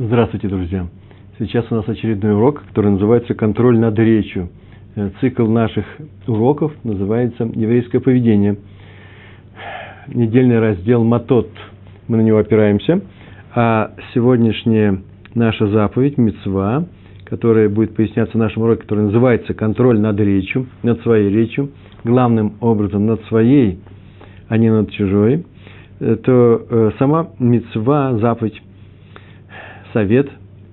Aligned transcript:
Здравствуйте, 0.00 0.46
друзья! 0.46 0.86
Сейчас 1.40 1.66
у 1.72 1.74
нас 1.74 1.88
очередной 1.88 2.32
урок, 2.32 2.62
который 2.68 2.92
называется 2.92 3.34
«Контроль 3.34 3.80
над 3.80 3.98
речью». 3.98 4.48
Э, 4.94 5.10
цикл 5.20 5.48
наших 5.48 5.84
уроков 6.28 6.72
называется 6.84 7.50
«Еврейское 7.52 7.98
поведение». 7.98 8.58
Недельный 10.06 10.60
раздел 10.60 11.02
«Матот». 11.02 11.50
Мы 12.06 12.18
на 12.18 12.20
него 12.20 12.38
опираемся. 12.38 13.00
А 13.56 13.90
сегодняшняя 14.14 15.02
наша 15.34 15.66
заповедь, 15.66 16.16
мецва, 16.16 16.84
которая 17.24 17.68
будет 17.68 17.96
поясняться 17.96 18.38
в 18.38 18.40
нашем 18.40 18.62
уроке, 18.62 18.82
который 18.82 19.06
называется 19.06 19.52
«Контроль 19.52 19.98
над 19.98 20.20
речью», 20.20 20.68
над 20.84 21.02
своей 21.02 21.28
речью, 21.28 21.70
главным 22.04 22.52
образом 22.60 23.04
над 23.06 23.24
своей, 23.24 23.80
а 24.46 24.58
не 24.58 24.70
над 24.70 24.92
чужой, 24.92 25.44
э, 25.98 26.16
то 26.22 26.64
э, 26.70 26.90
сама 27.00 27.30
мецва, 27.40 28.16
заповедь, 28.18 28.62
совет, 29.98 30.28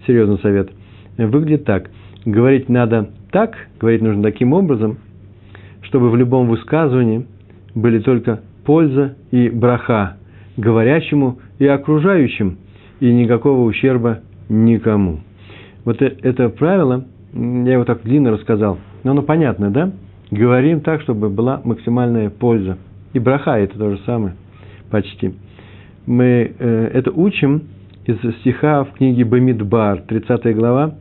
серьезный 0.05 0.37
совет, 0.39 0.69
выглядит 1.17 1.65
так. 1.65 1.89
Говорить 2.25 2.69
надо 2.69 3.09
так, 3.31 3.55
говорить 3.79 4.03
нужно 4.03 4.21
таким 4.21 4.53
образом, 4.53 4.97
чтобы 5.81 6.11
в 6.11 6.15
любом 6.15 6.47
высказывании 6.47 7.25
были 7.73 7.99
только 7.99 8.41
польза 8.65 9.15
и 9.31 9.49
браха 9.49 10.17
говорящему 10.57 11.39
и 11.57 11.65
окружающим, 11.65 12.57
и 12.99 13.11
никакого 13.11 13.63
ущерба 13.63 14.19
никому. 14.47 15.21
Вот 15.83 16.01
э, 16.01 16.15
это 16.21 16.49
правило, 16.49 17.05
я 17.33 17.73
его 17.73 17.83
так 17.83 18.03
длинно 18.03 18.31
рассказал, 18.31 18.77
но 19.03 19.11
оно 19.11 19.23
понятно, 19.23 19.71
да? 19.71 19.91
Говорим 20.29 20.81
так, 20.81 21.01
чтобы 21.01 21.29
была 21.29 21.61
максимальная 21.63 22.29
польза. 22.29 22.77
И 23.13 23.19
браха 23.19 23.57
это 23.57 23.77
то 23.77 23.89
же 23.89 23.99
самое, 24.05 24.35
почти. 24.91 25.33
Мы 26.05 26.53
э, 26.57 26.91
это 26.93 27.11
учим 27.11 27.63
из 28.05 28.35
стиха 28.41 28.83
в 28.83 28.93
книге 28.93 29.25
Бамидбар, 29.25 30.01
30 30.03 30.55
глава, 30.55 30.95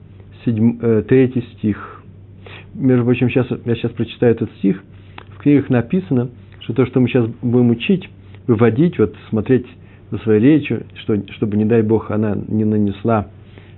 7, 0.45 1.03
3 1.03 1.33
э, 1.35 1.41
стих. 1.57 2.03
Между 2.75 3.05
прочим, 3.05 3.29
сейчас, 3.29 3.47
я 3.65 3.75
сейчас 3.75 3.93
прочитаю 3.93 4.33
этот 4.33 4.51
стих. 4.53 4.83
В 5.37 5.39
книгах 5.39 5.69
написано, 5.69 6.31
что 6.61 6.73
то, 6.73 6.87
что 6.87 7.01
мы 7.01 7.09
сейчас 7.09 7.29
будем 7.43 7.71
учить, 7.71 8.09
выводить, 8.47 8.99
вот 8.99 9.15
смотреть 9.29 9.67
за 10.11 10.19
своей 10.19 10.41
речью, 10.41 10.85
что, 11.03 11.17
чтобы, 11.33 11.57
не 11.57 11.67
дай 11.67 11.83
Бог, 11.83 12.11
она 12.11 12.37
не 12.49 12.65
нанесла 12.65 13.29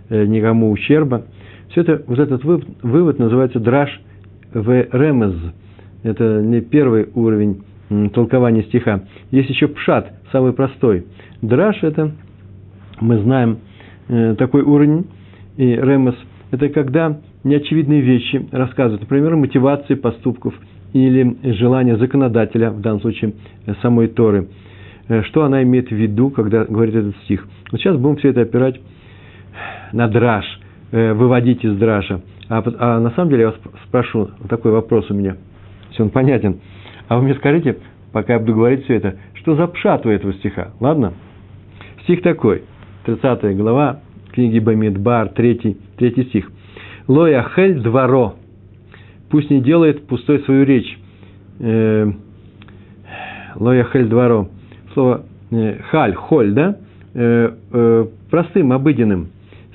э, 0.09 0.25
никому 0.25 0.71
ущерба. 0.71 1.25
Все 1.71 1.81
это, 1.81 2.03
вот 2.07 2.21
этот 2.21 2.45
вывод, 2.45 2.67
вывод 2.83 3.19
называется 3.19 3.59
драж 3.59 3.91
в 4.55 4.71
ремез. 4.71 5.35
Это 6.05 6.41
не 6.43 6.61
первый 6.61 7.09
уровень 7.15 7.63
толкования 8.15 8.63
стиха. 8.63 9.03
Есть 9.33 9.51
еще 9.51 9.67
пшат, 9.67 10.13
самый 10.31 10.53
простой. 10.53 11.07
Драж– 11.43 11.79
это 11.83 12.13
мы 13.01 13.19
знаем 13.19 13.59
э, 14.09 14.35
такой 14.37 14.63
уровень, 14.63 15.07
и 15.57 15.67
ремес– 15.67 16.15
это 16.51 16.69
когда 16.69 17.19
неочевидные 17.45 18.01
вещи 18.01 18.47
рассказывают, 18.53 19.03
например, 19.03 19.37
мотивации 19.37 19.95
поступков 19.95 20.55
или 20.93 21.37
желания 21.55 21.97
законодателя, 21.97 22.71
в 22.71 22.81
данном 22.81 23.01
случае 23.01 23.35
э, 23.67 23.75
самой 23.83 24.09
Торы. 24.09 24.49
Э, 25.09 25.23
что 25.25 25.45
она 25.45 25.63
имеет 25.63 25.89
в 25.89 25.95
виду, 25.95 26.31
когда 26.31 26.65
говорит 26.65 26.95
этот 26.95 27.17
стих? 27.25 27.47
Вот 27.71 27.81
сейчас 27.81 27.97
будем 27.97 28.17
все 28.17 28.31
это 28.31 28.43
опирать 28.43 28.81
на 29.93 30.09
драж, 30.09 30.45
выводить 30.93 31.65
из 31.65 31.77
дража. 31.77 32.21
А, 32.49 32.63
а 32.79 33.01
на 33.01 33.11
самом 33.13 33.31
деле 33.31 33.43
я 33.43 33.49
вас 33.49 33.57
спрошу, 33.89 34.31
вот 34.39 34.49
такой 34.49 34.71
вопрос 34.71 35.11
у 35.11 35.15
меня, 35.15 35.37
если 35.91 36.03
он 36.03 36.11
понятен. 36.11 36.61
А 37.09 37.17
вы 37.17 37.23
мне 37.23 37.35
скажите, 37.35 37.79
пока 38.13 38.35
я 38.35 38.39
буду 38.39 38.55
говорить 38.55 38.85
все 38.85 38.95
это, 38.95 39.17
что 39.35 39.57
за 39.57 39.67
пшат 39.67 40.05
у 40.07 40.11
этого 40.11 40.35
стиха, 40.35 40.73
ладно? 40.81 41.15
Стих 42.05 42.23
такой– 42.23 42.63
30 43.07 43.57
глава 43.57 44.01
книги 44.33 44.59
Бамидбар, 44.59 45.29
3, 45.29 45.77
3 45.97 46.25
стих. 46.25 46.51
Лоя 47.07 47.47
хель 47.55 47.81
дворо. 47.81 48.35
Пусть 49.31 49.49
не 49.49 49.61
делает 49.61 50.09
пустой 50.09 50.41
свою 50.41 50.65
речь. 50.65 50.99
Э, 51.61 52.11
Лоя 53.55 53.85
хель 53.85 54.09
дворо. 54.09 54.49
Слово 54.93 55.23
э, 55.53 55.79
халь, 55.89 56.15
холь, 56.15 56.53
да? 56.53 56.79
Э, 57.15 58.07
простым, 58.29 58.73
обыденным. 58.73 59.29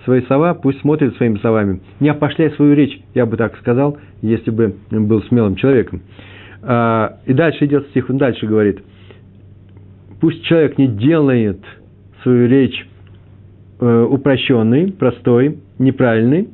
Свои 0.03 0.22
слова 0.23 0.53
пусть 0.53 0.81
смотрит 0.81 1.16
своими 1.16 1.38
словами. 1.38 1.79
Не 2.01 2.09
опошляй 2.09 2.51
свою 2.51 2.75
речь, 2.75 3.00
я 3.13 3.25
бы 3.25 3.38
так 3.38 3.57
сказал, 3.59 3.97
если 4.22 4.51
бы 4.51 4.75
был 4.89 5.23
смелым 5.23 5.56
человеком. 5.56 6.01
А, 6.63 7.19
и 7.25 7.33
дальше 7.33 7.66
идет 7.66 7.88
стих, 7.89 8.09
он 8.09 8.17
дальше 8.17 8.45
говорит. 8.45 8.81
Пусть 10.19 10.44
человек 10.44 10.77
не 10.77 10.88
делает 10.88 11.59
свою 12.23 12.47
речь 12.47 12.88
э, 13.81 14.08
упрощенный, 14.09 14.92
простой, 14.94 15.58
неправильный, 15.80 16.47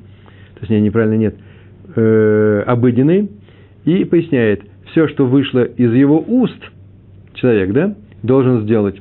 точнее, 0.60 0.82
неправильный 0.82 1.18
нет, 1.18 1.36
э, 1.96 2.64
обыденный, 2.66 3.30
и 3.86 4.04
поясняет, 4.06 4.62
все, 4.92 5.08
что 5.10 5.26
вышло 5.26 5.64
из 5.64 5.94
его 5.94 6.24
уст, 6.26 6.58
человек, 7.36 7.72
да, 7.74 7.96
должен 8.24 8.62
сделать. 8.62 9.00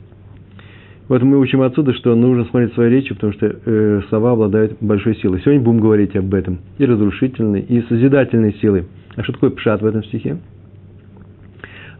Вот 1.09 1.23
мы 1.23 1.39
учим 1.39 1.63
отсюда, 1.63 1.95
что 1.95 2.15
нужно 2.17 2.45
смотреть 2.47 2.75
свои 2.75 2.91
речи, 2.91 3.15
потому 3.15 3.33
что 3.33 3.47
э, 3.47 4.01
слова 4.09 4.33
обладают 4.33 4.77
большой 4.81 5.15
силой. 5.17 5.41
Сегодня 5.41 5.61
будем 5.61 5.81
говорить 5.81 6.17
об 6.17 6.35
этом. 6.35 6.59
И 6.79 6.85
разрушительной, 6.85 7.61
и 7.61 7.81
созидательной 7.83 8.55
силой. 8.55 8.87
А 9.15 9.23
что 9.23 9.33
такое 9.33 9.51
пшат 9.51 9.83
в 9.83 9.87
этом 9.87 10.03
стихе? 10.05 10.39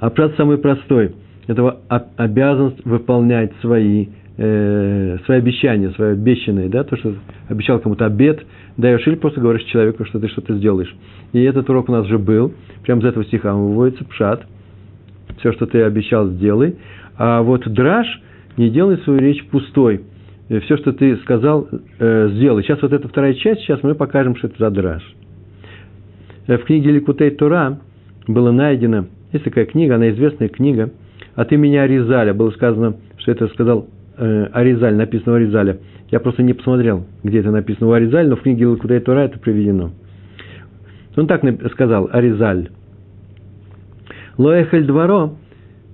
А 0.01 0.11
пшат 0.11 0.35
самый 0.37 0.59
простой. 0.59 1.15
Это 1.47 1.79
обязанность 2.17 2.85
выполнять 2.85 3.53
свои 3.61 4.09
э, 4.37 5.19
свои 5.25 5.39
обещания, 5.39 5.91
свои 5.91 6.13
обещанные, 6.13 6.69
да, 6.69 6.85
то, 6.85 6.97
что 6.97 7.15
обещал 7.49 7.79
кому-то 7.79 8.07
обед, 8.07 8.45
даешь 8.77 9.07
или 9.07 9.15
просто 9.15 9.41
говоришь 9.41 9.65
человеку, 9.65 10.05
что 10.05 10.19
ты 10.19 10.29
что-то 10.29 10.55
сделаешь. 10.57 10.95
И 11.33 11.43
этот 11.43 11.69
урок 11.71 11.89
у 11.89 11.93
нас 11.93 12.07
уже 12.07 12.19
был, 12.19 12.53
прямо 12.85 13.01
из 13.01 13.07
этого 13.07 13.25
стиха 13.25 13.55
выводится 13.55 14.05
пшат, 14.05 14.47
все, 15.39 15.53
что 15.53 15.67
ты 15.67 15.83
обещал, 15.83 16.29
сделай. 16.29 16.77
А 17.19 17.43
вот 17.43 17.67
драж, 17.69 18.07
не 18.57 18.71
делай 18.71 18.99
свою 18.99 19.21
речь 19.21 19.45
пустой. 19.47 20.03
Э, 20.49 20.61
все, 20.61 20.77
что 20.77 20.93
ты 20.93 21.17
сказал, 21.19 21.69
э, 21.99 22.29
сделай. 22.33 22.63
Сейчас 22.63 22.81
вот 22.83 22.93
эта 22.93 23.09
вторая 23.09 23.35
часть, 23.35 23.63
сейчас 23.63 23.83
мы 23.83 23.95
покажем, 23.95 24.37
что 24.37 24.49
это 24.49 24.57
за 24.59 24.71
драж. 24.71 25.03
В 26.47 26.59
книге 26.59 26.93
Ликутей 26.93 27.31
Тура 27.31 27.81
было 28.29 28.53
найдено, 28.53 29.07
есть 29.33 29.45
такая 29.45 29.65
книга, 29.67 29.97
она 29.97 30.11
известная 30.11 30.49
книга, 30.49 30.91
от 31.35 31.53
имени 31.53 31.77
Аризаля 31.77 32.35
было 32.35 32.51
сказано, 32.51 32.97
что 33.19 33.33
это 33.33 33.49
сказал 33.49 33.89
э, 34.17 34.49
Аризаль, 34.53 34.95
написано 34.95 35.33
у 35.33 35.37
Аризаля. 35.37 35.79
Я 36.11 36.21
просто 36.21 36.43
не 36.43 36.53
посмотрел, 36.53 37.05
где 37.23 37.41
это 37.41 37.51
написано 37.51 37.89
у 37.89 37.93
Аризаль, 37.93 38.29
но 38.29 38.37
в 38.37 38.43
книге 38.43 38.67
Лакудай 38.67 39.01
Тора 39.01 39.21
это 39.21 39.39
приведено. 39.39 39.91
Он 41.17 41.27
так 41.27 41.43
сказал, 41.73 42.09
Аризаль. 42.13 42.69
Лоэхель 44.39 44.85
дворо, 44.85 45.37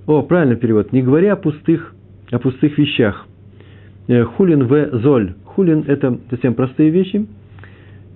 о, 0.06 0.22
правильный 0.22 0.56
перевод, 0.56 0.92
не 0.92 1.02
говоря 1.02 1.34
о 1.34 1.36
пустых, 1.36 1.94
о 2.30 2.38
пустых 2.38 2.76
вещах. 2.76 3.26
Э, 4.08 4.24
хулин 4.24 4.66
в 4.66 4.98
золь. 4.98 5.34
Хулин– 5.44 5.84
это 5.86 6.18
совсем 6.30 6.54
простые 6.54 6.90
вещи 6.90 7.26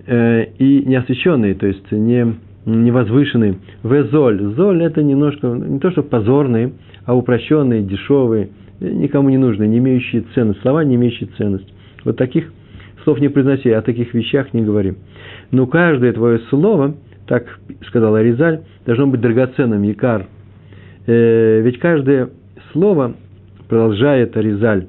э, 0.05 0.45
и 0.57 0.83
неосвященные, 0.85 1.55
то 1.55 1.65
есть 1.65 1.91
не, 1.91 2.35
не 2.65 2.91
возвышенные. 2.91 3.55
В 3.83 4.03
золь. 4.05 4.41
Золь– 4.55 4.83
это 4.83 5.01
немножко, 5.01 5.47
не 5.47 5.79
то 5.79 5.91
что 5.91 6.03
позорные, 6.03 6.73
а 7.05 7.15
упрощенные, 7.15 7.83
дешевые– 7.83 8.49
никому 8.79 9.29
не 9.29 9.37
нужны, 9.37 9.67
не 9.67 9.77
имеющие 9.79 10.23
ценность, 10.33 10.61
слова, 10.61 10.83
не 10.83 10.95
имеющие 10.95 11.29
ценность. 11.37 11.71
Вот 12.03 12.17
таких 12.17 12.51
слов 13.03 13.19
не 13.19 13.29
произноси, 13.29 13.69
о 13.71 13.81
таких 13.81 14.13
вещах 14.13 14.53
не 14.53 14.63
говори. 14.63 14.95
Но 15.51 15.65
каждое 15.67 16.13
твое 16.13 16.39
слово, 16.49 16.95
так 17.25 17.45
сказал 17.87 18.15
Аризаль, 18.15 18.61
должно 18.85 19.07
быть 19.07 19.21
драгоценным, 19.21 19.83
якар. 19.83 20.27
Э, 21.05 21.61
ведь 21.61 21.79
каждое 21.79 22.29
слово, 22.71 23.13
продолжает 23.69 24.35
Аризаль, 24.37 24.87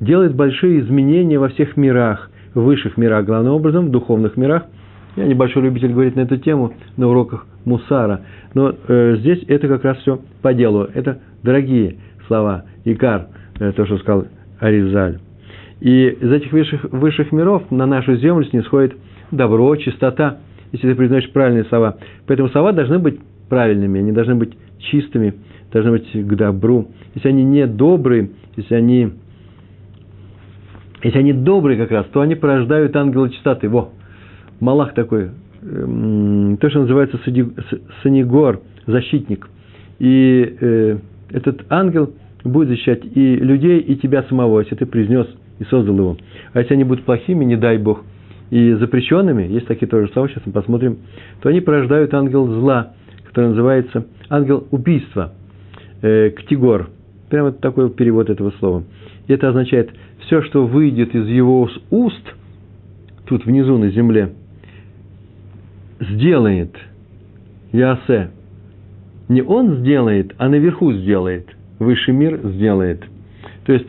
делает 0.00 0.34
большие 0.34 0.80
изменения 0.80 1.38
во 1.38 1.48
всех 1.48 1.76
мирах, 1.76 2.30
в 2.54 2.62
высших 2.62 2.96
мирах, 2.96 3.24
главным 3.26 3.54
образом, 3.54 3.88
в 3.88 3.90
духовных 3.90 4.36
мирах. 4.36 4.64
Я 5.16 5.26
небольшой 5.26 5.62
любитель 5.62 5.92
говорить 5.92 6.14
на 6.14 6.20
эту 6.20 6.36
тему 6.36 6.74
на 6.96 7.08
уроках 7.08 7.46
Мусара, 7.64 8.20
но 8.54 8.74
э, 8.86 9.16
здесь 9.18 9.42
это 9.48 9.66
как 9.66 9.84
раз 9.84 9.98
все 9.98 10.20
по 10.42 10.54
делу. 10.54 10.86
Это 10.94 11.18
дорогие 11.42 11.96
слова, 12.26 12.64
Икар, 12.86 13.26
э, 13.58 13.72
то, 13.72 13.84
что 13.84 13.98
сказал 13.98 14.26
Аризаль. 14.60 15.18
И 15.80 16.06
из 16.08 16.32
этих 16.32 16.52
высших, 16.52 16.84
высших 16.84 17.32
миров 17.32 17.70
на 17.70 17.84
нашу 17.84 18.16
землю 18.16 18.44
снисходит 18.46 18.96
добро, 19.30 19.74
чистота, 19.76 20.38
если 20.72 20.88
ты 20.88 20.94
произносишь 20.94 21.32
правильные 21.32 21.64
слова. 21.64 21.96
Поэтому 22.26 22.48
слова 22.50 22.72
должны 22.72 22.98
быть 22.98 23.20
правильными, 23.48 24.00
они 24.00 24.12
должны 24.12 24.36
быть 24.36 24.56
чистыми, 24.78 25.34
должны 25.72 25.92
быть 25.92 26.10
к 26.12 26.34
добру. 26.36 26.88
Если 27.14 27.28
они 27.28 27.44
не 27.44 27.66
добрые, 27.66 28.30
если 28.56 28.74
они, 28.74 29.12
если 31.02 31.18
они 31.18 31.32
добрые 31.32 31.78
как 31.78 31.90
раз, 31.90 32.06
то 32.12 32.20
они 32.20 32.36
порождают 32.36 32.94
ангела 32.96 33.28
чистоты. 33.28 33.68
Во, 33.68 33.90
Малах 34.60 34.94
такой, 34.94 35.30
эм, 35.62 36.56
то, 36.58 36.70
что 36.70 36.80
называется 36.80 37.18
санигор, 38.02 38.60
защитник. 38.86 39.48
И 39.98 40.56
э, 40.60 40.98
этот 41.32 41.66
ангел– 41.68 42.14
будет 42.46 42.68
защищать 42.68 43.02
и 43.04 43.36
людей, 43.36 43.80
и 43.80 43.96
тебя 43.96 44.22
самого, 44.24 44.60
если 44.60 44.74
ты 44.74 44.86
произнес 44.86 45.26
и 45.58 45.64
создал 45.64 45.96
его. 45.96 46.16
А 46.52 46.60
если 46.60 46.74
они 46.74 46.84
будут 46.84 47.04
плохими, 47.04 47.44
не 47.44 47.56
дай 47.56 47.78
Бог, 47.78 48.04
и 48.50 48.74
запрещенными, 48.74 49.42
есть 49.44 49.66
такие 49.66 49.88
тоже 49.88 50.08
слова, 50.12 50.28
сейчас 50.28 50.44
мы 50.46 50.52
посмотрим, 50.52 50.98
то 51.42 51.48
они 51.48 51.60
порождают 51.60 52.14
ангел 52.14 52.46
зла, 52.46 52.92
который 53.26 53.50
называется 53.50 54.06
ангел 54.28 54.66
убийства, 54.70 55.32
э, 56.02 56.30
ктигор. 56.30 56.90
Прямо 57.28 57.50
такой 57.50 57.90
перевод 57.90 58.30
этого 58.30 58.52
слова. 58.60 58.84
И 59.26 59.32
это 59.32 59.48
означает, 59.48 59.90
все, 60.20 60.42
что 60.42 60.64
выйдет 60.64 61.14
из 61.14 61.26
его 61.26 61.68
уст, 61.90 62.34
тут 63.26 63.44
внизу 63.44 63.78
на 63.78 63.90
земле, 63.90 64.32
сделает 66.00 66.76
Ясе. 67.72 68.30
Не 69.28 69.42
он 69.42 69.78
сделает, 69.78 70.34
а 70.38 70.48
наверху 70.48 70.92
сделает. 70.92 71.48
Высший 71.78 72.14
мир 72.14 72.40
сделает. 72.44 73.04
То 73.64 73.72
есть, 73.72 73.86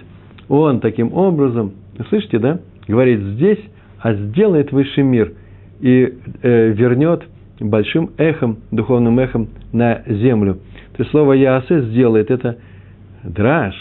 он 0.49 0.79
таким 0.79 1.13
образом, 1.13 1.73
слышите, 2.09 2.39
да, 2.39 2.59
говорит 2.87 3.21
здесь, 3.21 3.59
а 3.99 4.13
сделает 4.13 4.71
высший 4.71 5.03
мир 5.03 5.33
и 5.79 6.13
э, 6.41 6.69
вернет 6.71 7.23
большим 7.59 8.11
эхом, 8.17 8.59
духовным 8.71 9.19
эхом 9.19 9.49
на 9.71 10.03
землю. 10.07 10.55
То 10.95 11.03
есть 11.03 11.11
слово 11.11 11.33
Яасе 11.33 11.81
сделает, 11.81 12.31
это 12.31 12.57
драж, 13.23 13.73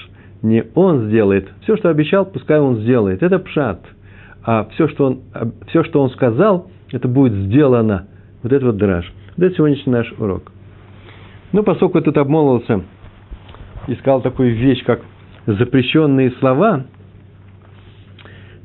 не 0.43 0.65
он 0.75 1.07
сделает. 1.09 1.49
Все, 1.63 1.77
что 1.77 1.89
обещал, 1.89 2.27
пускай 2.27 2.59
он 2.61 2.77
сделает. 2.77 3.23
Это 3.23 3.39
пшат. 3.39 3.81
А 4.45 4.69
все, 4.75 4.89
что 4.89 5.07
он, 5.07 5.21
все, 5.69 5.83
что 5.85 6.03
он 6.03 6.11
сказал, 6.11 6.71
это 6.93 7.09
будет 7.09 7.33
сделано. 7.33 8.07
Вот 8.43 8.53
это 8.53 8.67
вот 8.67 8.77
драж. 8.77 9.13
Вот 9.37 9.47
это 9.47 9.57
сегодняшний 9.57 9.93
наш 9.93 10.13
урок. 10.19 10.53
Ну, 11.53 11.63
поскольку 11.63 12.01
тут 12.01 12.17
обмолвился 12.17 12.83
и 13.87 13.95
сказал 13.97 14.21
такую 14.21 14.55
вещь, 14.55 14.83
как 14.85 15.01
запрещенные 15.47 16.33
слова, 16.33 16.85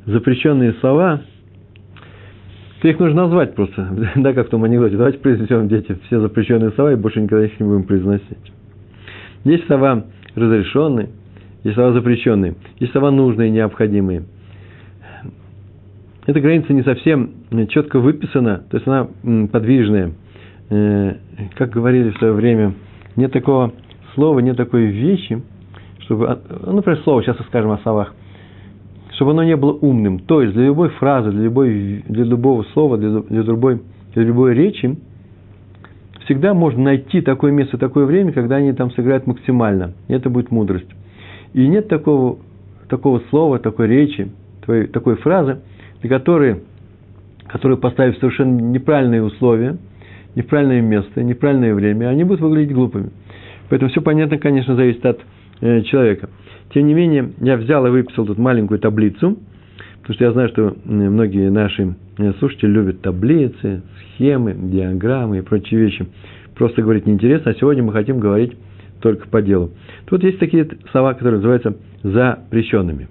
запрещенные 0.06 0.74
слова, 0.74 1.22
то 2.80 2.88
их 2.88 2.98
нужно 2.98 3.22
назвать 3.22 3.54
просто, 3.54 3.88
да, 4.16 4.32
как 4.32 4.48
в 4.48 4.50
том 4.50 4.64
анекдоте. 4.64 4.96
Давайте 4.96 5.18
произнесем, 5.18 5.68
дети, 5.68 5.96
все 6.06 6.20
запрещенные 6.20 6.72
слова 6.72 6.92
и 6.92 6.96
больше 6.96 7.20
никогда 7.20 7.44
их 7.44 7.58
не 7.60 7.66
будем 7.66 7.84
произносить. 7.84 8.52
Есть 9.44 9.66
слова 9.66 10.04
разрешенные, 10.34 11.10
есть 11.62 11.76
слова 11.76 11.92
запрещенные, 11.92 12.54
есть 12.80 12.92
слова 12.92 13.10
нужные, 13.10 13.50
необходимые. 13.50 14.24
Эта 16.26 16.40
граница 16.40 16.72
не 16.72 16.82
совсем 16.82 17.30
четко 17.68 17.98
выписана, 17.98 18.64
то 18.70 18.76
есть 18.76 18.86
она 18.86 19.08
подвижная. 19.48 20.12
Э, 20.70 21.16
как 21.54 21.70
говорили 21.70 22.10
в 22.10 22.18
свое 22.18 22.32
время, 22.32 22.74
нет 23.16 23.32
такого 23.32 23.72
слова, 24.14 24.38
нет 24.40 24.56
такой 24.56 24.86
вещи, 24.86 25.42
чтобы, 26.00 26.38
ну, 26.66 26.72
например, 26.72 27.00
слово, 27.02 27.22
сейчас 27.22 27.36
скажем 27.46 27.70
о 27.70 27.78
словах, 27.78 28.14
чтобы 29.14 29.32
оно 29.32 29.44
не 29.44 29.56
было 29.56 29.72
умным. 29.72 30.18
То 30.20 30.42
есть 30.42 30.54
для 30.54 30.66
любой 30.66 30.88
фразы, 30.90 31.30
для, 31.30 31.42
любой, 31.42 32.04
для 32.08 32.24
любого 32.24 32.64
слова, 32.72 32.96
для, 32.98 33.20
для, 33.20 33.42
любой, 33.42 33.82
для 34.14 34.22
любой 34.24 34.54
речи 34.54 34.96
всегда 36.24 36.54
можно 36.54 36.82
найти 36.82 37.20
такое 37.20 37.52
место, 37.52 37.78
такое 37.78 38.04
время, 38.06 38.32
когда 38.32 38.56
они 38.56 38.72
там 38.72 38.90
сыграют 38.92 39.26
максимально. 39.26 39.92
И 40.08 40.12
это 40.12 40.30
будет 40.30 40.50
мудрость. 40.50 40.88
И 41.52 41.66
нет 41.66 41.88
такого, 41.88 42.38
такого 42.88 43.22
слова, 43.30 43.58
такой 43.58 43.88
речи, 43.88 44.30
такой, 44.60 44.86
такой 44.86 45.16
фразы, 45.16 45.60
для 46.00 46.10
которой, 46.10 46.62
которую 47.48 47.78
поставив 47.78 48.18
совершенно 48.18 48.60
неправильные 48.60 49.22
условия, 49.22 49.76
неправильное 50.34 50.80
место, 50.80 51.22
неправильное 51.22 51.74
время, 51.74 52.08
они 52.08 52.24
будут 52.24 52.40
выглядеть 52.40 52.74
глупыми. 52.74 53.10
Поэтому 53.72 53.90
все 53.90 54.02
понятно, 54.02 54.36
конечно, 54.36 54.76
зависит 54.76 55.06
от 55.06 55.20
э, 55.62 55.80
человека. 55.84 56.28
Тем 56.74 56.86
не 56.86 56.92
менее, 56.92 57.32
я 57.40 57.56
взял 57.56 57.86
и 57.86 57.88
выписал 57.88 58.26
тут 58.26 58.36
маленькую 58.36 58.78
таблицу, 58.78 59.38
потому 60.02 60.14
что 60.14 60.24
я 60.24 60.32
знаю, 60.32 60.48
что 60.50 60.76
многие 60.84 61.48
наши 61.48 61.94
э, 62.18 62.32
слушатели 62.38 62.68
любят 62.68 63.00
таблицы, 63.00 63.80
схемы, 64.12 64.52
диаграммы 64.52 65.38
и 65.38 65.40
прочие 65.40 65.80
вещи. 65.80 66.06
Просто 66.54 66.82
говорить 66.82 67.06
неинтересно, 67.06 67.52
а 67.52 67.54
сегодня 67.54 67.82
мы 67.82 67.94
хотим 67.94 68.18
говорить 68.18 68.58
только 69.00 69.26
по 69.26 69.40
делу. 69.40 69.70
Тут 70.04 70.22
есть 70.22 70.38
такие 70.38 70.68
слова, 70.90 71.14
которые 71.14 71.36
называются 71.36 71.74
запрещенными. 72.02 73.08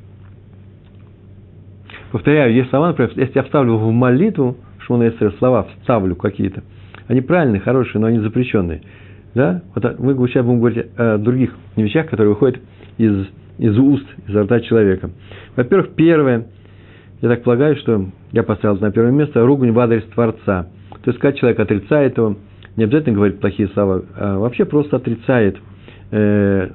Повторяю, 2.12 2.54
есть 2.54 2.70
слова, 2.70 2.90
например, 2.90 3.12
если 3.16 3.34
я 3.34 3.44
вставлю 3.46 3.78
в 3.78 3.92
молитву, 3.92 4.58
Шмона 4.82 5.12
слова 5.40 5.64
вставлю 5.80 6.16
какие-то, 6.16 6.62
они 7.08 7.22
правильные, 7.22 7.62
хорошие, 7.62 8.00
но 8.00 8.06
они 8.06 8.20
запрещенные. 8.20 8.84
Да? 9.34 9.62
Вот 9.74 10.00
мы 10.00 10.28
сейчас 10.28 10.46
будем 10.46 10.60
говорить 10.60 10.86
о 10.98 11.18
других 11.18 11.56
вещах, 11.76 12.10
которые 12.10 12.30
выходят 12.30 12.60
из, 12.98 13.28
из 13.58 13.78
уст, 13.78 14.06
изо 14.28 14.44
рта 14.44 14.60
человека. 14.62 15.10
Во-первых, 15.56 15.92
первое, 15.96 16.48
я 17.22 17.30
так 17.30 17.44
полагаю, 17.44 17.76
что 17.78 18.08
я 18.32 18.44
поставил 18.44 18.78
на 18.80 18.92
первое 18.92 19.12
место, 19.12 19.46
ругань 19.46 19.72
в 19.72 19.80
адрес 19.80 20.04
Творца. 20.14 20.68
То 21.04 21.12
есть, 21.12 21.20
когда 21.20 21.38
человек 21.38 21.60
отрицает 21.60 22.18
его, 22.18 22.38
не 22.76 22.84
обязательно 22.84 23.16
говорит 23.16 23.40
плохие 23.40 23.70
слова, 23.70 24.04
а 24.16 24.40
вообще 24.40 24.66
просто 24.66 24.98
отрицает 24.98 25.58
э, 26.12 26.70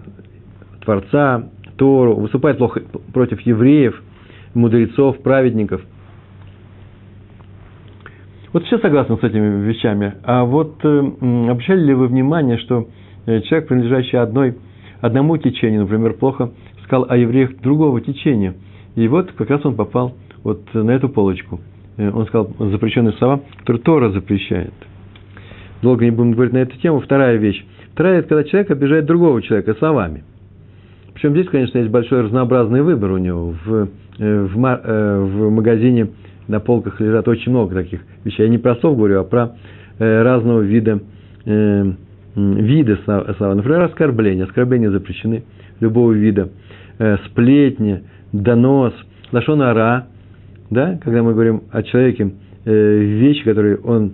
Творца, 0.85 1.49
Тору, 1.76 2.14
выступает 2.14 2.59
плохо 2.59 2.82
против 3.12 3.41
евреев, 3.43 4.02
мудрецов, 4.55 5.19
праведников. 5.23 5.82
Вот 8.56 8.64
все 8.64 8.79
согласны 8.79 9.19
с 9.19 9.23
этими 9.23 9.67
вещами. 9.67 10.14
А 10.23 10.47
вот 10.47 10.82
э, 10.82 10.99
обращали 11.50 11.88
ли 11.88 11.93
вы 11.93 12.06
внимание, 12.06 12.56
что 12.56 12.88
э, 13.26 13.43
человек, 13.43 13.69
принадлежащий 13.69 14.17
одной, 14.17 14.56
одному 15.03 15.37
течению, 15.37 15.82
например, 15.82 16.14
плохо 16.14 16.53
сказал 16.85 17.05
о 17.06 17.19
евреях 17.19 17.61
другого 17.61 18.00
течения. 18.00 18.55
И 18.94 19.08
вот 19.08 19.31
как 19.32 19.50
раз 19.50 19.62
он 19.67 19.75
попал 19.75 20.14
вот 20.43 20.62
на 20.73 20.91
эту 20.91 21.11
полочку. 21.11 21.61
Э, 21.99 22.11
он 22.11 22.25
сказал 22.29 22.49
запрещенные 22.58 23.12
слова, 23.19 23.43
которые 23.58 23.82
Тора 23.82 24.08
запрещает. 24.08 24.73
Долго 25.82 26.06
не 26.06 26.11
будем 26.11 26.32
говорить 26.32 26.55
на 26.55 26.59
эту 26.62 26.79
тему. 26.79 27.00
Вторая 27.00 27.37
вещь. 27.37 27.62
Вторая– 27.93 28.19
это 28.20 28.29
когда 28.29 28.44
человек 28.44 28.70
обижает 28.70 29.05
другого 29.05 29.43
человека 29.43 29.75
словами. 29.75 30.25
Причем 31.12 31.32
здесь, 31.32 31.49
конечно, 31.50 31.76
есть 31.76 31.91
большой 31.91 32.23
разнообразный 32.23 32.81
выбор 32.81 33.11
у 33.11 33.19
него. 33.19 33.55
В, 33.67 33.88
э, 34.19 34.47
в, 34.47 34.55
в 34.56 35.50
магазине 35.50 36.09
на 36.49 36.61
полках 36.61 37.01
лежат 37.01 37.29
очень 37.29 37.53
много 37.53 37.75
таких 37.75 38.01
вещей. 38.25 38.45
Я 38.45 38.49
не 38.49 38.59
про 38.59 38.77
слов 38.77 38.97
говорю, 38.97 39.21
а 39.21 39.25
про 39.25 39.57
разного 39.99 40.61
вида, 40.61 41.01
вида 41.45 42.99
слова. 43.05 43.55
Например, 43.55 43.83
оскорбления. 43.83 44.45
Оскорбления 44.45 44.91
запрещены 44.91 45.45
любого 45.81 46.13
вида. 46.13 46.51
Сплетни, 47.27 48.03
донос, 48.33 48.95
лашон 49.33 49.63
ара, 49.63 50.07
да, 50.71 50.99
когда 51.03 51.23
мы 51.23 51.33
говорим 51.33 51.62
о 51.71 51.83
человеке, 51.83 52.33
э, 52.65 52.99
вещи, 52.99 53.45
которые 53.45 53.76
он, 53.76 54.12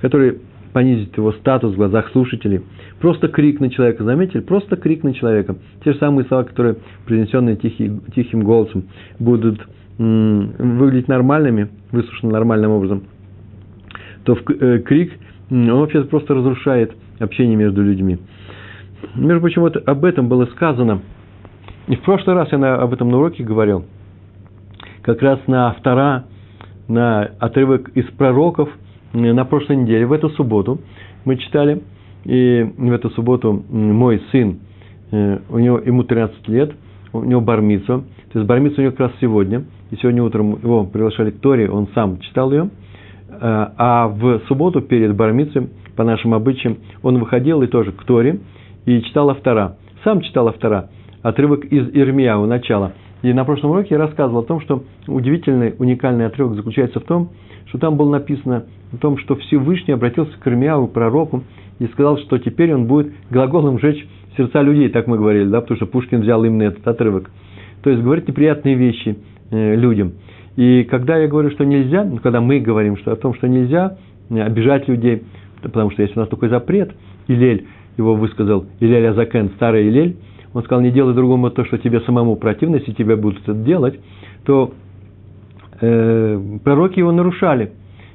которые 0.00 0.36
понизит 0.72 1.16
его 1.16 1.32
статус 1.32 1.72
в 1.72 1.76
глазах 1.76 2.10
слушателей. 2.10 2.62
Просто 3.00 3.28
крик 3.28 3.60
на 3.60 3.70
человека, 3.70 4.04
заметили? 4.04 4.40
Просто 4.40 4.76
крик 4.76 5.02
на 5.04 5.14
человека. 5.14 5.56
Те 5.84 5.92
же 5.92 5.98
самые 5.98 6.26
слова, 6.26 6.44
которые, 6.44 6.76
произнесенные 7.06 7.56
тихий, 7.56 7.92
тихим 8.14 8.42
голосом, 8.42 8.84
будут 9.18 9.60
выглядеть 9.98 11.08
нормальными, 11.08 11.68
выслушаны 11.92 12.32
нормальным 12.32 12.72
образом, 12.72 13.04
то 14.24 14.36
э, 14.36 14.78
крик, 14.80 15.12
он 15.50 15.70
вообще 15.80 16.02
просто 16.04 16.34
разрушает 16.34 16.92
общение 17.20 17.56
между 17.56 17.82
людьми. 17.82 18.18
Между 19.14 19.40
прочим, 19.40 19.62
вот 19.62 19.76
об 19.76 20.04
этом 20.04 20.28
было 20.28 20.46
сказано. 20.46 21.02
И 21.86 21.96
в 21.96 22.00
прошлый 22.00 22.34
раз 22.34 22.50
я 22.50 22.58
на, 22.58 22.76
об 22.76 22.92
этом 22.92 23.10
на 23.10 23.18
уроке 23.18 23.44
говорил– 23.44 23.84
как 25.04 25.20
раз 25.20 25.38
на 25.46 25.68
автора, 25.68 26.24
на 26.88 27.24
отрывок 27.38 27.90
из 27.90 28.06
пророков 28.16 28.70
на 29.12 29.44
прошлой 29.44 29.76
неделе, 29.76 30.06
в 30.06 30.12
эту 30.12 30.30
субботу 30.30 30.80
мы 31.24 31.36
читали, 31.36 31.82
и 32.24 32.66
в 32.76 32.90
эту 32.90 33.10
субботу 33.10 33.64
мой 33.68 34.22
сын, 34.32 34.58
э, 35.12 35.38
у 35.50 35.58
него, 35.58 35.78
ему 35.78 36.04
13 36.04 36.48
лет, 36.48 36.72
у 37.12 37.22
него 37.22 37.42
бармицу, 37.42 38.04
то 38.32 38.38
есть 38.38 38.48
бармицу 38.48 38.76
у 38.78 38.80
него 38.80 38.90
как 38.92 39.00
раз 39.00 39.12
сегодня, 39.20 39.64
и 39.94 40.00
сегодня 40.00 40.22
утром 40.22 40.58
его 40.62 40.84
приглашали 40.84 41.30
к 41.30 41.40
Торе, 41.40 41.70
он 41.70 41.88
сам 41.94 42.20
читал 42.20 42.52
ее, 42.52 42.70
э, 43.28 43.36
а 43.40 44.08
в 44.08 44.40
субботу 44.48 44.80
перед 44.80 45.14
бармицей, 45.14 45.68
по 45.96 46.04
нашим 46.04 46.34
обычаям, 46.34 46.78
он 47.02 47.18
выходил 47.18 47.62
и 47.62 47.66
тоже 47.66 47.92
к 47.92 48.02
Торе, 48.04 48.40
и 48.84 49.00
читал 49.02 49.30
автора. 49.30 49.76
Сам 50.02 50.20
читал 50.20 50.48
автора, 50.48 50.90
отрывок 51.22 51.64
из 51.64 51.88
Ирмияу, 51.94 52.46
начала– 52.46 52.92
и 53.24 53.32
на 53.32 53.46
прошлом 53.46 53.70
уроке 53.70 53.94
я 53.94 53.98
рассказывал 53.98 54.40
о 54.40 54.44
том, 54.44 54.60
что 54.60 54.84
удивительный, 55.06 55.74
уникальный 55.78 56.26
отрывок 56.26 56.56
заключается 56.56 57.00
в 57.00 57.04
том, 57.04 57.30
что 57.64 57.78
там 57.78 57.96
было 57.96 58.10
написано 58.10 58.66
о 58.92 58.96
том, 58.98 59.16
что 59.16 59.36
Всевышний 59.36 59.94
обратился 59.94 60.32
к 60.38 60.46
Ирмияу, 60.46 60.88
пророку, 60.88 61.42
и 61.78 61.86
сказал, 61.86 62.18
что 62.18 62.36
теперь 62.36 62.74
он 62.74 62.84
будет 62.84 63.14
глаголом 63.30 63.78
жечь 63.78 64.06
сердца 64.36 64.60
людей, 64.60 64.90
так 64.90 65.06
мы 65.06 65.16
говорили, 65.16 65.48
да, 65.48 65.62
потому 65.62 65.78
что 65.78 65.86
Пушкин 65.86 66.20
взял 66.20 66.44
именно 66.44 66.64
этот 66.64 66.86
отрывок. 66.86 67.30
То 67.82 67.88
есть 67.88 68.02
говорить 68.02 68.28
неприятные 68.28 68.74
вещи 68.74 69.16
людям. 69.54 70.12
И 70.56 70.84
когда 70.84 71.16
я 71.16 71.28
говорю, 71.28 71.50
что 71.50 71.64
нельзя, 71.64 72.04
ну, 72.04 72.18
когда 72.18 72.40
мы 72.40 72.60
говорим 72.60 72.96
что, 72.96 73.12
о 73.12 73.16
том, 73.16 73.34
что 73.34 73.48
нельзя 73.48 73.96
э, 74.30 74.40
обижать 74.40 74.88
людей, 74.88 75.24
потому 75.62 75.90
что 75.90 76.02
есть 76.02 76.16
у 76.16 76.20
нас 76.20 76.28
такой 76.28 76.48
запрет, 76.48 76.92
Илель 77.26 77.66
его 77.96 78.14
высказал, 78.14 78.66
Илель 78.80 79.06
Азакен, 79.08 79.50
старый 79.56 79.88
Илель, 79.88 80.16
он 80.52 80.62
сказал, 80.62 80.82
не 80.82 80.92
делай 80.92 81.14
другому 81.14 81.50
то, 81.50 81.64
что 81.64 81.78
тебе 81.78 82.00
самому 82.02 82.36
противно, 82.36 82.76
если 82.76 82.92
тебя 82.92 83.16
будут 83.16 83.42
это 83.42 83.54
делать, 83.54 83.98
то 84.44 84.72
э, 85.80 86.40
пророки 86.62 87.00
его 87.00 87.10
нарушали. 87.10 87.72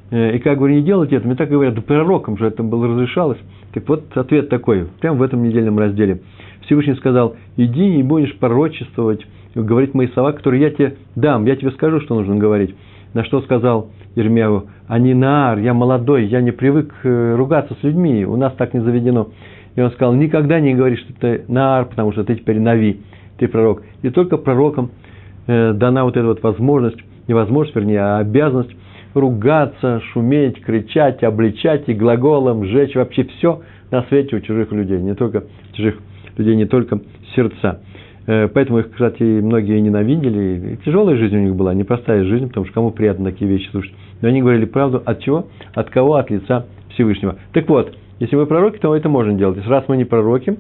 Э, 0.10 0.38
и 0.38 0.40
как 0.40 0.58
говорю, 0.58 0.76
не 0.76 0.84
делайте 0.84 1.18
это, 1.18 1.28
мне 1.28 1.36
так 1.36 1.50
говорят, 1.50 1.76
да 1.76 1.82
пророкам 1.82 2.38
же 2.38 2.46
это 2.46 2.64
было 2.64 2.88
разрешалось. 2.88 3.40
Так 3.74 3.88
вот, 3.90 4.06
ответ 4.16 4.48
такой, 4.48 4.88
прямо 5.02 5.18
в 5.18 5.22
этом 5.22 5.44
недельном 5.44 5.78
разделе. 5.78 6.22
Всевышний 6.62 6.96
сказал, 6.96 7.36
иди 7.58 8.00
и 8.00 8.04
будешь 8.04 8.36
пророчествовать, 8.38 9.26
говорить 9.64 9.94
мои 9.94 10.08
слова, 10.08 10.32
которые 10.32 10.62
я 10.62 10.70
тебе 10.72 10.96
дам, 11.16 11.46
я 11.46 11.56
тебе 11.56 11.72
скажу, 11.72 12.00
что 12.02 12.16
нужно 12.16 12.36
говорить. 12.36 12.76
На 13.14 13.24
что 13.24 13.42
сказал 13.42 13.90
Ермяву, 14.16 14.66
а 14.88 15.00
не 15.00 15.14
наар, 15.14 15.58
я 15.60 15.74
молодой, 15.74 16.26
я 16.26 16.42
не 16.42 16.52
привык 16.52 16.94
э, 17.04 17.36
ругаться 17.36 17.76
с 17.80 17.84
людьми, 17.84 18.26
у 18.26 18.36
нас 18.36 18.54
так 18.54 18.74
не 18.74 18.82
заведено. 18.82 19.30
И 19.76 19.82
он 19.82 19.92
сказал, 19.92 20.14
никогда 20.14 20.60
не 20.60 20.76
говори, 20.76 20.98
что 20.98 21.14
ты 21.14 21.46
наар, 21.48 21.86
потому 21.86 22.12
что 22.12 22.24
ты 22.24 22.36
теперь 22.36 22.60
нави, 22.60 23.02
ты 23.38 23.48
пророк. 23.48 23.84
И 24.02 24.10
только 24.10 24.38
пророкам 24.38 24.92
э, 25.48 25.74
дана 25.74 26.04
вот 26.04 26.18
эта 26.18 26.28
вот 26.28 26.44
возможность, 26.44 27.00
не 27.28 27.34
возможность, 27.34 27.76
вернее, 27.76 28.02
а 28.02 28.18
обязанность 28.20 28.76
ругаться, 29.14 30.02
шуметь, 30.12 30.62
кричать, 30.62 31.24
обличать 31.24 31.88
и 31.88 31.94
глаголом 31.94 32.66
сжечь 32.66 32.96
вообще 32.96 33.24
все 33.24 33.62
на 33.92 34.04
свете 34.04 34.36
у 34.36 34.40
чужих 34.40 34.72
людей, 34.72 35.00
не 35.00 35.16
только 35.16 35.46
чужих 35.74 35.98
людей, 36.38 36.56
не 36.56 36.66
только 36.66 37.00
сердца. 37.36 37.82
Э, 38.30 38.48
поэтому 38.48 38.78
их, 38.78 38.92
кстати, 38.92 39.24
многие 39.24 39.80
ненавидели. 39.80 40.78
Тяжелая 40.86 41.18
жизнь 41.18 41.36
у 41.36 41.40
них 41.40 41.56
была, 41.56 41.74
непростая 41.74 42.24
жизнь, 42.26 42.48
потому 42.48 42.68
что 42.68 42.76
кому 42.76 42.92
приятно 42.92 43.32
такие 43.32 43.50
вещи 43.50 43.68
слушать. 43.72 43.92
Но 44.22 44.28
они 44.28 44.42
говорили 44.42 44.66
правду 44.66 45.02
от 45.04 45.20
чего? 45.22 45.48
От 45.74 45.90
кого? 45.90 46.14
От 46.14 46.30
лица 46.30 46.68
Всевышнего. 46.94 47.38
Так 47.54 47.68
вот, 47.68 47.98
если 48.20 48.36
мы 48.36 48.46
пророки, 48.46 48.78
то 48.78 48.96
это 48.96 49.10
можно 49.10 49.34
делать. 49.34 49.58
Если 49.58 49.70
раз 49.70 49.86
мы 49.88 49.98
не 49.98 50.06
пророки, 50.06 50.60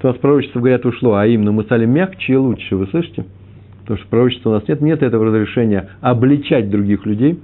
то 0.00 0.08
у 0.08 0.12
нас 0.12 0.16
пророчество, 0.16 0.60
говорят, 0.60 0.86
ушло, 0.86 1.16
а 1.16 1.26
именно 1.26 1.52
мы 1.52 1.64
стали 1.64 1.84
мягче 1.84 2.32
и 2.32 2.36
лучше. 2.36 2.76
Вы 2.76 2.86
слышите? 2.86 3.26
Потому 3.82 3.98
что 3.98 4.08
пророчества 4.08 4.50
у 4.50 4.52
нас 4.54 4.66
нет, 4.66 4.80
нет 4.80 5.02
этого 5.02 5.26
разрешения 5.26 5.90
обличать 6.00 6.70
других 6.70 7.04
людей. 7.04 7.38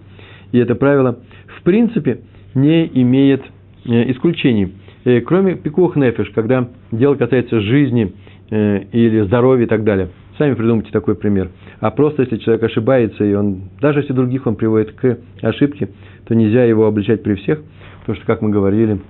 И 0.53 0.59
это 0.59 0.75
правило, 0.75 1.19
в 1.59 1.63
принципе, 1.65 2.21
не 2.55 2.87
имеет 2.95 3.43
э, 3.85 4.11
исключений. 4.11 4.73
Э, 5.05 5.21
кроме 5.21 5.57
пикух 5.57 5.97
нефиш, 5.97 6.31
когда 6.31 6.67
дело 6.93 7.17
касается 7.17 7.61
жизни 7.61 8.15
или 8.51 9.25
здоровья 9.27 9.65
и 9.65 9.69
так 9.69 9.85
далее. 9.85 10.09
Сами 10.39 10.55
придумайте 10.55 10.91
такой 10.93 11.15
пример. 11.15 11.51
А 11.81 11.91
просто 11.91 12.23
если 12.23 12.37
человек 12.37 12.63
ошибается, 12.65 13.25
и 13.25 13.35
он, 13.35 13.63
даже 13.81 14.01
если 14.01 14.13
других 14.13 14.47
он 14.47 14.57
приводит 14.57 14.93
к 14.93 15.19
ошибке, 15.43 15.89
то 16.27 16.35
нельзя 16.35 16.65
его 16.65 16.87
обличать 16.87 17.23
при 17.23 17.35
всех, 17.35 17.63
потому 18.01 18.17
что, 18.17 18.27
как 18.27 18.43
мы 18.43 18.51
говорили, 18.51 19.01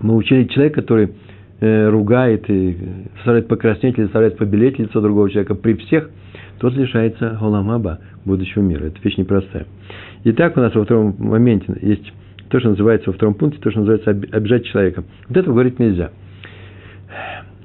мы 0.00 0.16
учили 0.16 0.44
человека, 0.44 0.82
который 0.82 1.10
э, 1.60 1.88
ругает 1.88 2.48
и 2.50 2.76
заставляет 3.16 3.48
покраснеть 3.48 3.96
или 3.96 4.04
заставляет 4.04 4.36
побелеть 4.36 4.78
лицо 4.78 5.00
другого 5.00 5.30
человека 5.30 5.54
при 5.54 5.74
всех, 5.74 6.10
тот 6.58 6.74
лишается 6.74 7.36
голамаба, 7.40 8.00
будущего 8.24 8.62
мира. 8.62 8.84
Это 8.84 8.96
вещь 9.02 9.16
непростая. 9.16 9.66
Итак, 10.24 10.56
у 10.56 10.60
нас 10.60 10.74
во 10.74 10.84
втором 10.84 11.14
моменте 11.18 11.66
есть 11.80 12.12
то, 12.48 12.60
что 12.60 12.70
называется 12.70 13.10
во 13.10 13.14
втором 13.14 13.34
пункте, 13.34 13.60
то, 13.60 13.70
что 13.70 13.80
называется 13.80 14.10
обижать 14.10 14.66
человека. 14.66 15.04
Вот 15.28 15.36
этого 15.36 15.54
говорить 15.54 15.78
нельзя. 15.78 16.10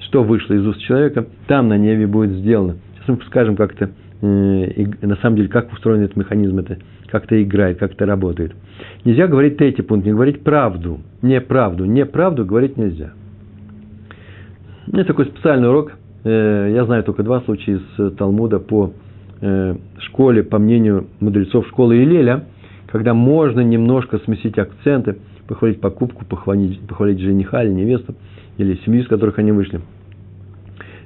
Что 0.09 0.23
вышло 0.23 0.55
из 0.55 0.65
уст 0.65 0.81
человека, 0.81 1.27
там 1.45 1.67
на 1.67 1.77
небе 1.77 2.07
будет 2.07 2.31
сделано. 2.31 2.77
Сейчас 2.95 3.09
мы 3.09 3.23
скажем, 3.27 3.55
как 3.55 3.75
это, 3.75 3.91
э, 4.21 4.85
на 5.03 5.15
самом 5.17 5.35
деле, 5.35 5.49
как 5.49 5.71
устроен 5.71 6.01
этот 6.01 6.17
механизм, 6.17 6.57
это, 6.57 6.79
как 7.11 7.25
это 7.25 7.41
играет, 7.43 7.77
как 7.77 7.91
это 7.91 8.07
работает. 8.07 8.53
Нельзя 9.05 9.27
говорить 9.27 9.57
третий 9.57 9.83
пункт, 9.83 10.07
не 10.07 10.11
говорить 10.11 10.43
правду. 10.43 10.99
Неправду. 11.21 11.85
Неправду 11.85 12.43
говорить 12.43 12.75
нельзя. 12.75 13.11
Это 14.91 15.03
такой 15.05 15.25
специальный 15.25 15.69
урок. 15.69 15.91
Э, 16.23 16.71
я 16.73 16.85
знаю 16.85 17.03
только 17.03 17.21
два 17.21 17.41
случая 17.41 17.73
из 17.73 18.15
Талмуда 18.15 18.57
по 18.57 18.93
э, 19.41 19.75
школе, 19.99 20.41
по 20.41 20.57
мнению 20.57 21.05
мудрецов 21.19 21.67
школы 21.67 22.03
Илеля, 22.03 22.45
когда 22.87 23.13
можно 23.13 23.59
немножко 23.59 24.17
смесить 24.25 24.57
акценты, 24.57 25.17
похвалить 25.47 25.79
покупку, 25.79 26.25
похвалить, 26.25 26.79
похвалить 26.87 27.19
жениха 27.19 27.63
или 27.63 27.71
невесту, 27.71 28.15
или 28.57 28.73
семью, 28.83 29.03
из 29.03 29.07
которых 29.07 29.37
они 29.37 29.51
вышли. 29.51 29.81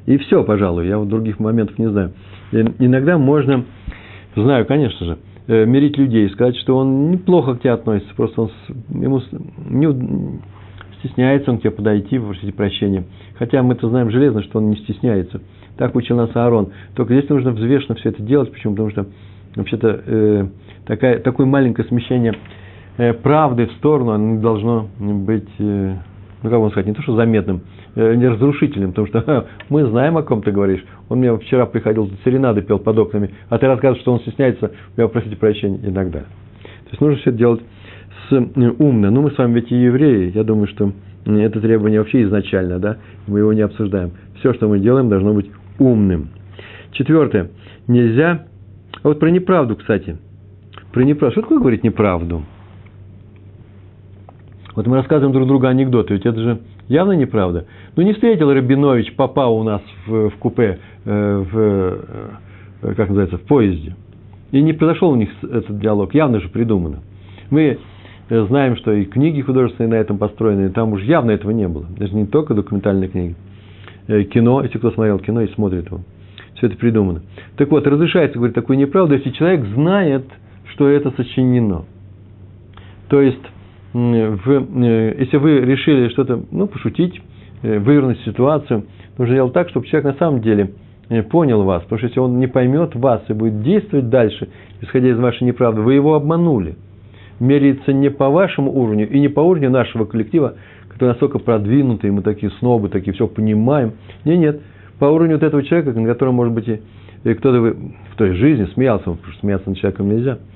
И 0.06 0.18
все, 0.18 0.44
пожалуй, 0.44 0.88
я 0.88 0.98
вот 0.98 1.08
других 1.08 1.40
моментов 1.40 1.78
не 1.80 1.90
знаю. 1.90 2.14
И 2.52 2.58
иногда 2.80 3.18
можно, 3.18 3.66
знаю, 4.36 4.66
конечно 4.66 5.06
же, 5.06 5.18
Э, 5.46 5.66
мирить 5.66 5.98
людей, 5.98 6.30
сказать, 6.30 6.56
что 6.56 6.78
он 6.78 7.12
неплохо 7.12 7.56
к 7.56 7.60
тебе 7.60 7.72
относится, 7.72 8.16
просто 8.16 8.44
он 8.44 8.52
ему 8.90 9.22
не, 9.68 10.40
стесняется 11.00 11.52
он 11.52 11.58
к 11.58 11.62
тебе 11.62 11.72
подойти, 11.72 12.18
попросить 12.18 12.56
прощения. 12.56 13.04
Хотя 13.38 13.62
мы-то 13.62 13.90
знаем 13.90 14.10
железно, 14.10 14.42
что 14.44 14.60
он 14.60 14.70
не 14.70 14.78
стесняется. 14.78 15.42
Так 15.76 15.96
учил 15.96 16.16
нас 16.16 16.34
Аарон. 16.34 16.70
Только 16.96 17.14
здесь 17.14 17.30
нужно 17.30 17.52
взвешенно 17.52 17.96
все 17.96 18.10
это 18.10 18.24
делать. 18.24 18.54
Почему? 18.54 18.74
Потому 18.74 18.92
что 18.92 19.06
вообще-то 19.58 20.02
э, 20.06 20.48
такая, 20.86 21.20
такое 21.20 21.46
маленькое 21.46 21.90
смещение 21.90 22.36
э, 22.96 23.12
правды 23.12 23.66
в 23.66 23.74
сторону, 23.74 24.12
оно 24.12 24.40
должно 24.40 24.88
быть 24.98 25.50
э, 25.60 25.96
ну, 26.44 26.50
как 26.50 26.60
вам 26.60 26.72
сказать, 26.72 26.88
не 26.88 26.94
то, 26.94 27.02
что 27.02 27.16
заметным, 27.16 27.64
э, 27.96 28.16
не 28.16 28.28
разрушительным, 28.28 28.92
потому 28.92 29.08
что 29.08 29.48
мы 29.70 29.86
знаем, 29.86 30.18
о 30.18 30.24
ком 30.24 30.42
ты 30.42 30.52
говоришь. 30.52 30.84
Он 31.10 31.20
мне 31.20 31.36
вчера 31.38 31.66
приходил, 31.66 32.10
серенады 32.24 32.62
пел 32.62 32.80
под 32.80 32.98
окнами, 32.98 33.32
а 33.50 33.58
ты 33.58 33.68
рассказываешь, 33.68 34.02
что 34.02 34.14
он 34.14 34.20
стесняется, 34.22 34.72
я 34.98 35.08
просите 35.08 35.36
прощения 35.36 35.78
и 35.78 35.92
так. 35.92 36.12
То 36.12 36.26
есть 36.90 37.02
нужно 37.02 37.18
все 37.18 37.30
это 37.30 37.40
делать 37.40 37.62
с, 38.30 38.34
э, 38.34 38.70
умно. 38.80 39.10
Ну, 39.10 39.22
мы 39.22 39.32
с 39.32 39.38
вами 39.38 39.56
ведь 39.56 39.72
и 39.72 39.76
евреи, 39.76 40.32
я 40.34 40.44
думаю, 40.44 40.68
что 40.68 40.92
это 41.26 41.62
требование 41.62 42.00
вообще 42.00 42.24
изначально, 42.24 42.80
да, 42.80 42.98
мы 43.28 43.40
его 43.40 43.54
не 43.54 43.62
обсуждаем. 43.62 44.12
Все, 44.40 44.54
что 44.54 44.68
мы 44.68 44.80
делаем, 44.80 45.10
должно 45.10 45.34
быть 45.34 45.50
умным. 45.80 46.30
Четвертое. 46.92 47.50
Нельзя... 47.88 48.46
А 49.02 49.08
вот 49.08 49.20
про 49.20 49.30
неправду, 49.30 49.76
кстати. 49.76 50.18
Про 50.92 51.04
неправду. 51.04 51.34
Что 51.34 51.42
такое 51.42 51.60
говорить 51.60 51.84
неправду? 51.84 52.44
Вот 54.76 54.88
мы 54.88 54.96
рассказываем 54.98 55.34
друг 55.34 55.48
другу 55.48 55.68
анекдоты, 55.68 56.14
ведь 56.14 56.26
это 56.26 56.40
же 56.40 56.60
явно 56.88 57.14
неправда. 57.14 57.66
Ну, 57.96 58.04
не 58.04 58.14
встретил 58.14 58.52
Рабинович 58.52 59.16
папа 59.16 59.48
у 59.48 59.64
нас 59.64 59.82
в, 60.06 60.30
в 60.30 60.36
купе, 60.38 60.80
э, 61.06 61.44
в, 61.52 61.58
э, 61.58 62.94
как 62.96 63.10
называется, 63.10 63.38
в 63.38 63.42
поезде. 63.42 63.96
И 64.52 64.62
не 64.62 64.74
произошел 64.74 65.10
у 65.10 65.16
них 65.16 65.30
этот 65.42 65.80
диалог, 65.80 66.14
явно 66.14 66.40
же 66.40 66.50
придумано. 66.50 67.00
Мы 67.50 67.80
э, 68.30 68.46
знаем, 68.46 68.76
что 68.78 68.92
и 68.92 69.06
книги 69.06 69.42
художественные 69.42 69.90
на 69.90 69.96
этом 69.96 70.18
построены, 70.18 70.68
и 70.68 70.70
там 70.70 70.94
уж 70.94 71.02
явно 71.02 71.32
этого 71.32 71.52
не 71.52 71.68
было. 71.68 71.86
Даже 71.98 72.14
не 72.14 72.26
только 72.26 72.54
документальные 72.54 73.10
книги. 73.10 73.36
Э, 74.08 74.24
кино, 74.24 74.62
если 74.62 74.78
кто 74.78 74.92
смотрел 74.92 75.20
кино 75.20 75.42
и 75.42 75.48
смотрит 75.54 75.88
его. 75.88 76.02
Все 76.56 76.68
это 76.68 76.78
придумано. 76.78 77.22
Так 77.58 77.72
вот, 77.72 77.88
разрешается 77.88 78.38
говорить 78.38 78.56
такую 78.56 78.78
неправду, 78.78 79.16
если 79.16 79.32
человек 79.32 79.66
знает, 79.66 80.26
что 80.74 80.88
это 80.88 81.12
сочинено. 81.12 81.86
То 83.10 83.22
есть, 83.22 83.42
в, 83.94 84.50
э, 84.50 85.16
если 85.20 85.38
вы 85.38 85.60
решили 85.62 86.10
что-то, 86.10 86.42
ну, 86.52 86.68
пошутить, 86.68 87.22
э, 87.62 87.80
вывернуть 87.80 88.20
ситуацию, 88.22 88.86
нужно 89.18 89.36
делать 89.36 89.54
так, 89.54 89.70
чтобы 89.70 89.86
человек 89.86 90.14
на 90.14 90.18
самом 90.18 90.42
деле 90.42 90.72
э, 91.10 91.22
понял 91.22 91.64
вас. 91.64 91.84
Потому 91.84 92.00
что 92.00 92.08
если 92.08 92.20
он 92.20 92.40
не 92.40 92.48
поймет 92.48 92.96
вас 92.96 93.22
и 93.28 93.34
будет 93.34 93.62
действовать 93.62 94.10
дальше, 94.10 94.50
исходя 94.82 95.10
из 95.10 95.20
вашей 95.20 95.44
неправды, 95.44 95.82
вы 95.82 95.94
его 95.94 96.16
обманули. 96.16 96.76
Меряется 97.40 97.94
не 97.94 98.10
по 98.10 98.30
вашему 98.30 98.72
уровню 98.72 99.08
и 99.10 99.20
не 99.20 99.28
по 99.28 99.42
уровню 99.42 99.70
нашего 99.70 100.06
коллектива, 100.06 100.56
который 100.88 101.10
настолько 101.10 101.40
продвинутый, 101.40 102.12
мы 102.12 102.22
такие 102.22 102.52
снобы, 102.60 102.90
такие 102.90 103.14
все 103.14 103.28
понимаем. 103.28 103.94
Нет, 104.26 104.40
нет. 104.40 104.62
По 105.00 105.06
уровню 105.06 105.36
вот 105.36 105.44
этого 105.44 105.64
человека, 105.64 106.00
на 106.00 106.08
котором, 106.08 106.36
может 106.36 106.54
быть, 106.54 106.68
и 106.68 107.34
кто-то 107.34 107.60
в 107.60 108.16
той 108.18 108.34
жизни 108.34 108.66
смеялся, 108.74 109.06
потому 109.06 109.32
что 109.32 109.40
смеяться 109.40 109.70
над 109.70 109.78
человеком 109.78 110.10
нельзя– 110.10 110.40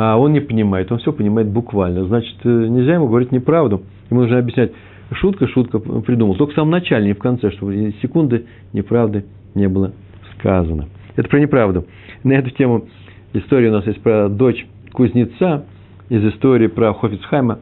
а 0.00 0.16
он 0.16 0.32
не 0.32 0.38
понимает, 0.38 0.92
он 0.92 0.98
все 0.98 1.12
понимает 1.12 1.48
буквально. 1.48 2.04
Значит, 2.04 2.36
э, 2.44 2.48
нельзя 2.48 2.94
ему 2.94 3.08
говорить 3.08 3.32
неправду. 3.32 3.82
Ему 4.10 4.20
нужно 4.20 4.38
объяснять, 4.38 4.70
шутка, 5.10 5.48
шутка 5.48 5.80
придумал. 5.80 6.36
Только 6.36 6.52
в 6.52 6.54
самом 6.54 6.70
начале, 6.70 7.06
не 7.06 7.14
в 7.14 7.18
конце, 7.18 7.50
чтобы 7.50 7.92
секунды 8.00 8.46
неправды 8.72 9.24
не 9.56 9.68
было 9.68 9.90
сказано. 10.36 10.86
Это 11.16 11.28
про 11.28 11.40
неправду. 11.40 11.86
На 12.22 12.34
эту 12.34 12.50
тему 12.50 12.84
история 13.32 13.70
у 13.70 13.72
нас 13.72 13.88
есть 13.88 14.00
про 14.00 14.28
дочь 14.28 14.64
кузнеца, 14.92 15.64
из 16.08 16.24
истории 16.24 16.68
про 16.68 16.94
Хофицхайма, 16.94 17.58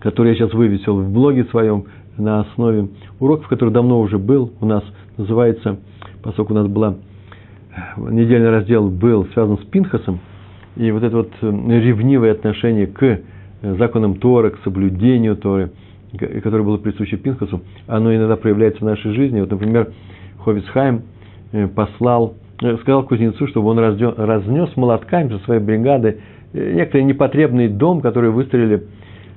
который 0.00 0.32
я 0.32 0.34
сейчас 0.34 0.52
вывесил 0.52 1.00
в 1.00 1.10
блоге 1.10 1.44
своем 1.46 1.86
на 2.18 2.40
основе 2.40 2.90
уроков, 3.20 3.48
который 3.48 3.70
давно 3.70 4.00
уже 4.02 4.18
был 4.18 4.52
у 4.60 4.66
нас, 4.66 4.84
называется, 5.16 5.78
поскольку 6.22 6.52
у 6.52 6.56
нас 6.56 6.66
была 6.66 6.96
э, 7.74 8.10
недельный 8.10 8.50
раздел 8.50 8.90
был 8.90 9.26
связан 9.32 9.56
с 9.56 9.64
Пинхасом, 9.64 10.20
и 10.76 10.90
вот 10.90 11.02
это 11.02 11.16
вот 11.16 11.30
э, 11.40 11.46
ревнивое 11.46 12.32
отношение 12.32 12.86
к 12.86 13.02
э, 13.02 13.18
законам 13.78 14.16
Торы, 14.16 14.50
к 14.50 14.58
соблюдению 14.62 15.36
Торы, 15.36 15.70
которое 16.18 16.62
было 16.62 16.76
присуще 16.76 17.16
Пинхасу, 17.16 17.62
оно 17.86 18.14
иногда 18.14 18.36
проявляется 18.36 18.80
в 18.80 18.84
нашей 18.84 19.12
жизни. 19.12 19.40
Вот, 19.40 19.50
например, 19.50 19.92
Ховицхайм 20.44 21.02
э, 21.52 21.66
послал, 21.68 22.34
сказал 22.82 23.04
кузнецу, 23.04 23.46
чтобы 23.48 23.68
он 23.68 23.78
разнес 23.78 24.76
молотками 24.76 25.30
со 25.30 25.38
своей 25.44 25.60
бригады 25.60 26.20
некоторый 26.52 27.02
непотребный 27.02 27.68
дом, 27.68 28.00
который 28.00 28.30
выстроили 28.30 28.84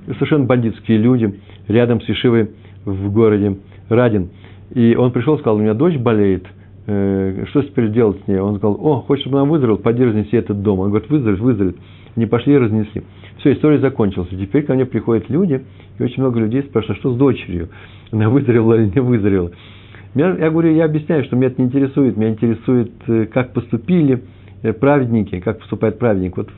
совершенно 0.06 0.44
бандитские 0.44 0.98
люди 0.98 1.38
рядом 1.68 2.00
с 2.00 2.08
Ешивой 2.08 2.50
в 2.84 3.12
городе 3.12 3.58
Радин. 3.88 4.30
И 4.72 4.94
он 4.94 5.12
пришел 5.12 5.36
и 5.36 5.38
сказал, 5.40 5.56
у 5.56 5.60
меня 5.60 5.74
дочь 5.74 5.96
болеет, 5.96 6.46
э, 6.90 7.44
что 7.48 7.62
теперь 7.62 7.90
делать 7.90 8.20
с 8.24 8.28
ней? 8.28 8.38
Он 8.38 8.56
сказал, 8.56 8.78
о, 8.80 9.00
хочешь, 9.02 9.22
чтобы 9.22 9.40
она 9.40 9.50
выздоровела, 9.50 9.78
поди 9.78 10.04
разнеси 10.04 10.36
этот 10.36 10.62
дом. 10.62 10.80
Он 10.80 10.90
говорит, 10.90 11.08
выздоровеет, 11.08 11.42
выздоровеет. 11.42 11.76
Не 12.16 12.26
пошли 12.26 12.54
и 12.54 12.58
разнесли. 12.58 13.02
Все, 13.38 13.52
история 13.52 13.78
закончилась. 13.78 14.28
Теперь 14.30 14.64
ко 14.64 14.74
мне 14.74 14.84
приходят 14.84 15.30
люди, 15.30 15.62
и 15.98 16.02
очень 16.02 16.22
много 16.22 16.40
людей 16.40 16.62
спрашивают, 16.62 16.98
что 16.98 17.12
с 17.12 17.16
дочерью? 17.16 17.68
Она 18.10 18.28
выздоровела 18.28 18.74
или 18.74 18.90
не 18.94 19.00
выздоровела? 19.00 19.52
Я, 20.14 20.50
говорю, 20.50 20.74
я 20.74 20.86
объясняю, 20.86 21.24
что 21.24 21.36
меня 21.36 21.48
это 21.48 21.62
не 21.62 21.68
интересует. 21.68 22.16
Меня 22.16 22.30
интересует, 22.30 22.90
э, 23.06 23.26
как 23.26 23.52
поступили 23.52 24.24
э, 24.62 24.72
праведники, 24.72 25.38
как 25.38 25.60
поступает 25.60 25.98
праведник. 25.98 26.36
Вот 26.36 26.50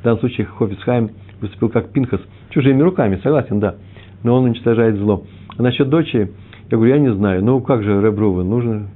в 0.00 0.02
данном 0.02 0.18
случае 0.18 0.46
Хофисхайм 0.46 1.10
выступил 1.40 1.68
как 1.68 1.90
Пинхас. 1.90 2.20
Чужими 2.50 2.82
руками, 2.82 3.20
согласен, 3.22 3.60
да. 3.60 3.76
Но 4.24 4.36
он 4.36 4.44
уничтожает 4.44 4.96
зло. 4.96 5.24
А 5.56 5.62
насчет 5.62 5.88
дочери, 5.88 6.32
я 6.70 6.76
говорю, 6.76 6.94
я 6.94 7.00
не 7.00 7.12
знаю. 7.14 7.44
Ну, 7.44 7.60
как 7.60 7.84
же, 7.84 8.02
Ребрува, 8.02 8.42
нужно 8.42 8.88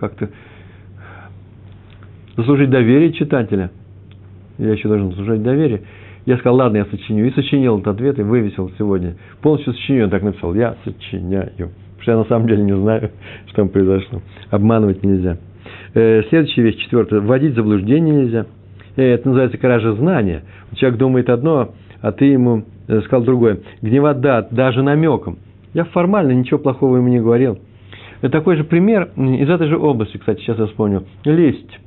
как-то 0.00 0.30
заслужить 2.36 2.70
доверие 2.70 3.12
читателя. 3.12 3.70
Я 4.58 4.72
еще 4.72 4.88
должен 4.88 5.10
заслужить 5.10 5.42
доверие. 5.42 5.82
Я 6.26 6.36
сказал, 6.38 6.56
ладно, 6.56 6.78
я 6.78 6.84
сочиню. 6.86 7.26
И 7.26 7.30
сочинил 7.32 7.78
этот 7.78 7.94
ответ, 7.94 8.18
и 8.18 8.22
вывесил 8.22 8.70
сегодня. 8.78 9.16
Полностью 9.40 9.72
сочиню, 9.72 10.04
он 10.04 10.10
так 10.10 10.22
написал. 10.22 10.54
Я 10.54 10.76
сочиняю. 10.84 11.50
Потому 11.56 12.02
что 12.02 12.12
я 12.12 12.18
на 12.18 12.24
самом 12.24 12.48
деле 12.48 12.62
не 12.62 12.76
знаю, 12.76 13.10
что 13.46 13.56
там 13.56 13.68
произошло. 13.68 14.20
Обманывать 14.50 15.02
нельзя. 15.02 15.38
Э, 15.94 16.22
следующая 16.28 16.62
вещь, 16.62 16.76
четвертая. 16.76 17.20
Вводить 17.20 17.54
заблуждение 17.54 18.14
нельзя. 18.14 18.46
Э, 18.96 19.02
это 19.02 19.28
называется 19.28 19.58
кража 19.58 19.92
знания. 19.94 20.42
Человек 20.76 20.98
думает 20.98 21.30
одно, 21.30 21.74
а 22.00 22.12
ты 22.12 22.26
ему 22.26 22.64
э, 22.88 23.00
сказал 23.02 23.24
другое. 23.24 23.60
Гневода, 23.82 24.46
даже 24.50 24.82
намеком. 24.82 25.38
Я 25.72 25.84
формально 25.84 26.32
ничего 26.32 26.58
плохого 26.58 26.96
ему 26.96 27.08
не 27.08 27.20
говорил. 27.20 27.58
Это 28.20 28.30
такой 28.30 28.56
же 28.56 28.64
пример 28.64 29.10
из 29.16 29.48
этой 29.48 29.68
же 29.68 29.78
области, 29.78 30.18
кстати, 30.18 30.40
сейчас 30.40 30.58
я 30.58 30.66
вспомнил. 30.66 31.04
Лесть. 31.24 31.78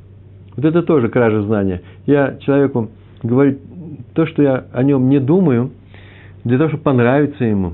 Вот 0.56 0.66
это 0.66 0.84
тоже 0.84 1.10
кража 1.10 1.42
знания. 1.44 1.82
Я 2.06 2.38
человеку 2.42 2.90
говорю 3.22 3.58
то, 4.13 4.25
что 4.25 4.42
я 4.42 4.66
о 4.74 4.84
нем 4.84 5.10
не 5.10 5.20
думаю, 5.20 5.72
для 6.44 6.58
того, 6.58 6.70
чтобы 6.70 6.84
понравиться 6.84 7.44
ему. 7.44 7.74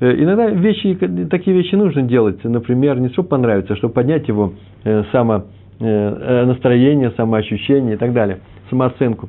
Э, 0.00 0.14
иногда 0.14 0.48
вещи, 0.48 0.94
такие 1.30 1.56
вещи 1.56 1.74
нужно 1.74 2.02
делать, 2.02 2.42
например, 2.44 3.00
не 3.00 3.08
чтобы 3.10 3.28
понравиться, 3.28 3.74
а 3.74 3.76
чтобы 3.76 3.94
поднять 3.94 4.28
его 4.28 4.52
э, 4.84 5.04
само 5.12 5.44
э, 5.80 6.44
настроение, 6.44 7.12
самоощущение 7.16 7.94
и 7.94 7.96
так 7.96 8.12
далее, 8.12 8.40
самооценку. 8.68 9.28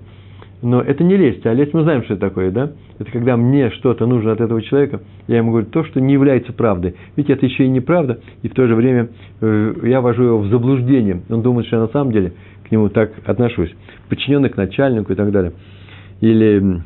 Но 0.64 0.82
это 0.82 1.04
не 1.04 1.18
лесть, 1.18 1.46
а 1.46 1.54
лесть 1.54 1.74
мы 1.74 1.84
знаем, 1.84 2.04
что 2.04 2.14
это 2.14 2.30
такое, 2.30 2.50
да? 2.50 2.72
Это 2.98 3.12
когда 3.12 3.36
мне 3.36 3.70
что-то 3.72 4.06
нужно 4.06 4.32
от 4.32 4.40
этого 4.40 4.62
человека, 4.62 5.02
я 5.28 5.38
ему 5.38 5.52
говорю 5.52 5.68
то, 5.68 5.84
что 5.84 6.00
не 6.00 6.14
является 6.14 6.54
правдой. 6.54 6.96
Ведь 7.18 7.30
это 7.30 7.46
еще 7.46 7.66
и 7.66 7.68
неправда, 7.68 8.22
и 8.44 8.48
в 8.48 8.54
то 8.54 8.66
же 8.66 8.74
время 8.74 9.10
я 9.42 10.00
вожу 10.00 10.24
его 10.24 10.40
в 10.40 10.48
заблуждение. 10.48 11.22
Он 11.30 11.42
думает, 11.42 11.68
что 11.68 11.76
я 11.76 11.82
на 11.82 11.90
самом 11.90 12.14
деле 12.14 12.32
к 12.66 12.72
нему 12.72 12.88
так 12.88 13.12
отношусь. 13.26 13.76
Подчиненный 14.08 14.50
к 14.50 14.56
начальнику 14.56 15.12
и 15.12 15.16
так 15.16 15.32
далее. 15.32 15.52
Или 16.22 16.82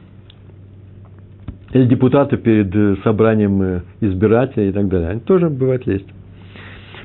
или 1.74 1.86
депутаты 1.86 2.38
перед 2.38 2.74
э, 2.74 2.96
собранием 3.04 3.62
э, 3.62 3.82
избирателей 4.00 4.70
и 4.70 4.72
так 4.72 4.88
далее. 4.88 5.10
Они 5.10 5.20
тоже 5.20 5.50
бывает 5.50 5.86
лезть. 5.86 6.08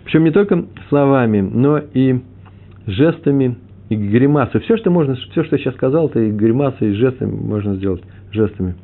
Причем 0.04 0.24
не 0.24 0.30
только 0.30 0.64
словами, 0.88 1.40
но 1.40 1.78
и 1.78 2.20
жестами 2.86 3.56
и 3.92 3.96
гримасы. 3.96 4.60
Все, 4.60 4.76
что 4.76 4.90
можно, 4.90 5.14
все, 5.14 5.44
что 5.44 5.56
я 5.56 5.62
сейчас 5.62 5.74
сказал, 5.74 6.08
это 6.08 6.20
и 6.20 6.30
гримасы, 6.30 6.90
и 6.90 6.94
жесты 6.94 7.26
можно 7.26 7.74
сделать 7.76 8.02
жестами. 8.30 8.74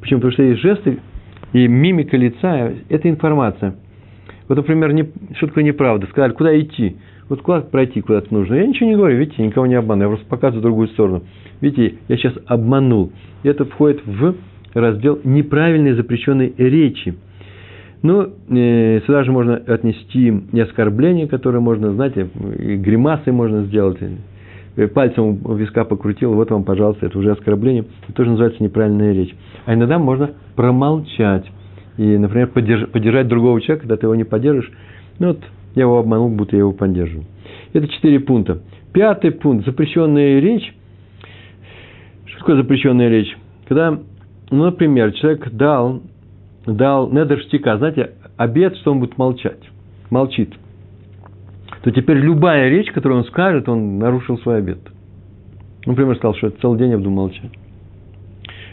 Почему? 0.00 0.20
Потому 0.20 0.32
что 0.32 0.42
есть 0.42 0.60
жесты 0.60 0.98
и 1.52 1.66
мимика 1.66 2.16
лица– 2.16 2.72
это 2.88 3.08
информация. 3.08 3.74
Вот, 4.48 4.56
например, 4.56 4.92
не, 4.92 5.04
что 5.36 5.46
такое 5.48 5.64
неправда? 5.64 6.06
Сказали, 6.08 6.32
куда 6.32 6.58
идти? 6.58 6.96
Вот 7.28 7.42
куда 7.42 7.60
пройти 7.60 8.00
куда-то 8.00 8.32
нужно? 8.34 8.54
Я 8.54 8.66
ничего 8.66 8.88
не 8.88 8.96
говорю, 8.96 9.16
видите, 9.16 9.44
никого 9.44 9.66
не 9.66 9.76
обманываю, 9.76 10.10
я 10.10 10.16
просто 10.16 10.28
показываю 10.28 10.62
другую 10.62 10.88
сторону. 10.88 11.22
Видите, 11.60 11.98
я 12.08 12.16
сейчас 12.16 12.34
обманул. 12.46 13.12
И 13.44 13.48
это 13.48 13.64
входит 13.64 14.04
в 14.04 14.34
раздел 14.74 15.20
неправильной 15.22 15.92
запрещенной 15.92 16.52
речи. 16.56 17.14
Ну, 18.02 18.30
э, 18.48 19.00
сюда 19.06 19.24
же 19.24 19.30
можно 19.30 19.56
отнести 19.56 20.32
и 20.52 20.60
оскорбление, 20.60 21.28
которое 21.28 21.60
можно, 21.60 21.92
знаете, 21.92 22.28
и 22.58 22.76
гримасы 22.76 23.30
можно 23.30 23.64
сделать. 23.64 23.98
Э, 24.80 24.88
пальцем 24.88 25.40
у 25.44 25.54
виска 25.54 25.84
покрутил, 25.84 26.32
вот 26.32 26.50
вам, 26.50 26.64
пожалуйста, 26.64 27.04
это 27.04 27.18
уже 27.18 27.32
оскорбление. 27.32 27.84
Это 28.04 28.14
тоже 28.14 28.30
называется 28.30 28.62
неправильная 28.62 29.12
речь. 29.12 29.34
А 29.66 29.74
иногда 29.74 29.98
можно 29.98 30.30
промолчать. 30.56 31.44
И, 31.98 32.16
например, 32.16 32.48
поддерж, 32.48 32.88
поддержать 32.88 33.28
другого 33.28 33.60
человека, 33.60 33.82
когда 33.82 33.96
ты 33.98 34.06
его 34.06 34.14
не 34.14 34.24
поддержишь. 34.24 34.72
Ну, 35.18 35.28
вот 35.28 35.40
я 35.74 35.82
его 35.82 35.98
обманул, 35.98 36.30
будто 36.30 36.56
я 36.56 36.60
его 36.60 36.72
поддерживаю. 36.72 37.26
Это 37.74 37.88
четыре 37.88 38.20
пункта. 38.20 38.62
Пятый 38.94 39.32
пункт. 39.32 39.66
Запрещенная 39.66 40.40
речь. 40.40 40.74
Что 42.24 42.38
такое 42.38 42.56
запрещенная 42.56 43.10
речь? 43.10 43.36
Когда 43.68 44.00
ну, 44.50 44.64
например, 44.64 45.12
человек 45.12 45.50
дал, 45.52 46.00
дал 46.64 47.10
недерштика, 47.10 47.76
знаете, 47.76 48.12
обед, 48.38 48.76
что 48.78 48.92
он 48.92 49.00
будет 49.00 49.18
молчать, 49.18 49.60
молчит, 50.08 50.54
то 51.82 51.90
теперь 51.90 52.18
любая 52.18 52.68
речь, 52.68 52.90
которую 52.90 53.20
он 53.20 53.24
скажет, 53.26 53.68
он 53.68 53.98
нарушил 53.98 54.38
свой 54.38 54.58
обед. 54.58 54.78
Например, 55.86 56.14
сказал, 56.16 56.34
что 56.34 56.50
целый 56.50 56.78
день 56.78 56.90
я 56.90 56.98
буду 56.98 57.10
молчать. 57.10 57.50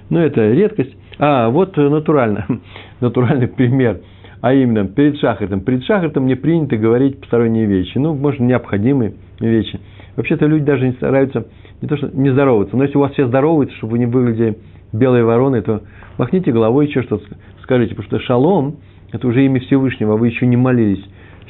Ну, 0.09 0.19
это 0.19 0.51
редкость. 0.51 0.95
А, 1.19 1.49
вот 1.49 1.77
натурально, 1.77 2.45
натуральный 2.99 3.47
пример. 3.47 4.01
А 4.41 4.53
именно, 4.53 4.85
перед 4.87 5.17
шахартом. 5.19 5.61
Перед 5.61 5.83
шахартом 5.83 6.27
не 6.27 6.35
принято 6.35 6.77
говорить 6.77 7.19
посторонние 7.19 7.65
вещи. 7.65 7.97
Ну, 7.97 8.13
может, 8.13 8.39
необходимые 8.39 9.13
вещи. 9.39 9.79
Вообще-то 10.15 10.45
люди 10.45 10.65
даже 10.65 10.87
не 10.87 10.93
стараются, 10.93 11.45
не 11.81 11.87
то 11.87 11.95
что 11.95 12.09
не 12.13 12.31
здороваться, 12.31 12.75
но 12.75 12.83
если 12.83 12.97
у 12.97 13.01
вас 13.01 13.13
все 13.13 13.27
здороваются, 13.27 13.75
чтобы 13.77 13.93
вы 13.93 13.99
не 13.99 14.07
выглядели 14.07 14.57
белой 14.91 15.23
вороны, 15.23 15.61
то 15.61 15.83
махните 16.17 16.51
головой, 16.51 16.87
еще 16.87 17.03
что-то 17.03 17.23
скажите, 17.61 17.93
потому 17.93 18.07
что 18.07 18.25
шалом– 18.25 18.77
это 19.11 19.27
уже 19.27 19.45
имя 19.45 19.59
Всевышнего, 19.59 20.13
а 20.13 20.17
вы 20.17 20.27
еще 20.27 20.47
не 20.47 20.57
молились 20.57 21.03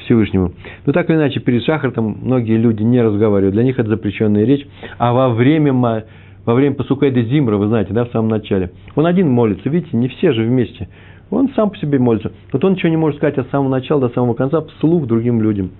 Всевышнему. 0.08 0.52
Но 0.86 0.92
так 0.92 1.08
или 1.10 1.16
иначе, 1.16 1.40
перед 1.40 1.62
шахартом 1.64 2.18
многие 2.22 2.56
люди 2.56 2.82
не 2.82 3.00
разговаривают, 3.00 3.54
для 3.54 3.62
них 3.62 3.78
это 3.78 3.88
запрещенная 3.90 4.44
речь, 4.44 4.66
а 4.98 5.12
во 5.12 5.28
время, 5.28 5.72
во 5.72 6.54
время 6.54 6.74
Пасукайда 6.74 7.22
Зимра, 7.22 7.56
вы 7.56 7.68
знаете, 7.68 7.92
да, 7.92 8.04
в 8.06 8.10
самом 8.10 8.28
начале, 8.28 8.70
он 8.96 9.06
один 9.06 9.30
молится, 9.30 9.68
видите, 9.68 9.96
не 9.96 10.08
все 10.08 10.32
же 10.32 10.42
вместе, 10.42 10.88
он 11.30 11.50
сам 11.54 11.70
по 11.70 11.76
себе 11.76 11.98
молится. 11.98 12.32
Вот 12.52 12.64
он 12.64 12.72
ничего 12.72 12.88
не 12.88 12.96
может 12.96 13.18
сказать 13.18 13.36
от 13.36 13.50
самого 13.50 13.68
начала 13.68 14.00
до 14.00 14.08
самого 14.14 14.34
конца 14.34 14.62
вслух 14.62 15.06
другим 15.06 15.42
людям. 15.42 15.70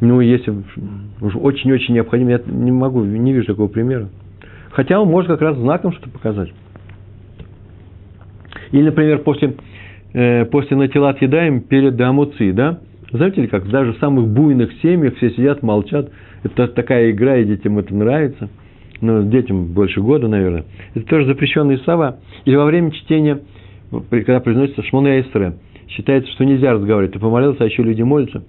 Ну, 0.00 0.20
если 0.20 0.52
уж 1.20 1.36
очень-очень 1.36 1.94
необходимо, 1.94 2.30
я 2.30 2.40
не 2.46 2.72
могу, 2.72 3.04
не 3.04 3.32
вижу 3.32 3.46
такого 3.46 3.68
примера. 3.68 4.08
Хотя 4.70 4.98
он 5.00 5.08
может 5.08 5.30
как 5.30 5.42
раз 5.42 5.56
знаком 5.56 5.92
что-то 5.92 6.08
показать. 6.08 6.50
Или, 8.72 8.84
например, 8.84 9.18
после, 9.18 9.54
э, 10.14 10.46
после 10.46 10.76
натилат 10.76 11.20
едаем 11.20 11.60
перед 11.60 12.00
амуци, 12.00 12.52
да? 12.52 12.80
Знаете 13.12 13.42
ли, 13.42 13.46
как 13.46 13.68
даже 13.68 13.92
в 13.92 13.98
самых 13.98 14.28
буйных 14.28 14.72
семьях 14.82 15.16
все 15.16 15.30
сидят, 15.30 15.62
молчат. 15.62 16.10
Это 16.42 16.66
такая 16.68 17.10
игра, 17.10 17.36
и 17.36 17.44
детям 17.44 17.78
это 17.78 17.94
нравится. 17.94 18.48
Ну, 19.00 19.22
детям 19.28 19.66
больше 19.66 20.00
года, 20.00 20.28
наверное. 20.28 20.64
Это 20.94 21.06
тоже 21.06 21.26
запрещенные 21.26 21.78
слова. 21.78 22.18
Или 22.44 22.56
во 22.56 22.64
время 22.64 22.90
чтения, 22.90 23.40
когда 24.10 24.40
произносится 24.40 24.82
Шмоне 24.82 25.20
Эсре, 25.20 25.54
считается, 25.88 26.30
что 26.32 26.44
нельзя 26.44 26.72
разговаривать. 26.72 27.12
Ты 27.12 27.18
помолился, 27.18 27.64
а 27.64 27.66
еще 27.66 27.82
люди 27.82 28.02
молятся. 28.02 28.44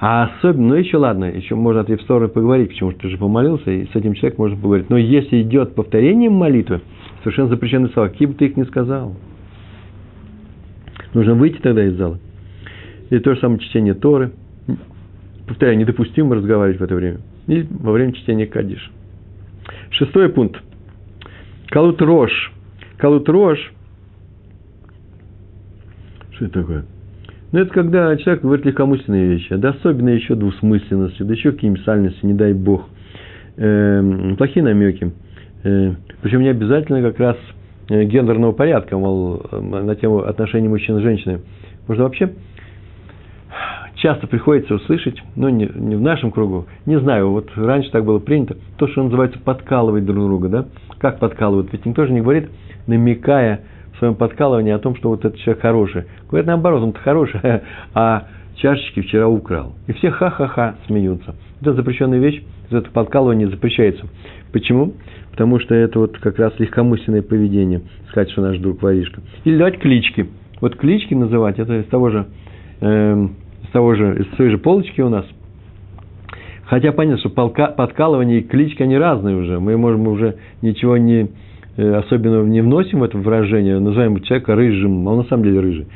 А 0.00 0.24
особенно, 0.24 0.68
ну 0.68 0.74
еще 0.74 0.96
ладно, 0.96 1.26
еще 1.26 1.54
можно 1.54 1.82
отойти 1.82 2.00
в 2.00 2.04
сторону 2.04 2.28
поговорить, 2.28 2.72
потому 2.72 2.92
что 2.92 3.00
ты 3.02 3.08
же 3.08 3.16
помолился, 3.16 3.70
и 3.70 3.86
с 3.86 3.94
этим 3.94 4.14
человеком 4.14 4.44
можно 4.44 4.56
поговорить. 4.56 4.90
Но 4.90 4.96
если 4.96 5.40
идет 5.42 5.74
повторение 5.74 6.30
молитвы, 6.30 6.80
совершенно 7.20 7.48
запрещенные 7.48 7.90
слова, 7.90 8.08
какие 8.08 8.26
бы 8.26 8.34
ты 8.34 8.46
их 8.46 8.56
ни 8.56 8.64
сказал– 8.64 9.14
Нужно 11.14 11.34
выйти 11.34 11.58
тогда 11.58 11.84
из 11.84 11.94
зала. 11.94 12.18
И 13.10 13.18
то 13.18 13.34
же 13.34 13.40
самое 13.40 13.60
чтение 13.60 13.94
Торы. 13.94 14.32
Повторяю, 15.46 15.78
недопустимо 15.78 16.36
разговаривать 16.36 16.80
в 16.80 16.84
это 16.84 16.94
время. 16.94 17.18
И 17.46 17.66
во 17.70 17.92
время 17.92 18.12
чтения 18.12 18.46
Кадиш. 18.46 18.90
Шестой 19.90 20.28
пункт. 20.30 20.60
Калут 21.68 22.00
Рош. 22.00 22.52
Калут 22.96 23.28
Рош. 23.28 23.58
Что 26.32 26.46
это 26.46 26.60
такое? 26.60 26.84
Ну, 27.52 27.60
это 27.60 27.72
когда 27.72 28.16
человек 28.16 28.42
говорит 28.42 28.66
легкомысленные 28.66 29.28
вещи, 29.28 29.54
да 29.54 29.70
особенно 29.70 30.08
еще 30.08 30.34
двусмысленности, 30.34 31.22
да 31.22 31.34
еще 31.34 31.52
какие-нибудь 31.52 31.84
сальности, 31.84 32.26
не 32.26 32.34
дай 32.34 32.52
бог. 32.52 32.88
Э, 33.56 34.34
плохие 34.36 34.64
намеки. 34.64 35.12
Э, 35.62 35.94
причем 36.22 36.40
не 36.40 36.48
обязательно 36.48 37.02
как 37.02 37.20
раз 37.20 37.36
Э, 37.88 38.04
гендерного 38.04 38.52
порядка, 38.52 38.96
мол, 38.96 39.42
э, 39.50 39.60
на 39.60 39.94
тему 39.94 40.20
отношений 40.20 40.68
мужчин 40.68 40.98
и 40.98 41.02
женщины. 41.02 41.40
Можно 41.86 42.04
вообще 42.04 42.32
часто 44.04 44.26
приходится 44.26 44.74
услышать, 44.74 45.16
ну, 45.34 45.48
не, 45.48 45.66
не 45.74 45.96
в 45.96 46.00
нашем 46.02 46.30
кругу, 46.30 46.66
не 46.84 47.00
знаю, 47.00 47.30
вот 47.30 47.48
раньше 47.56 47.90
так 47.90 48.04
было 48.04 48.18
принято, 48.18 48.54
то, 48.76 48.86
что 48.86 49.02
называется 49.02 49.38
подкалывать 49.38 50.04
друг 50.04 50.26
друга, 50.26 50.48
да? 50.50 50.66
Как 50.98 51.18
подкалывают? 51.18 51.72
Ведь 51.72 51.86
никто 51.86 52.04
же 52.04 52.12
не 52.12 52.20
говорит, 52.20 52.50
намекая 52.86 53.62
в 53.94 53.98
своем 53.98 54.14
подкалывании 54.14 54.72
о 54.72 54.78
том, 54.78 54.94
что 54.96 55.08
вот 55.08 55.24
этот 55.24 55.40
человек 55.40 55.62
хороший. 55.62 56.04
Говорят 56.28 56.46
наоборот, 56.48 56.82
он-то 56.82 57.00
хороший, 57.00 57.40
а 57.94 58.24
чашечки 58.56 59.00
вчера 59.00 59.26
украл. 59.26 59.74
И 59.86 59.94
все 59.94 60.10
ха-ха-ха 60.10 60.74
смеются. 60.86 61.34
Это 61.62 61.72
запрещенная 61.72 62.18
вещь, 62.18 62.44
это 62.68 62.90
подкалывание 62.90 63.48
запрещается. 63.48 64.04
Почему? 64.52 64.92
Потому 65.30 65.58
что 65.60 65.74
это 65.74 65.98
вот 65.98 66.18
как 66.18 66.38
раз 66.38 66.52
легкомысленное 66.58 67.22
поведение, 67.22 67.80
сказать, 68.10 68.30
что 68.32 68.42
наш 68.42 68.58
друг 68.58 68.82
воришка. 68.82 69.22
Или 69.44 69.56
давать 69.56 69.78
клички. 69.78 70.28
Вот 70.60 70.76
клички 70.76 71.14
называть, 71.14 71.58
это 71.58 71.80
из 71.80 71.86
того 71.86 72.10
же, 72.10 72.26
э, 72.82 73.28
из 73.43 73.43
того 73.74 73.96
же, 73.96 74.20
из 74.20 74.36
той 74.36 74.50
же 74.50 74.58
полочки 74.58 75.00
у 75.00 75.08
нас. 75.08 75.26
Хотя 76.62 76.92
понятно, 76.92 77.18
что 77.18 77.28
полка, 77.28 77.66
подкалывание 77.66 78.38
и 78.38 78.42
клички, 78.42 78.84
они 78.84 78.96
разные 78.96 79.36
уже. 79.36 79.58
Мы 79.58 79.76
можем 79.76 80.06
уже 80.06 80.36
ничего 80.62 80.96
не, 80.96 81.28
э, 81.76 81.94
особенно 81.96 82.44
не 82.44 82.60
вносим 82.62 83.00
в 83.00 83.02
это 83.02 83.18
выражение, 83.18 83.80
называем 83.80 84.20
человека 84.22 84.54
рыжим, 84.54 85.08
а 85.08 85.10
он 85.10 85.18
на 85.18 85.24
самом 85.24 85.42
деле 85.42 85.58
рыжий. 85.58 85.86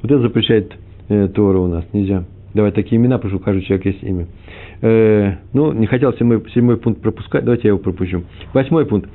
Вот 0.00 0.12
это 0.12 0.20
запрещает 0.20 0.72
э, 1.08 1.28
Тора 1.34 1.58
у 1.58 1.66
нас, 1.66 1.84
нельзя. 1.92 2.24
Давать 2.54 2.74
такие 2.74 3.00
имена, 3.00 3.16
потому 3.18 3.30
что 3.32 3.42
у 3.42 3.44
каждого 3.44 3.66
человека 3.66 3.88
есть 3.88 4.04
имя. 4.04 4.26
Э, 4.80 5.32
ну, 5.52 5.72
не 5.72 5.86
хотел 5.86 6.12
седьмой, 6.12 6.40
седьмой 6.54 6.76
пункт 6.76 7.02
пропускать, 7.02 7.44
давайте 7.44 7.64
я 7.64 7.70
его 7.70 7.80
пропущу. 7.80 8.22
Восьмой 8.52 8.86
пункт. 8.86 9.10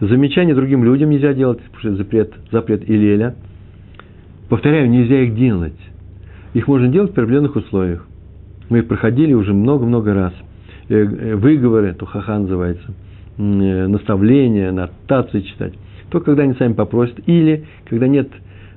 Замечания 0.00 0.54
другим 0.54 0.84
людям 0.84 1.10
нельзя 1.10 1.34
делать, 1.34 1.58
потому 1.58 1.80
что 1.80 1.96
запрет, 1.96 2.34
запрет 2.52 2.88
Илеля. 2.88 3.34
Повторяю, 4.48 4.88
нельзя 4.88 5.22
их 5.22 5.34
делать. 5.34 5.74
Их 6.54 6.68
можно 6.68 6.88
делать 6.88 7.12
при 7.12 7.22
определенных 7.22 7.56
условиях. 7.56 8.06
Мы 8.70 8.78
их 8.78 8.88
проходили 8.88 9.34
уже 9.34 9.52
много-много 9.52 10.14
раз. 10.14 10.32
Э, 10.88 10.94
э, 10.94 11.34
выговоры, 11.34 11.94
то 11.94 12.06
хаха 12.06 12.38
называется, 12.38 12.94
э, 13.36 13.86
наставления, 13.86 14.70
нотации 14.72 15.40
читать. 15.40 15.74
Только 16.10 16.26
когда 16.26 16.44
они 16.44 16.54
сами 16.54 16.72
попросят. 16.72 17.18
Или 17.26 17.64
когда 17.88 18.06
нет 18.06 18.28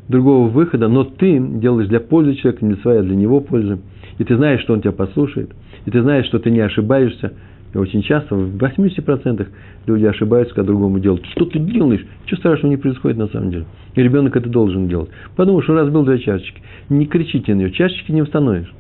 другого 0.08 0.48
выхода, 0.48 0.88
но 0.88 1.04
ты 1.04 1.40
делаешь 1.40 1.88
для 1.88 2.00
пользы 2.00 2.36
человека, 2.36 2.66
не 2.66 2.74
для 2.74 2.82
своей, 2.82 3.00
а 3.00 3.04
для 3.04 3.16
него 3.16 3.42
пользы. 3.42 3.80
И 4.18 4.24
ты 4.24 4.36
знаешь, 4.36 4.62
что 4.62 4.74
он 4.74 4.82
тебя 4.82 4.94
послушает. 4.94 5.52
И 5.86 5.92
ты 5.92 6.02
знаешь, 6.02 6.26
что 6.26 6.40
ты 6.40 6.50
не 6.50 6.60
ошибаешься. 6.60 7.34
И 7.78 7.80
очень 7.80 8.02
часто, 8.02 8.34
в 8.36 8.58
80% 8.58 9.48
люди 9.86 10.06
ошибаются, 10.06 10.56
когда 10.56 10.68
другому 10.68 11.00
делают. 11.00 11.24
Что 11.28 11.46
ты 11.46 11.60
делаешь? 11.60 12.04
Ничего 12.26 12.38
страшного 12.40 12.72
не 12.72 12.78
происходит 12.78 13.18
на 13.18 13.28
самом 13.28 13.52
деле. 13.52 13.66
И 13.94 14.02
ребенок 14.02 14.36
это 14.36 14.50
должен 14.50 14.88
делать. 14.88 15.10
Потому 15.36 15.62
что 15.62 15.76
разбил 15.76 16.04
две 16.04 16.18
чашечки. 16.18 16.60
Не 16.90 17.06
кричите 17.06 17.54
на 17.54 17.60
нее, 17.60 17.72
чашечки 17.72 18.12
не 18.12 18.24
установишь. 18.24 18.74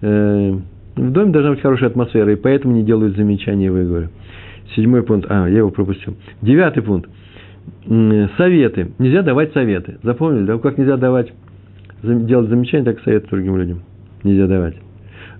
В 0.00 0.62
доме 0.96 1.32
должна 1.32 1.50
быть 1.50 1.60
хорошая 1.60 1.90
атмосфера, 1.90 2.32
и 2.32 2.36
поэтому 2.36 2.74
не 2.74 2.82
делают 2.82 3.14
замечания, 3.14 3.70
вы 3.70 3.84
говорю. 3.84 4.08
Седьмой 4.74 5.02
пункт. 5.02 5.26
А, 5.30 5.46
я 5.46 5.58
его 5.58 5.70
пропустил. 5.70 6.16
Девятый 6.40 6.82
пункт. 6.82 7.10
Советы. 8.38 8.92
Нельзя 8.98 9.22
давать 9.22 9.52
советы. 9.52 9.98
Запомнили, 10.02 10.46
да? 10.46 10.56
Как 10.58 10.78
нельзя 10.78 10.96
давать, 10.96 11.32
делать 12.02 12.48
замечания, 12.48 12.84
так 12.84 13.00
и 13.00 13.04
советы 13.04 13.28
другим 13.30 13.58
людям. 13.58 13.82
Нельзя 14.24 14.46
давать. 14.46 14.76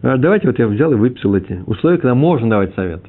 А 0.03 0.17
давайте 0.17 0.49
вот 0.49 0.59
я 0.59 0.67
взял 0.67 0.93
и 0.93 0.97
выписал 0.97 1.35
эти 1.35 1.61
условия, 1.67 1.99
когда 1.99 2.15
можно 2.15 2.51
давать 2.51 2.75
совет. 2.75 3.03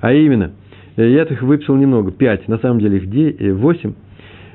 А 0.00 0.12
именно, 0.12 0.52
э, 0.96 1.08
я 1.08 1.22
их 1.22 1.42
выписал 1.42 1.76
немного, 1.76 2.12
пять, 2.12 2.46
на 2.48 2.58
самом 2.58 2.80
деле 2.80 2.98
их 2.98 3.40
э, 3.40 3.52
восемь. 3.52 3.94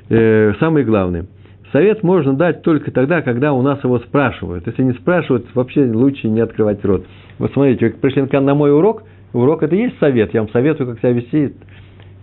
Э, 0.09 0.53
самые 0.59 0.85
главные– 0.85 1.25
Совет 1.71 2.03
можно 2.03 2.33
дать 2.33 2.63
только 2.63 2.91
тогда, 2.91 3.21
когда 3.21 3.53
у 3.53 3.61
нас 3.61 3.81
его 3.83 3.99
спрашивают. 3.99 4.67
Если 4.67 4.83
не 4.83 4.91
спрашивают, 4.93 5.47
вообще 5.55 5.85
лучше 5.85 6.27
не 6.27 6.41
открывать 6.41 6.83
рот. 6.83 7.05
Вот 7.39 7.53
смотрите, 7.53 7.87
вы 7.87 7.91
пришли 7.93 8.39
на 8.39 8.53
мой 8.55 8.73
урок, 8.73 9.03
урок 9.31 9.63
это 9.63 9.75
и 9.75 9.83
есть 9.83 9.97
совет, 9.99 10.33
я 10.33 10.41
вам 10.41 10.51
советую, 10.51 10.89
как 10.89 10.99
себя 10.99 11.13
вести, 11.13 11.53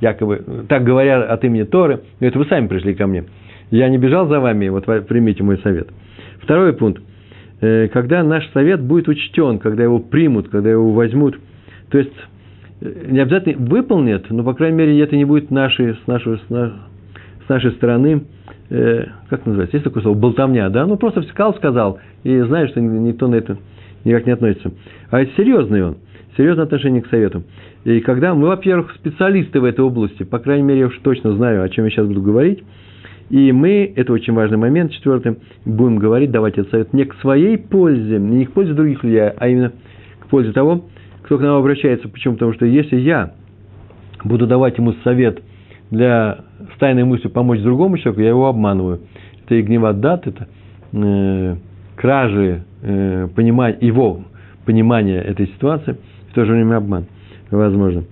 якобы, 0.00 0.44
так 0.68 0.84
говоря 0.84 1.22
от 1.22 1.42
имени 1.44 1.62
Торы, 1.62 2.00
но 2.20 2.26
это 2.26 2.38
вы 2.38 2.44
сами 2.44 2.68
пришли 2.68 2.94
ко 2.94 3.06
мне. 3.06 3.24
Я 3.70 3.88
не 3.88 3.96
бежал 3.96 4.28
за 4.28 4.38
вами, 4.38 4.68
вот 4.68 4.84
примите 4.84 5.42
мой 5.42 5.58
совет. 5.58 5.88
Второй 6.42 6.74
пункт. 6.74 7.02
Э, 7.60 7.88
когда 7.88 8.22
наш 8.22 8.48
совет 8.52 8.80
будет 8.80 9.08
учтен, 9.08 9.58
когда 9.58 9.82
его 9.82 9.98
примут, 9.98 10.48
когда 10.48 10.70
его 10.70 10.92
возьмут, 10.92 11.38
то 11.90 11.98
есть 11.98 12.12
э, 12.80 13.06
не 13.08 13.18
обязательно 13.18 13.66
выполнят, 13.66 14.30
но, 14.30 14.44
по 14.44 14.54
крайней 14.54 14.76
мере, 14.76 15.00
это 15.00 15.16
не 15.16 15.24
будет 15.24 15.50
нашей, 15.50 15.94
с, 15.94 16.06
нашей, 16.06 16.38
с 16.38 17.48
нашей 17.48 17.72
стороны 17.72 18.22
э, 18.70 19.06
как 19.28 19.46
называется, 19.46 19.76
есть 19.76 19.84
такое 19.84 20.02
слово, 20.02 20.16
болтовня, 20.16 20.68
да, 20.68 20.86
ну 20.86 20.96
просто 20.96 21.22
сказал, 21.22 21.54
сказал, 21.54 21.98
и 22.22 22.38
знаешь, 22.40 22.70
что 22.70 22.80
никто 22.80 23.28
на 23.28 23.36
это 23.36 23.58
никак 24.04 24.26
не 24.26 24.32
относится. 24.32 24.72
А 25.10 25.20
это 25.20 25.32
серьезный 25.36 25.84
он, 25.84 25.96
серьезное 26.36 26.64
отношение 26.64 27.02
к 27.02 27.08
совету. 27.08 27.42
И 27.84 28.00
когда 28.00 28.34
мы, 28.34 28.48
во-первых, 28.48 28.92
специалисты 28.94 29.60
в 29.60 29.64
этой 29.64 29.84
области, 29.84 30.22
по 30.22 30.38
крайней 30.38 30.64
мере, 30.64 30.80
я 30.80 30.86
уж 30.86 30.98
точно 31.02 31.32
знаю, 31.32 31.62
о 31.62 31.68
чем 31.68 31.84
я 31.84 31.90
сейчас 31.90 32.06
буду 32.06 32.22
говорить, 32.22 32.62
и 33.30 33.52
мы, 33.52 33.92
это 33.94 34.12
очень 34.12 34.32
важный 34.32 34.56
момент, 34.56 34.92
четвертый, 34.92 35.36
будем 35.64 35.98
говорить, 35.98 36.30
давать 36.30 36.56
этот 36.56 36.70
совет 36.70 36.92
не 36.92 37.04
к 37.04 37.14
своей 37.16 37.58
пользе, 37.58 38.18
не 38.18 38.46
к 38.46 38.52
пользе 38.52 38.72
других 38.72 39.04
людей, 39.04 39.20
а 39.20 39.48
именно 39.48 39.72
к 40.20 40.26
пользе 40.28 40.52
того, 40.52 40.86
кто 41.22 41.36
к 41.36 41.42
нам 41.42 41.56
обращается. 41.56 42.08
Почему? 42.08 42.34
Потому 42.34 42.54
что 42.54 42.64
если 42.64 42.96
я 42.96 43.34
буду 44.24 44.46
давать 44.46 44.78
ему 44.78 44.94
совет 45.04 45.42
для 45.90 46.44
с 46.74 46.78
тайной 46.78 47.04
мыслью 47.04 47.30
помочь 47.30 47.60
другому 47.60 47.98
человеку, 47.98 48.22
я 48.22 48.28
его 48.30 48.46
обманываю. 48.48 49.00
Это 49.44 49.54
и 49.54 49.62
гневат 49.62 50.00
дат, 50.00 50.26
это 50.26 50.48
э, 50.92 51.56
кражи 51.96 52.64
э, 52.82 53.28
понимать, 53.34 53.82
его 53.82 54.22
понимания 54.64 55.20
этой 55.20 55.48
ситуации, 55.48 55.96
в 56.30 56.34
то 56.34 56.44
же 56.44 56.52
время 56.52 56.76
обман, 56.76 57.06
возможно. 57.50 58.04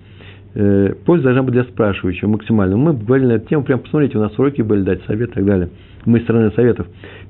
Э, 0.59 0.95
польза 1.05 1.25
должна 1.25 1.43
быть 1.43 1.53
для 1.53 1.65
спрашивающего 1.65 2.31
максимально. 2.31 2.79
Мы 2.79 2.95
говорили 2.95 3.27
на 3.27 3.33
эту 3.33 3.47
тему, 3.47 3.63
прям 3.63 3.81
посмотрите, 3.81 4.17
у 4.17 4.23
нас 4.23 4.39
уроки 4.39 4.63
были 4.63 4.81
дать 4.81 5.05
совет 5.05 5.31
и 5.31 5.35
так 5.35 5.45
далее. 5.45 5.69
Мы 6.07 6.21
стороны 6.21 6.51
советов. 6.53 6.87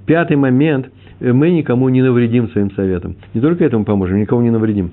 Пятый 0.07 0.37
момент, 0.37 0.87
э, 1.19 1.33
мы 1.33 1.51
никому 1.51 1.89
не 1.89 2.03
навредим 2.03 2.49
своим 2.51 2.71
советом. 2.71 3.17
Не 3.35 3.41
только 3.41 3.65
этому 3.65 3.85
поможем, 3.85 4.21
никому 4.21 4.43
не 4.43 4.51
навредим. 4.51 4.93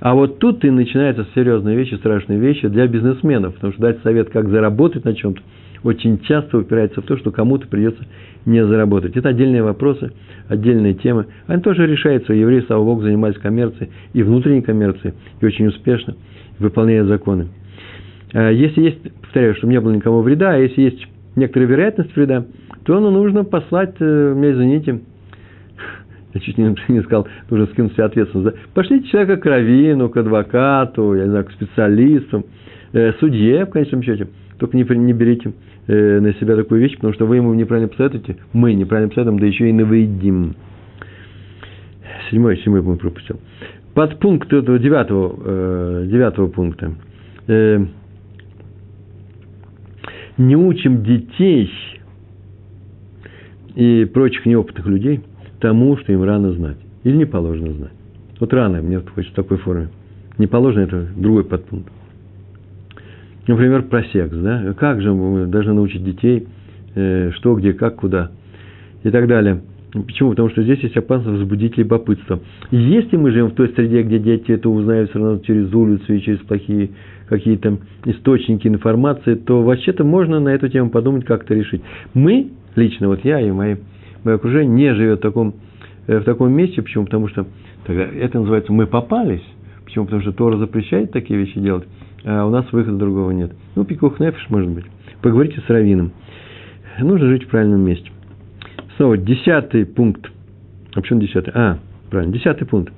А 0.00 0.14
вот 0.14 0.38
тут 0.38 0.64
и 0.64 0.70
начинаются 0.70 1.26
серьезные 1.34 1.76
вещи, 1.76 1.96
страшные 1.96 2.38
вещи 2.38 2.66
для 2.68 2.86
бизнесменов, 2.86 3.54
потому 3.54 3.74
что 3.74 3.82
дать 3.82 4.00
совет, 4.02 4.30
как 4.30 4.48
заработать 4.48 5.04
на 5.04 5.14
чем-то, 5.14 5.42
очень 5.82 6.20
часто 6.20 6.58
упирается 6.58 7.00
в 7.00 7.04
то, 7.04 7.16
что 7.16 7.30
кому-то 7.30 7.66
придется 7.68 8.04
не 8.46 8.64
заработать. 8.64 9.16
Это 9.16 9.28
отдельные 9.28 9.62
вопросы, 9.62 10.12
отдельные 10.48 10.94
темы. 10.94 11.26
Они 11.46 11.62
тоже 11.62 11.86
решаются. 11.86 12.32
Евреи, 12.32 12.64
слава 12.66 12.84
Богу, 12.84 13.02
занимались 13.02 13.38
коммерцией 13.38 13.90
и 14.12 14.22
внутренней 14.22 14.62
коммерцией, 14.62 15.14
и 15.40 15.46
очень 15.46 15.66
успешно, 15.66 16.16
выполняя 16.58 17.04
законы. 17.04 17.48
А 18.32 18.50
если 18.50 18.82
есть, 18.82 19.12
повторяю, 19.20 19.54
чтобы 19.56 19.72
не 19.72 19.80
было 19.80 19.92
никому 19.92 20.20
вреда, 20.20 20.52
а 20.52 20.58
если 20.58 20.82
есть 20.82 21.06
некоторая 21.36 21.68
вероятность 21.68 22.14
вреда, 22.16 22.44
то 22.84 23.00
ну, 23.00 23.10
нужно 23.10 23.44
послать, 23.44 23.94
э, 24.00 24.34
меня 24.34 24.52
извините, 24.52 25.00
я 26.34 26.40
чуть 26.40 26.58
не, 26.58 26.74
не 26.88 27.02
сказал, 27.02 27.28
нужно 27.50 27.66
скинуть 27.66 27.92
себе 27.92 28.04
ответственность. 28.04 28.54
Да? 28.54 28.60
Пошлите 28.74 29.08
человека 29.08 29.36
к 29.36 29.46
раввину, 29.46 30.08
к 30.08 30.16
адвокату, 30.16 31.14
я 31.14 31.24
не 31.24 31.30
знаю, 31.30 31.44
к 31.46 31.52
специалистам, 31.52 32.44
э, 32.92 33.12
судье, 33.20 33.66
в 33.66 33.70
конечном 33.70 34.02
счете. 34.02 34.28
Только 34.58 34.76
не, 34.76 34.84
не 34.84 35.12
берите 35.12 35.52
э, 35.86 36.20
на 36.20 36.34
себя 36.34 36.56
такую 36.56 36.80
вещь, 36.80 36.94
потому 36.96 37.14
что 37.14 37.26
вы 37.26 37.36
ему 37.36 37.54
неправильно 37.54 37.88
посоветуете, 37.88 38.36
мы 38.52 38.74
неправильно 38.74 39.08
посоветуем, 39.08 39.38
да 39.38 39.46
еще 39.46 39.68
и 39.68 39.72
навредим. 39.72 40.54
Седьмой, 42.30 42.58
седьмой 42.58 42.82
пункт 42.82 43.02
пропустил. 43.02 43.40
Под 43.94 44.18
пункт 44.18 44.52
этого 44.52 44.78
девятого, 44.78 45.34
э, 45.44 46.06
девятого 46.10 46.48
пункта. 46.48 46.92
Э, 47.46 47.84
не 50.36 50.56
учим 50.56 51.02
детей 51.02 51.70
и 53.74 54.04
прочих 54.12 54.46
неопытных 54.46 54.86
людей– 54.86 55.20
тому, 55.60 55.96
что 55.98 56.12
им 56.12 56.22
рано 56.22 56.52
знать. 56.52 56.76
Или 57.04 57.16
не 57.16 57.24
положено 57.24 57.72
знать. 57.74 57.92
Вот 58.40 58.52
рано, 58.52 58.80
мне 58.80 59.00
хочется 59.00 59.32
в 59.32 59.36
такой 59.36 59.58
форме. 59.58 59.88
Не 60.38 60.46
положено, 60.46 60.82
это 60.82 61.08
другой 61.16 61.44
подпункт. 61.44 61.92
Например, 63.48 63.82
про 63.82 64.04
секс, 64.04 64.36
да? 64.36 64.74
Как 64.78 65.00
же 65.00 65.12
мы 65.12 65.46
должны 65.46 65.72
научить 65.72 66.04
детей, 66.04 66.46
э, 66.94 67.30
что, 67.32 67.54
где, 67.54 67.72
как, 67.72 67.96
куда 67.96 68.30
и 69.02 69.10
так 69.10 69.26
далее. 69.26 69.62
Почему? 69.90 70.30
Потому 70.30 70.50
что 70.50 70.62
здесь 70.62 70.80
есть 70.80 70.96
опасность 70.98 71.38
возбудить 71.38 71.78
любопытство. 71.78 72.40
Если 72.70 73.16
мы 73.16 73.30
живем 73.30 73.46
в 73.46 73.54
той 73.54 73.70
среде, 73.70 74.02
где 74.02 74.18
дети 74.18 74.52
это 74.52 74.68
узнают 74.68 75.08
все 75.10 75.18
равно 75.18 75.38
через 75.38 75.72
улицу 75.72 76.12
и 76.12 76.20
через 76.20 76.40
плохие 76.40 76.90
какие-то 77.26 77.78
источники 78.04 78.68
информации, 78.68 79.34
то 79.34 79.62
вообще-то 79.62 80.04
можно 80.04 80.40
на 80.40 80.50
эту 80.50 80.68
тему 80.68 80.90
подумать, 80.90 81.24
как 81.24 81.44
это 81.44 81.54
решить. 81.54 81.80
Мы, 82.12 82.48
лично, 82.76 83.08
вот 83.08 83.24
я 83.24 83.40
и 83.40 83.50
мои 83.50 83.76
мое 84.24 84.34
окружение 84.34 84.74
не 84.74 84.94
живет 84.94 85.20
в 85.20 85.22
таком, 85.22 85.54
э, 86.06 86.18
в 86.18 86.24
таком 86.24 86.52
месте. 86.52 86.82
Почему? 86.82 87.06
Потому 87.06 87.28
что 87.28 87.46
тогда 87.86 88.02
это 88.02 88.40
называется 88.40 88.72
«мы 88.74 88.86
попались». 88.86 89.44
Почему? 89.86 90.04
Потому 90.04 90.20
что 90.20 90.32
Тора 90.32 90.58
запрещает 90.58 91.12
такие 91.12 91.40
вещи 91.40 91.58
делать, 91.58 91.88
а 92.24 92.46
у 92.46 92.50
нас 92.50 92.70
выхода 92.72 92.96
другого 92.96 93.30
нет. 93.30 93.52
Ну, 93.74 93.84
пикух 93.84 94.20
нефиш, 94.20 94.46
может 94.48 94.70
быть. 94.70 94.84
Поговорите 95.22 95.60
с 95.60 95.68
раввином. 95.68 96.12
Нужно 96.98 97.28
жить 97.28 97.44
в 97.44 97.48
правильном 97.48 97.80
месте. 97.82 98.10
Снова, 98.96 99.16
десятый 99.16 99.86
пункт. 99.86 100.30
А 100.94 101.00
почему 101.00 101.20
десятый? 101.20 101.52
А, 101.54 101.78
правильно, 102.10 102.32
десятый 102.32 102.66
пункт. 102.66 102.92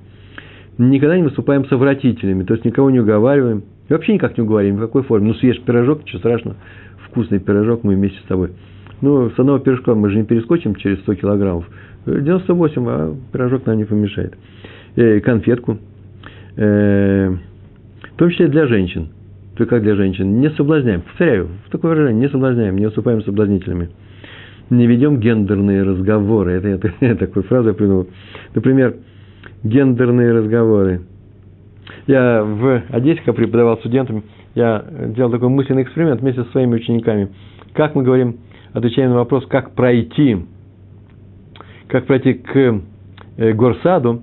Никогда 0.79 1.17
не 1.17 1.23
выступаем 1.23 1.67
совратителями, 1.67 2.43
то 2.45 2.55
есть 2.55 2.65
никого 2.65 2.91
не 2.91 3.01
уговариваем. 3.01 3.65
И 3.89 3.93
вообще 3.93 4.15
никак 4.15 4.39
не 4.39 4.43
уговариваем, 4.43 4.79
в 4.79 4.81
какой 4.81 5.03
форме. 5.03 5.29
Ну, 5.29 5.35
съешь 5.35 5.61
пирожок, 5.61 6.03
ничего 6.05 6.21
страшного, 6.21 6.57
вкусный 7.09 7.39
пирожок, 7.39 7.85
мы 7.85 7.97
вместе 7.97 8.19
с 8.21 8.23
тобой 8.23 8.53
Ну, 9.03 9.31
с 9.31 9.39
одного 9.39 9.59
пирожка 9.59 9.95
мы 9.95 10.09
же 10.09 10.17
не 10.17 10.25
перескочим 10.25 10.75
через 10.77 11.01
100 11.01 11.17
килограммов. 11.17 11.67
98, 12.07 12.85
а 12.89 13.15
пирожок 13.33 13.67
нам 13.67 13.77
не 13.77 13.85
помешает. 13.85 14.35
Э, 14.97 15.21
конфетку. 15.21 15.79
Э, 16.57 17.37
том 18.21 18.29
числе 18.29 18.49
для 18.49 18.67
женщин. 18.67 19.09
Только 19.57 19.77
как 19.77 19.83
для 19.83 19.95
женщин. 19.95 20.41
Не 20.41 20.51
соблазняем. 20.51 21.01
Повторяю, 21.01 21.49
в 21.67 21.71
такое 21.71 21.93
выражение. 21.93 22.21
Не 22.21 22.29
соблазняем, 22.29 22.77
не 22.77 22.87
уступаем 22.87 23.23
соблазнителями. 23.23 23.89
Не 24.69 24.87
ведем 24.87 25.19
гендерные 25.19 25.83
разговоры. 25.83 26.53
Это, 26.53 26.69
это, 26.69 26.93
это 27.01 27.27
такую 27.27 27.45
фразу 27.45 27.69
я 27.69 27.75
придумал. 27.75 28.09
Например, 28.55 28.95
гендерные 29.65 30.33
разговоры. 30.33 31.01
Я 32.07 32.45
в 32.45 32.83
Одессе, 32.91 33.23
когда 33.25 33.33
преподавал 33.33 33.79
студентам, 33.79 34.25
я 34.55 34.85
делал 35.17 35.31
такой 35.31 35.49
мысленный 35.49 35.85
эксперимент 35.85 36.21
вместе 36.21 36.45
со 36.45 36.51
своими 36.51 36.75
учениками. 36.75 37.31
Как 37.73 37.95
мы 37.95 38.03
говорим, 38.03 38.37
отвечаем 38.75 39.11
на 39.11 39.17
вопрос, 39.17 39.47
как 39.47 39.75
пройти, 39.75 40.45
как 41.89 42.05
пройти 42.05 42.35
к 42.35 42.83
э, 43.39 43.53
горсаду, 43.55 44.23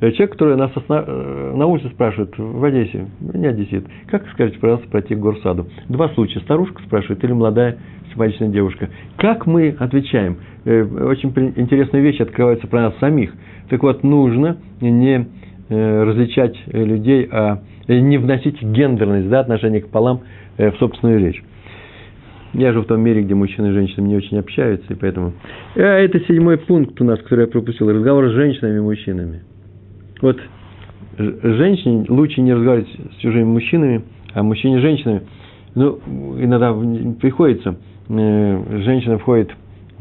Человек, 0.00 0.30
который 0.30 0.56
нас 0.56 0.70
э, 0.76 1.52
на 1.56 1.66
улице 1.66 1.88
спрашивает, 1.88 2.32
в 2.38 2.64
Одессе, 2.64 3.06
не 3.20 3.46
одессит, 3.46 3.84
как 4.06 4.28
скажите, 4.32 4.58
пожалуйста, 4.60 4.88
пройти 4.88 5.16
к 5.16 5.18
горсаду? 5.18 5.66
Два 5.88 6.08
случая. 6.10 6.40
Старушка 6.40 6.82
спрашивает 6.84 7.22
или 7.24 7.32
молодая 7.32 7.78
симпатичная 8.10 8.48
девушка. 8.48 8.90
Как 9.16 9.46
мы 9.46 9.74
отвечаем? 9.78 10.38
Очень 10.64 11.32
интересная 11.56 12.00
вещь 12.00 12.20
открывается 12.20 12.68
про 12.68 12.82
нас 12.82 12.98
самих. 12.98 13.32
Так 13.70 13.82
вот, 13.82 14.04
нужно 14.04 14.58
не 14.80 15.26
различать 15.68 16.56
людей, 16.66 17.28
а 17.30 17.60
не 17.88 18.18
вносить 18.18 18.62
гендерность, 18.62 19.28
да, 19.28 19.40
отношение 19.40 19.80
к 19.82 19.88
полам 19.88 20.20
в 20.56 20.74
собственную 20.78 21.20
речь. 21.20 21.42
Я 22.54 22.72
живу 22.72 22.84
в 22.84 22.86
том 22.86 23.00
мире, 23.00 23.22
где 23.22 23.34
мужчины 23.34 23.66
и 23.68 23.72
женщины 23.72 24.06
не 24.06 24.16
очень 24.16 24.38
общаются, 24.38 24.92
и 24.92 24.96
поэтому... 24.96 25.32
А 25.76 25.80
это 25.80 26.18
седьмой 26.20 26.56
пункт 26.56 26.98
у 27.00 27.04
нас, 27.04 27.20
который 27.20 27.42
я 27.42 27.46
пропустил. 27.46 27.90
Разговор 27.90 28.28
с 28.28 28.32
женщинами 28.32 28.78
и 28.78 28.80
мужчинами. 28.80 29.42
Вот 30.20 30.38
женщине 31.16 32.06
лучше 32.08 32.40
не 32.40 32.52
разговаривать 32.52 32.88
с 32.88 33.20
чужими 33.20 33.44
мужчинами, 33.44 34.02
а 34.34 34.42
мужчине 34.42 34.78
с 34.78 34.82
женщинами. 34.82 35.22
Ну, 35.74 35.98
иногда 36.40 36.72
приходится, 37.20 37.76
э, 38.08 38.82
женщина 38.84 39.18
входит, 39.18 39.50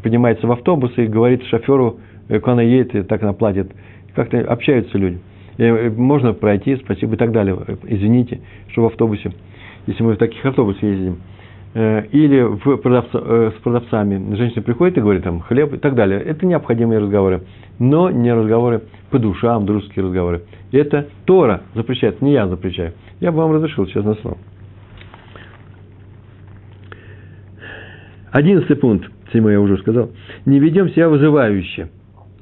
поднимается 0.01 0.47
в 0.47 0.51
автобус 0.51 0.91
и 0.97 1.05
говорит 1.05 1.43
шоферу, 1.45 1.99
э, 2.29 2.39
куда 2.39 2.53
она 2.53 2.61
едет, 2.61 2.95
и 2.95 3.03
так 3.03 3.21
она 3.23 3.33
платит. 3.33 3.71
Как-то 4.15 4.39
общаются 4.39 4.97
люди. 4.97 5.19
И 5.57 5.63
э, 5.63 5.89
можно 5.89 6.33
пройти, 6.33 6.77
спасибо 6.77 7.15
и 7.15 7.17
так 7.17 7.31
далее. 7.31 7.57
Извините, 7.83 8.39
что 8.69 8.83
в 8.83 8.85
автобусе, 8.87 9.33
если 9.85 10.03
мы 10.03 10.13
в 10.13 10.17
таких 10.17 10.45
автобусах 10.45 10.83
ездим– 10.83 11.17
или 11.73 12.41
в 12.41 12.77
продавца, 12.77 13.19
э, 13.21 13.51
с 13.57 13.61
продавцами 13.61 14.35
женщина 14.35 14.61
приходит 14.61 14.97
и 14.97 15.01
говорит 15.01 15.23
там 15.23 15.41
хлеб 15.41 15.73
и 15.73 15.77
так 15.77 15.95
далее. 15.95 16.19
Это 16.19 16.45
необходимые 16.45 16.99
разговоры, 16.99 17.43
но 17.79 18.09
не 18.09 18.33
разговоры 18.33 18.83
по 19.11 19.19
душам, 19.19 19.65
дружеские 19.65 20.05
разговоры. 20.05 20.43
Это 20.71 21.07
Тора 21.25 21.61
запрещает, 21.75 22.21
не 22.21 22.33
я 22.33 22.47
запрещаю. 22.47 22.93
Я 23.19 23.31
бы 23.31 23.39
вам 23.39 23.51
разрешил, 23.51 23.85
честное 23.85 24.15
слово. 24.15 24.37
Одиннадцатый 28.31 28.75
пункт, 28.75 29.09
седьмой 29.31 29.53
я 29.53 29.61
уже 29.61 29.77
сказал. 29.77 30.11
Не 30.45 30.59
ведем 30.59 30.89
себя 30.89 31.09
вызывающе. 31.09 31.89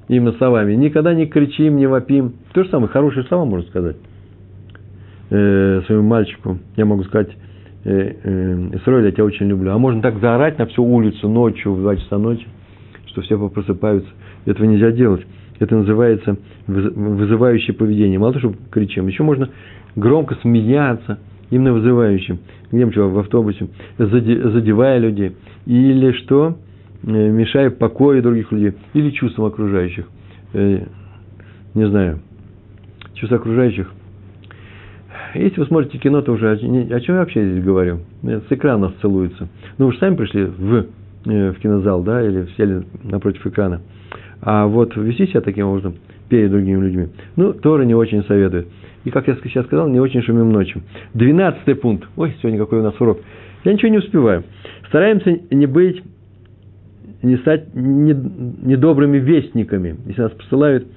Именно 0.07 0.33
словами. 0.33 0.73
Никогда 0.75 1.13
не 1.13 1.25
кричим, 1.25 1.77
не 1.77 1.87
вопим. 1.87 2.35
То 2.53 2.63
же 2.63 2.69
самое, 2.69 2.89
хорошие 2.89 3.23
слова 3.25 3.45
можно 3.45 3.67
сказать. 3.69 3.97
Э, 5.29 5.81
своему 5.87 6.07
мальчику. 6.07 6.59
Я 6.75 6.85
могу 6.85 7.03
сказать, 7.03 7.29
э, 7.85 8.15
э, 8.23 8.69
Исраиль, 8.73 9.05
я 9.05 9.11
тебя 9.11 9.25
очень 9.25 9.47
люблю. 9.47 9.71
А 9.71 9.77
можно 9.77 10.01
так 10.01 10.19
заорать 10.19 10.57
на 10.57 10.65
всю 10.65 10.83
улицу 10.83 11.29
ночью, 11.29 11.73
в 11.73 11.79
2 11.79 11.95
часа 11.97 12.17
ночи, 12.17 12.45
что 13.07 13.21
все 13.21 13.49
просыпаются. 13.49 14.09
Этого 14.45 14.65
нельзя 14.65 14.91
делать. 14.91 15.25
Это 15.59 15.75
называется 15.75 16.37
вызывающее 16.67 17.73
поведение. 17.73 18.19
Мало 18.19 18.33
того, 18.33 18.51
что 18.51 18.59
кричим, 18.71 19.07
еще 19.07 19.23
можно 19.23 19.49
громко 19.95 20.35
смеяться, 20.41 21.19
именно 21.49 21.71
вызывающим. 21.71 22.39
Где 22.71 22.85
мы 22.85 22.91
в 22.91 23.19
автобусе, 23.19 23.69
задевая 23.97 24.97
людей. 24.97 25.35
Или 25.65 26.11
что? 26.23 26.57
Э, 27.03 27.07
мешая 27.07 27.69
покою 27.69 28.21
других 28.21 28.51
людей. 28.51 28.73
Или 28.93 29.11
чувствам 29.11 29.45
окружающих. 29.45 30.07
Не 30.53 31.89
знаю. 31.89 32.19
Чувства 33.13 33.37
окружающих– 33.37 33.91
если 35.35 35.59
вы 35.59 35.65
смотрите 35.67 35.97
кино, 35.97 36.21
то 36.21 36.33
уже 36.33 36.51
о, 36.51 36.57
чем 36.57 37.15
я 37.15 37.21
вообще 37.21 37.49
здесь 37.49 37.63
говорю? 37.63 37.99
С 38.23 38.45
экрана 38.49 38.93
целуются. 39.01 39.47
Ну, 39.77 39.87
вы 39.87 39.93
же 39.93 39.99
сами 39.99 40.15
пришли 40.15 40.45
в, 40.45 40.85
э, 41.25 41.51
в 41.51 41.59
кинозал, 41.59 42.03
да, 42.03 42.25
или 42.25 42.47
сели 42.57 42.83
напротив 43.03 43.45
экрана. 43.45 43.81
А 44.41 44.67
вот 44.67 44.95
вести 44.95 45.27
себя 45.27 45.41
таким 45.41 45.67
образом 45.67 45.95
перед 46.29 46.51
другими 46.51 46.81
людьми, 46.81 47.07
ну, 47.35 47.53
Тора 47.53 47.83
не 47.83 47.95
очень 47.95 48.23
советует. 48.23 48.67
И, 49.03 49.11
как 49.11 49.27
я 49.27 49.35
сейчас 49.43 49.65
сказал, 49.65 49.87
не 49.87 49.99
очень 49.99 50.21
шумим 50.23 50.51
ночью. 50.51 50.81
Двенадцатый 51.13 51.75
пункт. 51.75 52.07
Ой, 52.15 52.35
сегодня 52.41 52.59
какой 52.59 52.79
у 52.79 52.83
нас 52.83 52.99
урок. 52.99 53.19
Я 53.63 53.73
ничего 53.73 53.89
не 53.89 53.99
успеваю. 53.99 54.43
Стараемся 54.87 55.39
не 55.51 55.65
быть, 55.65 56.01
не 57.21 57.37
стать 57.37 57.73
недобрыми 57.73 59.17
вестниками. 59.17 59.95
Если 60.07 60.21
нас 60.21 60.31
посылают 60.31 60.87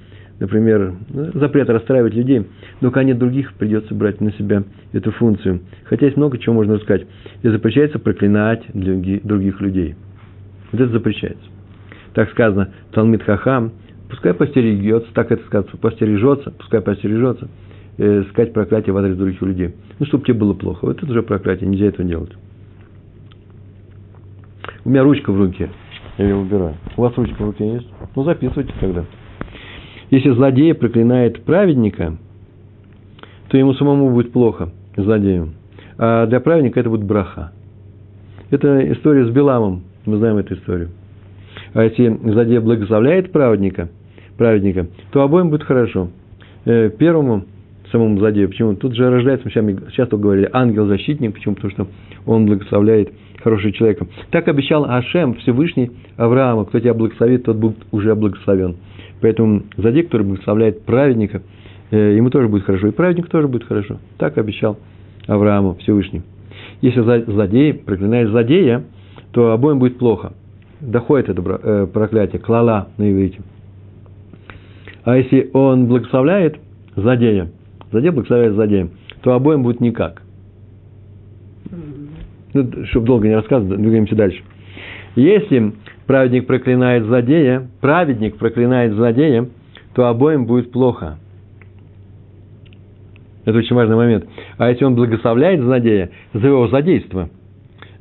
например, 0.41 0.95
запрет 1.35 1.69
расстраивать 1.69 2.15
людей, 2.15 2.47
но 2.81 2.91
нет 3.03 3.19
других, 3.19 3.55
придется 3.55 3.95
брать 3.95 4.21
на 4.21 4.33
себя 4.33 4.65
эту 4.93 5.11
функцию. 5.13 5.61
Хотя 5.85 6.07
есть 6.07 6.17
много 6.17 6.39
чего 6.39 6.55
можно 6.55 6.79
сказать. 6.79 7.07
И 7.43 7.49
запрещается 7.49 7.99
проклинать 7.99 8.63
других 8.73 9.61
людей. 9.61 9.97
Вот 10.73 10.81
это 10.81 10.93
запрещается. 10.93 11.45
Так 12.15 12.31
сказано, 12.31 12.71
Талмит 12.93 13.23
Хахам, 13.23 13.73
пускай 14.09 14.35
постерегется, 14.35 15.09
так 15.15 15.31
это 15.33 15.45
сказано, 15.47 15.71
постережется, 15.81 16.51
пускай 16.51 16.81
постережется, 16.81 17.49
э, 17.99 18.25
сказать 18.31 18.53
проклятие 18.53 18.93
в 18.93 18.97
адрес 18.97 19.17
других 19.17 19.41
людей. 19.43 19.75
Ну, 19.99 20.07
чтобы 20.07 20.25
тебе 20.25 20.35
было 20.35 20.55
плохо. 20.55 20.87
Вот 20.87 21.03
это 21.03 21.11
уже 21.11 21.23
проклятие, 21.23 21.69
нельзя 21.69 21.87
этого 21.87 22.07
делать. 22.09 22.33
У 24.85 24.91
меня 24.91 25.03
ручка 25.03 25.33
в 25.33 25.39
руке, 25.39 25.71
я 26.17 26.25
ее 26.25 26.37
убираю. 26.37 26.77
У 26.97 27.03
вас 27.03 27.13
ручка 27.17 27.43
в 27.43 27.47
руке 27.47 27.75
есть? 27.75 27.89
Ну, 28.17 28.25
записывайте 28.25 28.73
тогда. 28.81 29.05
Если 30.11 30.31
злодей 30.31 30.75
проклинает 30.75 31.43
праведника, 31.43 32.17
то 33.49 33.59
ему 33.59 33.75
самому 33.75 34.11
будет 34.11 34.33
плохо, 34.33 34.71
злодею. 34.97 35.51
А 35.99 36.27
для 36.27 36.41
праведника 36.41 36.81
это 36.81 36.89
будет 36.89 37.05
браха. 37.05 37.53
Это 38.51 38.93
история 38.93 39.27
с 39.27 39.31
Беламом. 39.31 39.83
Мы 40.07 40.17
знаем 40.17 40.39
эту 40.39 40.55
историю. 40.55 40.89
А 41.75 41.85
если 41.85 42.09
злодей 42.09 42.59
благословляет 42.59 43.33
праведника, 43.33 43.91
праведника, 44.39 44.87
то 45.11 45.23
обоим 45.23 45.51
будет 45.51 45.65
хорошо. 45.65 46.09
Э, 46.65 46.89
первому, 46.91 47.45
самому 47.91 48.19
злодею, 48.19 48.49
почему? 48.49 48.75
Тут 48.75 48.95
же 48.95 49.11
рождается, 49.11 49.47
мы 49.47 49.53
сейчас 49.91 50.09
только 50.09 50.23
говорили, 50.23 50.49
ангел-защитник, 50.53 51.35
почему? 51.35 51.55
Потому 51.55 51.73
что 51.73 51.87
он 52.27 52.47
благословляет 52.47 53.13
хорошего 53.43 53.73
человека. 53.73 54.07
Так 54.31 54.49
обещал 54.49 54.85
Ашем, 54.85 55.35
Всевышний 55.37 55.91
Аврааму, 56.17 56.65
кто 56.67 56.81
тебя 56.81 56.95
благословит, 56.95 57.45
тот 57.45 57.57
будет 57.57 57.77
уже 57.93 58.15
благословен. 58.15 58.77
Поэтому 59.21 59.63
злодей, 59.77 60.05
который 60.05 60.27
благословляет 60.27 60.85
праведника, 60.85 61.43
э, 61.91 62.17
ему 62.17 62.31
тоже 62.31 62.49
будет 62.49 62.65
хорошо, 62.65 62.89
и 62.89 62.91
праведник 62.91 63.29
тоже 63.29 63.49
будет 63.49 63.65
хорошо. 63.65 63.99
Так 64.19 64.39
обещал 64.39 64.79
Аврааму 65.27 65.77
Всевышний. 65.77 66.23
Если 66.81 67.01
злодей 67.01 67.75
проклинает 67.75 68.29
злодея, 68.29 68.85
то 69.33 69.53
обоим 69.53 69.79
будет 69.79 69.99
плохо. 69.99 70.33
Доходит 70.81 71.29
это 71.29 71.43
э, 71.63 71.87
проклятие, 71.93 72.41
клала 72.41 72.89
на 72.99 73.11
иврите. 73.11 73.41
А 75.05 75.17
если 75.17 75.51
он 75.53 75.87
благословляет 75.87 76.59
злодея, 76.95 77.51
злодей 77.91 78.11
благословляет 78.11 78.55
злодея, 78.55 78.89
то 79.23 79.33
обоим 79.33 79.63
будет 79.63 79.81
никак. 79.81 80.23
Ну, 82.55 82.85
чтобы 82.87 83.07
долго 83.07 83.29
не 83.29 83.35
рассказывать, 83.35 83.81
двигаемся 83.81 84.15
дальше. 84.15 84.43
Если 85.17 85.73
праведник 86.07 86.47
проклинает 86.47 87.05
злодея, 87.05 87.69
праведник 87.81 88.37
проклинает 88.37 88.95
злодея, 88.95 89.49
то 89.95 90.07
обоим 90.07 90.47
будет 90.47 90.71
плохо. 90.71 91.19
Это 93.45 93.59
очень 93.59 93.75
важный 93.75 93.97
момент. 93.97 94.27
А 94.59 94.71
если 94.71 94.85
он 94.85 94.95
благословляет 94.95 95.61
злодея 95.61 96.11
за 96.35 96.47
его 96.47 96.69
злодейство, 96.69 97.31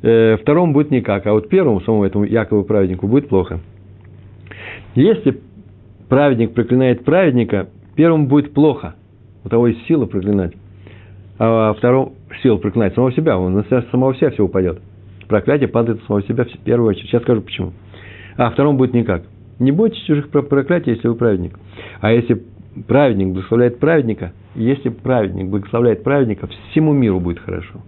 э, 0.02 0.36
второму 0.36 0.72
будет 0.72 0.90
никак, 0.90 1.26
а 1.26 1.32
вот 1.32 1.48
первому, 1.48 1.80
самому 1.80 2.04
этому 2.04 2.24
Якову 2.24 2.64
праведнику, 2.64 3.08
будет 3.08 3.28
плохо. 3.28 3.60
Если 4.94 5.40
праведник 6.08 6.52
проклинает 6.52 7.04
праведника, 7.04 7.68
первому 7.96 8.26
будет 8.26 8.52
плохо. 8.52 8.94
У 9.48 9.50
того 9.50 9.68
есть 9.68 9.86
сила 9.86 10.04
проклинать. 10.04 10.52
А 11.38 11.72
второму 11.72 12.12
сила 12.42 12.58
проклинать 12.58 12.94
самого 12.94 13.12
себя, 13.12 13.38
он 13.38 13.54
на 13.54 13.64
самого 13.90 14.14
себя 14.14 14.30
все 14.30 14.44
упадет. 14.44 14.78
Проклятие 15.26 15.68
падает 15.68 16.02
самого 16.06 16.22
себя 16.22 16.44
в 16.44 16.58
первую 16.64 16.90
очередь. 16.90 17.08
Сейчас 17.08 17.22
скажу 17.22 17.40
почему 17.40 17.72
а 18.36 18.50
втором 18.50 18.76
будет 18.76 18.92
никак. 18.92 19.24
Не 19.58 19.72
бойтесь 19.72 20.02
чужих 20.02 20.28
проклятий, 20.28 20.92
если 20.92 21.08
вы 21.08 21.14
праведник. 21.14 21.58
А 22.02 22.12
если 22.12 22.44
праведник 22.86 23.28
благословляет 23.28 23.80
праведника, 23.80 24.32
если 24.54 24.90
праведник 24.90 25.48
благословляет 25.48 26.04
праведника, 26.04 26.46
всему 26.70 26.92
миру 26.92 27.18
будет 27.18 27.40
хорошо. 27.40 27.80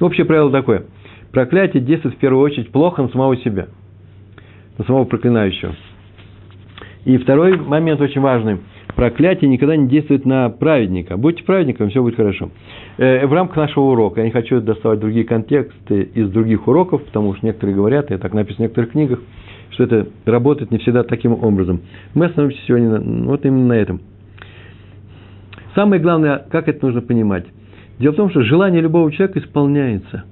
Общее 0.00 0.26
правило 0.26 0.50
такое. 0.50 0.84
Проклятие 1.30 1.80
действует 1.80 2.16
в 2.16 2.18
первую 2.18 2.44
очередь 2.44 2.72
плохо 2.72 3.02
на 3.02 3.08
самого 3.08 3.36
себя. 3.36 3.68
на 4.78 4.84
самого 4.84 5.04
проклинающего. 5.04 5.74
И 7.04 7.16
второй 7.18 7.56
момент 7.56 8.00
очень 8.00 8.20
важный. 8.20 8.58
Проклятие 8.94 9.48
никогда 9.48 9.76
не 9.76 9.88
действует 9.88 10.24
на 10.24 10.48
праведника. 10.50 11.16
Будьте 11.16 11.44
праведником, 11.44 11.90
все 11.90 12.02
будет 12.02 12.16
хорошо. 12.16 12.50
Э, 12.98 13.26
в 13.26 13.32
рамках 13.32 13.56
нашего 13.56 13.84
урока, 13.84 14.20
я 14.20 14.26
не 14.26 14.32
хочу 14.32 14.60
доставать 14.60 15.00
другие 15.00 15.24
контексты 15.24 16.02
из 16.14 16.30
других 16.30 16.66
уроков, 16.66 17.04
потому 17.04 17.34
что 17.34 17.46
некоторые 17.46 17.76
говорят, 17.76 18.10
и 18.10 18.16
так 18.16 18.32
написано 18.32 18.56
в 18.56 18.68
некоторых 18.68 18.90
книгах, 18.92 19.20
что 19.70 19.84
это 19.84 20.08
работает 20.24 20.70
не 20.70 20.78
всегда 20.78 21.02
таким 21.02 21.32
образом. 21.32 21.80
Мы 22.14 22.26
остановимся 22.26 22.60
сегодня 22.66 23.00
вот 23.26 23.44
именно 23.44 23.66
на 23.66 23.72
этом. 23.74 24.00
Самое 25.74 26.02
главное, 26.02 26.44
как 26.50 26.68
это 26.68 26.84
нужно 26.84 27.00
понимать. 27.00 27.46
Дело 27.98 28.12
в 28.12 28.16
том, 28.16 28.30
что 28.30 28.42
желание 28.42 28.80
любого 28.80 29.12
человека 29.12 29.38
исполняется. 29.38 30.24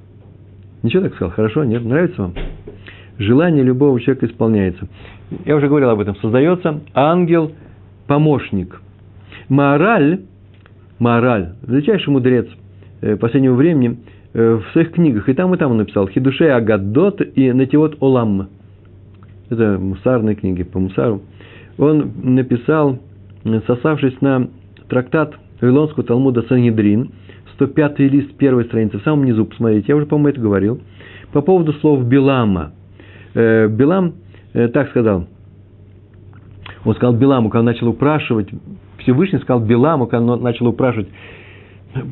Ничего 0.82 1.02
так 1.02 1.14
сказал? 1.14 1.32
Хорошо? 1.32 1.64
Нет? 1.64 1.84
Нравится 1.84 2.22
вам? 2.22 2.34
Желание 3.18 3.62
любого 3.62 4.00
человека 4.00 4.26
исполняется. 4.26 4.88
Я 5.44 5.56
уже 5.56 5.68
говорил 5.68 5.90
об 5.90 6.00
этом. 6.00 6.16
Создается 6.16 6.80
ангел-помощник. 8.08 8.80
Мораль, 9.48 10.20
мораль, 10.98 11.54
величайший 11.66 12.10
мудрец 12.10 12.46
э, 13.00 13.16
последнего 13.16 13.54
времени, 13.54 13.98
э, 14.32 14.54
в 14.54 14.72
своих 14.72 14.92
книгах, 14.92 15.28
и 15.28 15.34
там, 15.34 15.54
и 15.54 15.58
там 15.58 15.72
он 15.72 15.78
написал, 15.78 16.08
Хидуше 16.08 16.44
Агадот 16.46 17.20
и 17.34 17.52
Натиот 17.52 17.96
Олам. 18.00 18.48
Это 19.50 19.78
мусарные 19.78 20.34
книги 20.34 20.62
по 20.62 20.78
мусару. 20.78 21.22
Он 21.78 22.12
написал, 22.22 22.98
сосавшись 23.66 24.20
на 24.20 24.48
трактат 24.88 25.34
Вавилонского 25.60 26.04
Талмуда 26.04 26.42
Сангидрин, 26.42 27.10
105 27.54 27.98
лист 28.00 28.34
первой 28.36 28.64
страницы, 28.64 28.98
в 28.98 29.02
самом 29.02 29.24
низу, 29.24 29.44
посмотрите, 29.46 29.86
я 29.88 29.96
уже, 29.96 30.06
по-моему, 30.06 30.28
это 30.28 30.40
говорил, 30.40 30.80
по 31.32 31.40
поводу 31.40 31.72
слов 31.74 32.04
Билама. 32.04 32.72
Э, 33.34 33.68
Билам 33.68 34.14
э, 34.52 34.68
так 34.68 34.90
сказал, 34.90 35.26
он 36.84 36.94
сказал 36.94 37.14
Биламу, 37.14 37.50
когда 37.50 37.64
начал 37.64 37.88
упрашивать, 37.88 38.48
Всевышний 38.98 39.38
сказал 39.40 39.60
Биламу, 39.60 40.06
когда 40.06 40.32
он 40.32 40.42
начал 40.42 40.66
упрашивать, 40.68 41.08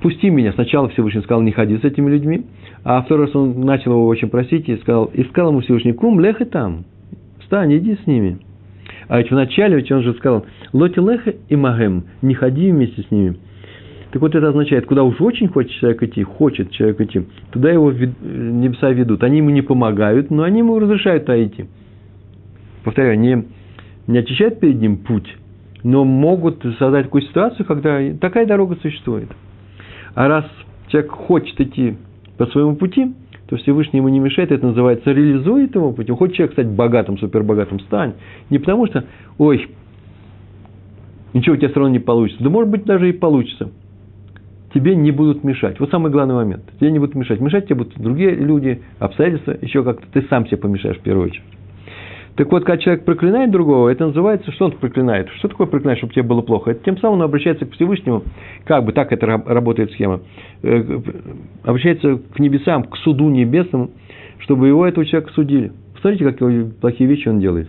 пусти 0.03 0.31
меня. 0.31 0.53
Сначала 0.53 0.89
Всевышний 0.89 1.23
сказал, 1.23 1.43
не 1.43 1.53
ходи 1.53 1.77
с 1.79 1.85
этими 1.85 2.11
людьми, 2.11 2.45
а 2.85 3.03
второй 3.03 3.27
раз 3.27 3.37
он 3.37 3.61
начал 3.61 3.93
его 3.93 4.07
очень 4.07 4.29
просить 4.29 4.69
и 4.69 4.77
сказал, 4.77 5.07
и 5.07 5.25
сказал 5.25 5.51
ему 5.51 5.61
Всевышний, 5.61 5.93
кум, 5.93 6.21
лех 6.21 6.41
и 6.41 6.45
там, 6.45 6.85
встань, 7.41 7.77
иди 7.77 7.97
с 8.03 8.07
ними. 8.07 8.39
А 9.09 9.19
ведь 9.19 9.31
вначале 9.31 9.77
ведь 9.77 9.91
он 9.93 10.03
же 10.03 10.15
сказал, 10.15 10.47
лоти 10.73 10.99
леха 10.99 11.35
и 11.49 11.57
магем, 11.57 12.05
не 12.23 12.35
ходи 12.35 12.71
вместе 12.73 13.03
с 13.03 13.11
ними. 13.11 13.37
Так 14.13 14.23
вот 14.23 14.35
это 14.35 14.49
означает, 14.49 14.87
куда 14.87 15.03
уж 15.03 15.21
очень 15.21 15.49
хочет 15.49 15.73
человек 15.73 16.03
идти, 16.03 16.23
хочет 16.23 16.71
человек 16.71 17.01
идти, 17.01 17.27
туда 17.51 17.71
его 17.71 17.93
небеса 17.93 18.91
ведут. 18.91 19.23
Они 19.23 19.39
ему 19.39 19.51
не 19.51 19.63
помогают, 19.63 20.31
но 20.31 20.43
они 20.43 20.61
ему 20.61 20.79
разрешают 20.79 21.27
туда 21.27 21.43
идти. 21.43 21.67
Повторяю, 22.85 23.19
не, 23.19 23.45
не 24.07 24.19
очищают 24.19 24.61
перед 24.61 24.81
ним 24.81 24.99
путь, 24.99 25.29
но 25.83 26.05
могут 26.05 26.63
создать 26.79 27.07
такую 27.07 27.23
ситуацию, 27.23 27.67
когда 27.67 28.01
такая 28.21 28.47
дорога 28.47 28.77
существует. 28.77 29.29
А 30.15 30.29
раз 30.29 30.45
человек 30.89 31.11
хочет 31.11 31.61
идти 31.61 31.97
по 32.39 32.47
своему 32.47 32.77
пути, 32.77 33.15
то 33.49 33.57
Всевышний 33.57 33.99
ему 33.99 34.09
не 34.09 34.19
мешает, 34.19 34.51
это 34.51 34.67
называется 34.67 35.13
реализует 35.13 35.75
его 35.75 35.93
путь. 35.93 36.11
Хочет 36.11 36.37
человек 36.37 36.53
стать 36.55 36.69
богатым, 36.69 37.19
супербогатым, 37.19 37.81
стань. 37.81 38.15
Не 38.51 38.59
потому 38.59 38.87
что, 38.87 39.05
ой, 39.39 39.69
ничего 41.33 41.55
у 41.55 41.57
тебя 41.57 41.69
все 41.69 41.79
равно 41.79 41.93
не 41.93 42.01
получится. 42.01 42.43
Да 42.43 42.51
может 42.51 42.71
быть 42.71 42.85
даже 42.85 43.09
и 43.09 43.13
получится. 43.13 43.71
Тебе 44.75 44.97
не 44.97 45.13
будут 45.13 45.45
мешать. 45.45 45.79
Вот 45.81 45.91
самый 45.91 46.11
главный 46.11 46.35
момент. 46.35 46.65
Тебе 46.81 46.91
не 46.91 46.99
будут 46.99 47.15
мешать. 47.15 47.41
Мешать 47.41 47.67
тебе 47.67 47.77
будут 47.77 47.97
другие 47.97 48.35
люди, 48.35 48.83
обстоятельства, 48.99 49.57
еще 49.61 49.85
как-то 49.85 50.07
ты 50.13 50.27
сам 50.29 50.47
себе 50.47 50.57
помешаешь 50.57 50.99
в 50.99 51.03
первую 51.03 51.29
очередь. 51.29 51.45
Так 52.37 52.53
вот, 52.53 52.65
когда 52.65 52.77
человек 52.77 53.05
проклинает 53.05 53.51
другого, 53.51 53.89
это 53.89 54.07
называется, 54.07 54.53
что 54.53 54.67
он 54.67 54.73
проклинает? 54.73 55.31
Что 55.39 55.49
такое 55.49 55.67
проклинать, 55.67 55.99
чтобы 55.99 56.13
тебе 56.13 56.23
было 56.23 56.43
плохо? 56.43 56.73
Это 56.73 56.85
тем 56.85 56.99
самым 56.99 57.21
он 57.21 57.25
обращается 57.25 57.65
к 57.65 57.73
Всевышнему, 57.73 58.25
как 58.65 58.85
бы 58.85 58.93
так 58.93 59.11
это 59.11 59.27
работает 59.27 59.91
схема, 59.93 60.21
э, 60.63 61.01
обращается 61.65 62.19
к 62.19 62.39
небесам, 62.39 62.85
к 62.85 62.97
суду 62.99 63.31
небесному, 63.31 63.91
чтобы 64.41 64.69
его, 64.69 64.87
этого 64.87 65.07
человека, 65.07 65.33
судили. 65.33 65.73
Посмотрите, 65.95 66.31
какие 66.31 66.65
плохие 66.65 67.09
вещи 67.09 67.27
он 67.27 67.41
делает. 67.41 67.69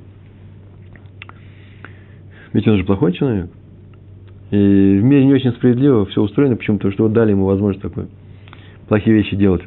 Ведь 2.52 2.68
он 2.68 2.78
же 2.78 2.84
плохой 2.84 3.14
человек. 3.14 3.50
И 4.52 4.56
в 4.56 5.04
мире 5.04 5.26
не 5.26 5.34
очень 5.34 5.52
справедливо 5.52 6.06
все 6.08 6.22
устроено, 6.22 6.58
почему-то, 6.58 6.92
что 6.92 7.08
дали 7.08 7.32
ему 7.32 7.46
возможность 7.46 7.82
такой 7.82 8.08
плохие 8.90 9.16
вещи 9.16 9.38
делать. 9.38 9.62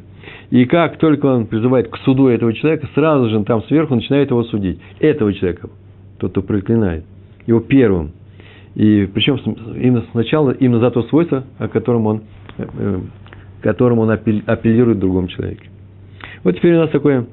И 0.49 0.65
как 0.65 0.97
только 0.97 1.25
он 1.27 1.47
призывает 1.47 1.89
к 1.89 1.97
суду 1.97 2.27
этого 2.27 2.53
человека, 2.53 2.87
сразу 2.93 3.29
же 3.29 3.43
там 3.43 3.63
сверху 3.63 3.95
начинает 3.95 4.29
его 4.29 4.43
судить. 4.43 4.79
Этого 4.99 5.33
человека, 5.33 5.69
тот, 6.19 6.31
кто 6.31 6.41
проклинает. 6.41 7.05
Его 7.47 7.59
первым. 7.59 8.11
И 8.75 9.09
причем 9.13 9.37
именно 9.75 10.03
сначала, 10.11 10.51
именно 10.51 10.79
за 10.79 10.91
то 10.91 11.03
свойство, 11.03 11.43
о 11.57 11.67
котором 11.67 12.05
он, 12.05 12.21
э, 12.57 12.99
которым 13.61 13.99
он 13.99 14.11
апеллирует 14.11 14.99
другому 14.99 15.27
человеку. 15.27 15.63
Вот 16.43 16.55
теперь 16.57 16.75
у 16.75 16.79
нас 16.79 16.89
такое 16.89 17.27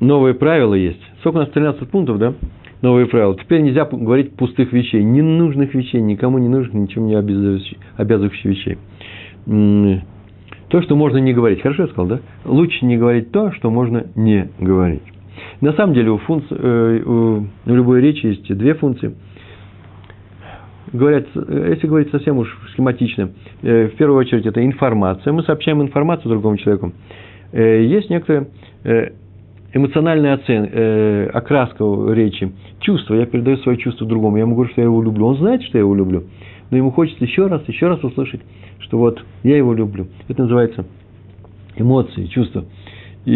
новое 0.00 0.34
правило 0.34 0.74
есть. 0.74 1.00
Сколько 1.20 1.36
у 1.36 1.40
нас 1.40 1.50
13 1.50 1.88
пунктов, 1.88 2.18
да? 2.18 2.34
Новые 2.82 3.06
правила. 3.06 3.36
Теперь 3.36 3.62
нельзя 3.62 3.84
говорить 3.86 4.34
пустых 4.34 4.72
вещей, 4.72 5.02
ненужных 5.02 5.74
вещей, 5.74 6.00
никому 6.00 6.38
не 6.38 6.48
нужных, 6.48 6.74
ничем 6.74 7.06
не 7.06 7.14
обязывающих 7.14 8.44
вещей 8.44 8.78
то, 10.74 10.82
что 10.82 10.96
можно 10.96 11.18
не 11.18 11.32
говорить. 11.32 11.62
Хорошо 11.62 11.82
я 11.82 11.88
сказал, 11.88 12.06
да? 12.06 12.20
Лучше 12.44 12.84
не 12.84 12.96
говорить 12.96 13.30
то, 13.30 13.52
что 13.52 13.70
можно 13.70 14.06
не 14.16 14.48
говорить. 14.58 15.04
На 15.60 15.72
самом 15.74 15.94
деле 15.94 16.10
у, 16.10 16.18
функций, 16.18 16.56
э, 16.60 17.00
у 17.04 17.46
любой 17.64 18.00
речи 18.00 18.26
есть 18.26 18.52
две 18.58 18.74
функции. 18.74 19.14
Говорят, 20.92 21.28
если 21.32 21.86
говорить 21.86 22.10
совсем 22.10 22.38
уж 22.38 22.48
схематично, 22.72 23.30
э, 23.62 23.86
в 23.86 23.94
первую 23.94 24.18
очередь 24.18 24.46
это 24.46 24.66
информация. 24.66 25.32
Мы 25.32 25.44
сообщаем 25.44 25.80
информацию 25.80 26.28
другому 26.28 26.56
человеку. 26.56 26.90
Э, 27.52 27.84
есть 27.84 28.10
некоторая 28.10 28.48
эмоциональная 29.72 30.34
оценка, 30.34 31.30
окраска 31.38 31.84
речи, 32.12 32.52
чувство. 32.80 33.14
Я 33.14 33.26
передаю 33.26 33.58
свое 33.58 33.78
чувство 33.78 34.08
другому. 34.08 34.38
Я 34.38 34.42
ему 34.42 34.56
говорю, 34.56 34.72
что 34.72 34.80
я 34.80 34.86
его 34.86 35.00
люблю. 35.00 35.26
Он 35.26 35.36
знает, 35.36 35.62
что 35.62 35.78
я 35.78 35.82
его 35.82 35.94
люблю 35.94 36.24
но 36.74 36.78
ему 36.78 36.90
хочется 36.90 37.22
еще 37.22 37.46
раз, 37.46 37.62
еще 37.68 37.86
раз 37.86 38.02
услышать, 38.02 38.40
что 38.80 38.98
вот 38.98 39.24
я 39.44 39.56
его 39.56 39.72
люблю. 39.72 40.08
Это 40.26 40.42
называется 40.42 40.84
эмоции, 41.76 42.26
чувства. 42.26 42.64
И 43.24 43.30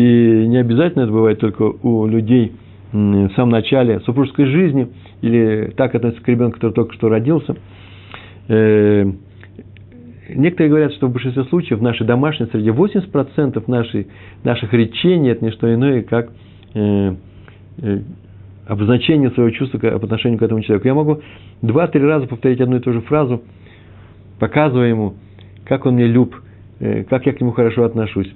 не 0.48 0.56
обязательно 0.56 1.02
это 1.02 1.12
бывает 1.12 1.38
только 1.38 1.62
у 1.62 2.08
людей 2.08 2.50
в 2.90 3.30
самом 3.36 3.50
начале 3.50 4.00
супружеской 4.00 4.46
жизни, 4.46 4.88
или 5.22 5.72
так 5.76 5.94
относится 5.94 6.24
к 6.24 6.26
ребенку, 6.26 6.56
который 6.56 6.72
только 6.72 6.94
что 6.94 7.08
родился. 7.08 7.54
Э, 8.48 9.08
некоторые 10.30 10.70
говорят, 10.70 10.92
что 10.94 11.06
в 11.06 11.12
большинстве 11.12 11.44
случаев 11.44 11.78
в 11.78 11.82
нашей 11.82 12.08
домашней 12.08 12.46
среде 12.46 12.70
80% 12.70 13.62
нашей, 13.68 14.08
наших 14.42 14.72
речений– 14.72 15.28
это 15.30 15.44
не 15.44 15.52
что 15.52 15.72
иное, 15.72 16.02
как 16.02 16.32
э, 16.74 17.14
э, 17.82 18.00
обозначение 18.68 19.30
своего 19.30 19.50
чувства 19.50 19.78
по 19.78 19.88
отношению 19.96 20.38
к 20.38 20.42
этому 20.42 20.60
человеку. 20.60 20.86
Я 20.86 20.94
могу 20.94 21.20
два-три 21.62 22.02
раза 22.02 22.26
повторить 22.26 22.60
одну 22.60 22.76
и 22.76 22.80
ту 22.80 22.92
же 22.92 23.00
фразу, 23.00 23.42
показывая 24.38 24.90
ему, 24.90 25.14
как 25.64 25.86
он 25.86 25.94
мне 25.94 26.06
люб, 26.06 26.36
э, 26.78 27.04
как 27.04 27.26
я 27.26 27.32
к 27.32 27.40
нему 27.40 27.52
хорошо 27.52 27.84
отношусь, 27.84 28.30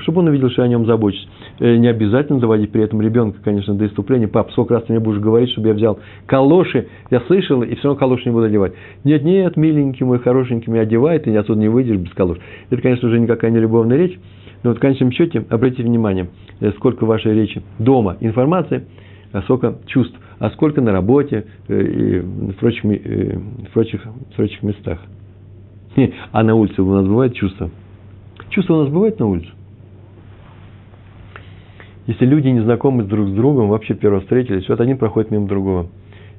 чтобы 0.00 0.20
он 0.20 0.26
увидел, 0.26 0.50
что 0.50 0.62
я 0.62 0.66
о 0.66 0.68
нем 0.68 0.86
забочусь. 0.86 1.26
Э, 1.60 1.76
не 1.76 1.86
обязательно 1.86 2.40
доводить 2.40 2.72
при 2.72 2.82
этом 2.82 3.00
ребенка, 3.00 3.38
конечно, 3.44 3.74
до 3.74 3.86
иступления. 3.86 4.26
Пап, 4.26 4.50
сколько 4.50 4.74
раз 4.74 4.84
ты 4.84 4.92
мне 4.92 5.00
будешь 5.00 5.20
говорить, 5.20 5.50
чтобы 5.50 5.68
я 5.68 5.74
взял 5.74 6.00
калоши, 6.26 6.88
я 7.12 7.20
слышал, 7.20 7.62
и 7.62 7.76
все 7.76 7.84
равно 7.84 7.98
калоши 7.98 8.24
не 8.28 8.32
буду 8.32 8.46
одевать. 8.46 8.72
Нет, 9.04 9.22
нет, 9.22 9.56
миленький 9.56 10.04
мой, 10.04 10.18
хорошенький 10.18 10.68
меня 10.72 10.82
одевает, 10.82 11.28
и 11.28 11.36
отсюда 11.36 11.60
не 11.60 11.68
выйдешь 11.68 11.96
без 11.96 12.12
калош. 12.12 12.38
Это, 12.70 12.82
конечно, 12.82 13.08
уже 13.08 13.20
никакая 13.20 13.52
не 13.52 13.60
любовная 13.60 13.96
речь, 13.96 14.18
но 14.64 14.70
вот 14.70 14.78
в 14.78 14.80
конечном 14.80 15.12
счете, 15.12 15.44
обратите 15.48 15.84
внимание, 15.84 16.28
э, 16.58 16.72
сколько 16.72 17.04
в 17.04 17.08
вашей 17.08 17.34
речи 17.34 17.62
дома 17.78 18.16
информации– 18.18 18.84
а 19.32 19.42
сколько 19.42 19.78
чувств, 19.86 20.18
а 20.38 20.50
сколько 20.50 20.80
на 20.80 20.92
работе 20.92 21.46
э, 21.68 21.82
и 21.82 22.18
в 22.20 22.52
прочих, 22.54 22.84
э, 22.84 23.38
в 23.38 23.72
прочих, 23.72 24.04
в 24.04 24.36
прочих 24.36 24.62
местах. 24.62 25.00
А 26.32 26.42
на 26.42 26.54
улице 26.54 26.82
у 26.82 26.92
нас 26.92 27.06
бывает 27.06 27.34
чувство. 27.34 27.70
Чувство 28.50 28.74
у 28.74 28.82
нас 28.82 28.88
бывает 28.88 29.18
на 29.18 29.26
улице. 29.26 29.50
Если 32.06 32.24
люди 32.24 32.48
не 32.48 32.60
знакомы 32.60 33.04
друг 33.04 33.28
с 33.28 33.32
другом, 33.32 33.68
вообще 33.68 33.94
первого 33.94 34.20
встретились, 34.22 34.68
вот 34.68 34.80
один 34.80 34.98
проходит 34.98 35.30
мимо 35.30 35.46
другого. 35.46 35.86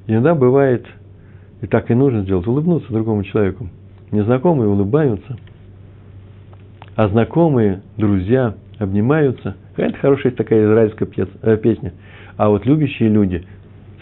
Иногда 0.06 0.34
бывает, 0.34 0.86
и 1.62 1.66
так 1.66 1.90
и 1.90 1.94
нужно 1.94 2.22
сделать, 2.22 2.46
улыбнуться 2.46 2.92
другому 2.92 3.24
человеку. 3.24 3.68
Незнакомые 4.10 4.68
улыбаются, 4.68 5.38
а 6.96 7.08
знакомые, 7.08 7.82
друзья 7.96 8.54
обнимаются. 8.78 9.56
Это 9.76 9.96
хорошая 9.96 10.32
такая 10.32 10.66
израильская 10.66 11.08
э, 11.42 11.56
песня. 11.56 11.92
А 12.36 12.48
вот 12.48 12.66
любящие 12.66 13.08
люди 13.08 13.44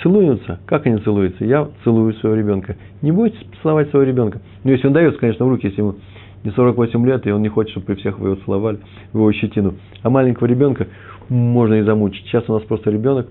целуются. 0.02 0.60
Как 0.66 0.86
они 0.86 0.98
целуются? 0.98 1.44
Я 1.44 1.68
целую 1.84 2.12
своего 2.14 2.36
ребенка. 2.36 2.76
Не 3.02 3.12
бойтесь 3.12 3.40
целовать 3.62 3.90
своего 3.90 4.08
ребенка. 4.08 4.40
Ну, 4.64 4.70
если 4.70 4.86
он 4.86 4.92
дается, 4.92 5.20
конечно, 5.20 5.44
в 5.44 5.48
руки, 5.48 5.66
если 5.66 5.80
ему 5.80 5.96
не 6.42 6.50
48 6.50 7.06
лет, 7.06 7.26
и 7.26 7.30
он 7.32 7.42
не 7.42 7.48
хочет, 7.48 7.72
чтобы 7.72 7.86
при 7.86 7.94
всех 7.96 8.18
его 8.18 8.34
целовали, 8.36 8.78
в 9.12 9.18
его 9.18 9.32
щетину. 9.32 9.74
А 10.02 10.10
маленького 10.10 10.46
ребенка 10.46 10.86
можно 11.28 11.74
и 11.74 11.82
замучить. 11.82 12.24
Сейчас 12.26 12.48
у 12.48 12.54
нас 12.54 12.62
просто 12.62 12.90
ребенок 12.90 13.28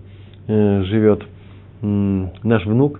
э, 0.47 0.83
живет, 0.83 1.23
э, 1.81 2.27
наш 2.43 2.65
внук, 2.65 2.99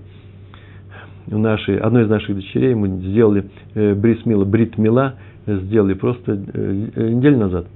нашей, 1.28 1.78
одной 1.78 2.04
из 2.06 2.10
наших 2.10 2.36
дочерей 2.36 2.74
мы 2.74 2.88
сделали 2.88 3.46
э, 3.76 3.94
брисмила, 3.94 4.46
бритмила, 4.46 5.16
сделали 5.46 5.94
просто 5.94 6.34
э, 6.34 6.88
э, 6.96 7.10
неделю 7.10 7.38
назад. 7.38 7.68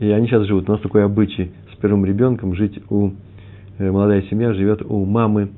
И 0.00 0.10
они 0.10 0.26
сейчас 0.26 0.46
живут. 0.46 0.68
У 0.68 0.72
нас 0.72 0.80
такой 0.80 1.04
обычай 1.04 1.52
с 1.72 1.76
первым 1.76 2.04
ребенком 2.04 2.54
жить 2.54 2.80
у, 2.90 3.08
э, 3.08 3.10
молодая 3.80 4.22
семья 4.22 4.52
живет 4.52 4.82
у 4.82 5.04
мамы, 5.04 5.50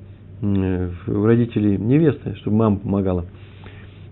э, 0.42 0.90
у 1.08 1.24
родителей 1.24 1.76
невесты, 1.78 2.36
чтобы 2.36 2.56
мама 2.56 2.76
помогала. 2.76 3.24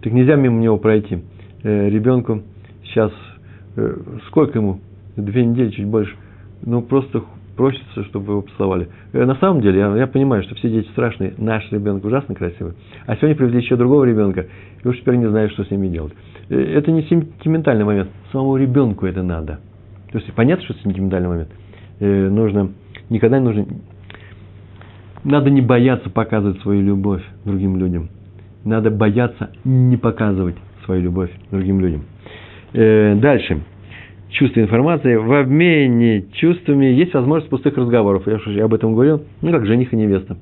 Так 0.03 0.13
нельзя 0.13 0.37
мимо 0.37 0.61
него 0.61 0.79
пройти. 0.79 1.21
Э, 1.63 1.89
ребенку 1.91 2.43
сейчас, 2.85 3.13
э, 3.77 3.97
сколько 4.29 4.59
ему? 4.59 4.81
Две 5.17 5.45
недели, 5.45 5.71
чуть 5.71 5.87
больше. 5.87 6.15
Ну, 6.63 6.81
просто 6.81 7.23
просится, 7.57 8.05
чтобы 8.05 8.33
его 8.33 8.43
поцеловали. 8.43 8.89
Э, 9.13 9.27
на 9.27 9.35
самом 9.35 9.61
деле, 9.61 9.81
я, 9.81 9.95
я 9.95 10.07
понимаю, 10.07 10.43
что 10.43 10.55
все 10.55 10.71
дети 10.71 10.89
страшные, 10.91 11.35
наш 11.37 11.71
ребенок 11.71 12.05
ужасно 12.05 12.35
красивый. 12.35 12.73
А 13.07 13.17
сегодня 13.17 13.37
привезли 13.37 13.59
еще 13.59 13.77
другого 13.77 14.05
ребенка, 14.05 14.47
и 14.83 14.89
уж 14.89 14.99
теперь 14.99 15.17
не 15.17 15.29
знаю, 15.29 15.51
что 15.51 15.65
с 15.65 15.71
ними 15.71 15.89
делать. 15.89 16.15
Это 16.49 16.91
не 16.91 17.03
сентиментальный 17.03 17.85
момент, 17.85 18.09
самому 18.33 18.57
ребенку 18.57 19.05
это 19.05 19.23
надо. 19.23 19.61
То 20.13 20.19
есть 20.19 20.33
понятно, 20.33 20.65
что 20.65 20.75
сентиментальный 20.83 21.29
момент. 21.29 21.49
Нужно, 22.01 22.71
никогда 23.11 23.39
не 23.39 23.45
нужно, 23.45 23.67
надо 25.25 25.51
не 25.51 25.61
бояться 25.61 26.11
показывать 26.11 26.61
свою 26.61 26.83
любовь 26.83 27.23
другим 27.45 27.77
людям. 27.77 28.09
Надо 28.65 28.91
бояться 28.91 29.51
не 29.65 29.97
показывать 29.97 30.57
свою 30.85 31.03
любовь 31.03 31.31
другим 31.51 31.81
людям. 31.81 32.03
Э, 32.73 33.15
дальше. 33.17 33.61
Чувство 34.31 34.61
информации. 34.61 35.17
В 35.17 35.33
обмене 35.33 36.27
чувствами 36.33 36.87
есть 36.87 37.15
возможность 37.15 37.51
пустых 37.51 37.77
разговоров. 37.77 38.27
Я 38.27 38.37
уже 38.37 38.61
об 38.61 38.75
этом 38.75 38.95
говорил. 38.95 39.23
Ну, 39.43 39.51
как 39.51 39.67
жених 39.67 39.93
и 39.93 39.97
невеста. 39.97 40.37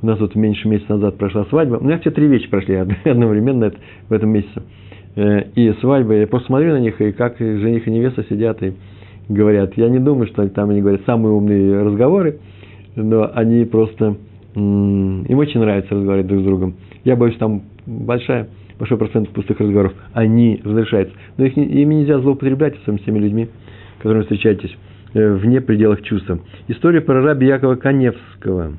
У 0.00 0.06
нас 0.06 0.18
вот 0.20 0.34
меньше 0.36 0.68
месяца 0.68 0.94
назад 0.94 1.18
прошла 1.18 1.44
свадьба. 1.46 1.76
У 1.76 1.84
меня 1.84 1.98
все 1.98 2.10
три 2.10 2.26
вещи 2.28 2.48
прошли 2.48 2.74
одновременно 3.04 3.72
в 4.08 4.12
этом 4.12 4.30
месяце. 4.30 4.62
Э, 5.16 5.42
и 5.54 5.72
свадьба. 5.80 6.14
Я 6.14 6.26
просто 6.26 6.46
смотрю 6.46 6.72
на 6.72 6.80
них, 6.80 7.00
и 7.00 7.12
как 7.12 7.38
жених 7.38 7.86
и 7.88 7.90
невеста 7.90 8.24
сидят 8.28 8.62
и 8.62 8.74
говорят. 9.28 9.76
Я 9.76 9.88
не 9.88 9.98
думаю, 9.98 10.26
что 10.28 10.48
там 10.48 10.70
они 10.70 10.80
говорят 10.80 11.02
самые 11.04 11.32
умные 11.32 11.82
разговоры, 11.82 12.38
но 13.02 13.30
они 13.34 13.64
просто... 13.64 14.16
Им 14.54 15.38
очень 15.38 15.60
нравится 15.60 15.94
разговаривать 15.94 16.26
друг 16.26 16.40
с 16.40 16.44
другом. 16.44 16.74
Я 17.04 17.16
боюсь, 17.16 17.36
там 17.36 17.62
большая 17.86 18.48
большой 18.78 18.96
процент 18.96 19.28
пустых 19.30 19.58
разговоров, 19.60 19.92
они 20.12 20.60
разрешаются. 20.64 21.14
Но 21.36 21.44
их, 21.44 21.56
ими 21.56 21.94
нельзя 21.96 22.18
злоупотреблять, 22.20 22.76
с 22.76 23.04
теми 23.04 23.18
людьми, 23.18 23.48
которыми 23.98 24.22
встречаетесь 24.22 24.76
э, 25.14 25.34
вне 25.34 25.60
пределах 25.60 26.02
чувства. 26.02 26.38
История 26.68 27.00
про 27.00 27.22
раби 27.22 27.46
Якова 27.46 27.74
Каневского. 27.76 28.74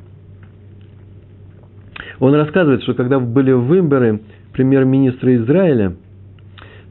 Он 2.20 2.34
рассказывает, 2.34 2.84
что 2.84 2.94
когда 2.94 3.20
были 3.20 3.52
выборы 3.52 4.22
премьер-министра 4.54 5.36
Израиля, 5.38 5.96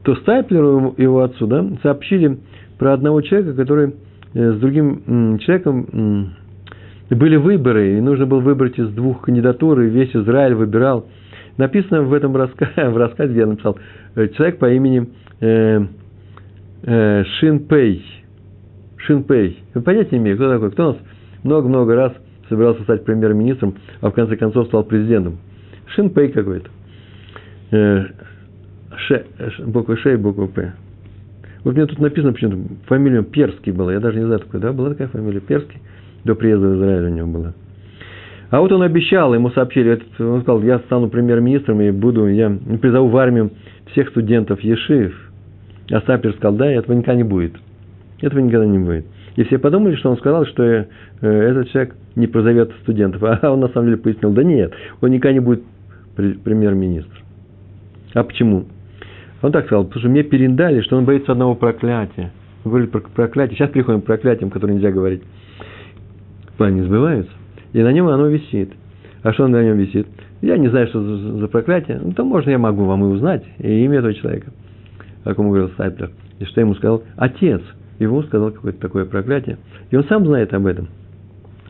то 0.03 0.15
Стайплеру 0.15 0.93
и 0.97 1.03
его 1.03 1.21
отцу 1.21 1.45
да, 1.45 1.65
сообщили 1.83 2.39
про 2.77 2.93
одного 2.93 3.21
человека, 3.21 3.53
который 3.53 3.95
э, 4.33 4.53
с 4.53 4.59
другим 4.59 5.39
человеком 5.39 6.35
были 7.15 7.35
выборы, 7.35 7.97
и 7.97 8.01
нужно 8.01 8.25
было 8.25 8.39
выбрать 8.39 8.77
из 8.77 8.89
двух 8.89 9.21
кандидатур, 9.21 9.81
и 9.81 9.89
весь 9.89 10.15
Израиль 10.15 10.53
выбирал– 10.53 11.05
Написано 11.59 12.03
в 12.03 12.13
этом 12.13 12.37
рассказе, 12.37 12.71
в 12.89 12.95
рассказе, 12.95 13.35
я 13.35 13.45
написал, 13.45 13.77
э, 14.15 14.29
человек 14.29 14.59
по 14.59 14.71
имени 14.71 15.09
э, 15.41 15.81
э, 16.83 17.23
Шинпей. 17.37 18.01
Шинпей. 18.95 19.61
Вы 19.73 19.81
понятия 19.81 20.17
не 20.17 20.19
имею, 20.19 20.37
кто 20.37 20.49
такой? 20.49 20.71
Кто 20.71 20.83
у 20.83 20.91
нас 20.93 20.97
много-много 21.43 21.95
раз 21.95 22.13
собирался 22.47 22.83
стать 22.83 23.03
премьер-министром, 23.03 23.75
а 23.99 24.09
в 24.09 24.13
конце 24.13 24.37
концов 24.37 24.67
стал 24.67 24.85
президентом? 24.85 25.37
Шинпей 25.87 26.29
какой-то. 26.29 26.69
Э, 27.71 28.05
ше, 28.95 29.25
буква 29.65 29.97
Ш 29.97 30.13
и 30.13 30.15
буква 30.15 30.47
П. 30.47 30.71
Вот 31.65 31.75
мне 31.75 31.85
тут 31.87 31.99
написано 31.99 32.31
почему-то, 32.31 32.57
фамилия 32.85 33.21
Перский 33.21 33.73
была, 33.73 33.91
я 33.91 33.99
даже 33.99 34.17
не 34.17 34.25
знаю 34.25 34.39
такой, 34.39 34.61
да, 34.61 34.71
была 34.71 34.91
такая 34.91 35.09
фамилия 35.09 35.41
Перский, 35.41 35.81
до 36.29 36.35
приезда 36.35 36.67
в 36.67 36.75
Израиль 36.77 37.05
у 37.05 37.09
него 37.09 37.27
была. 37.27 37.53
А 38.51 38.61
вот 38.61 38.71
он 38.71 38.81
обещал, 38.81 39.33
ему 39.33 39.49
сообщили, 39.51 40.01
он 40.19 40.41
сказал, 40.41 40.61
я 40.63 40.79
стану 40.79 41.09
премьер-министром 41.09 41.81
и 41.81 41.91
буду, 41.91 42.27
я 42.27 42.49
призову 42.81 43.09
в 43.09 43.17
армию 43.17 43.51
всех 43.91 44.09
студентов 44.09 44.61
Ешив. 44.61 45.13
А 45.91 46.01
Сапер 46.01 46.33
сказал, 46.33 46.55
да, 46.55 46.71
этого 46.71 46.95
никогда 46.95 47.15
не 47.15 47.23
будет. 47.23 47.53
Этого 48.21 48.39
никогда 48.39 48.65
не 48.65 48.79
будет. 48.79 49.05
И 49.35 49.43
все 49.43 49.57
подумали, 49.57 49.95
что 49.95 50.09
он 50.09 50.17
сказал, 50.17 50.45
что 50.45 50.63
э, 50.63 50.85
этот 51.21 51.69
человек 51.69 51.95
не 52.15 52.27
прозовет 52.27 52.71
студентов. 52.81 53.23
А 53.41 53.51
он 53.51 53.59
на 53.59 53.69
самом 53.69 53.87
деле 53.87 53.97
пояснил, 53.97 54.31
да 54.31 54.43
нет, 54.43 54.73
он 55.01 55.11
никогда 55.11 55.33
не 55.33 55.39
будет 55.39 55.63
премьер-министр. 56.15 57.23
А 58.13 58.23
почему? 58.23 58.65
Он 59.41 59.51
так 59.51 59.65
сказал, 59.65 59.85
потому 59.85 60.01
что 60.01 60.09
мне 60.09 60.23
передали, 60.23 60.81
что 60.81 60.97
он 60.97 61.05
боится 61.05 61.31
одного 61.31 61.55
проклятия. 61.55 62.31
Говорит 62.65 62.91
про 62.91 62.99
проклятие. 62.99 63.57
Сейчас 63.57 63.69
переходим 63.69 64.01
к 64.01 64.05
проклятиям, 64.05 64.49
которые 64.49 64.75
нельзя 64.75 64.91
говорить. 64.91 65.21
Планы 66.59 66.83
сбываются 66.83 67.31
и 67.71 67.81
на 67.81 67.93
нем 67.93 68.09
оно 68.09 68.27
висит. 68.27 68.73
А 69.23 69.31
что 69.31 69.47
на 69.47 69.63
нем 69.63 69.77
висит? 69.77 70.07
Я 70.41 70.57
не 70.57 70.67
знаю, 70.67 70.87
что 70.87 71.01
за, 71.01 71.47
проклятие. 71.47 72.01
Ну, 72.03 72.11
то 72.11 72.25
можно 72.25 72.49
я 72.49 72.57
могу 72.57 72.83
вам 72.83 73.01
и 73.05 73.07
узнать 73.07 73.45
и 73.59 73.85
имя 73.85 73.99
этого 73.99 74.13
человека, 74.13 74.51
о 75.23 75.33
ком 75.35 75.47
говорил 75.47 75.71
Сайплер. 75.77 76.11
И 76.39 76.43
что 76.43 76.59
ему 76.59 76.75
сказал? 76.75 77.03
Отец. 77.15 77.61
Ему 77.99 78.23
сказал 78.23 78.51
какое-то 78.51 78.77
такое 78.77 79.05
проклятие. 79.05 79.57
И 79.89 79.95
он 79.95 80.03
сам 80.09 80.25
знает 80.25 80.53
об 80.53 80.65
этом. 80.65 80.89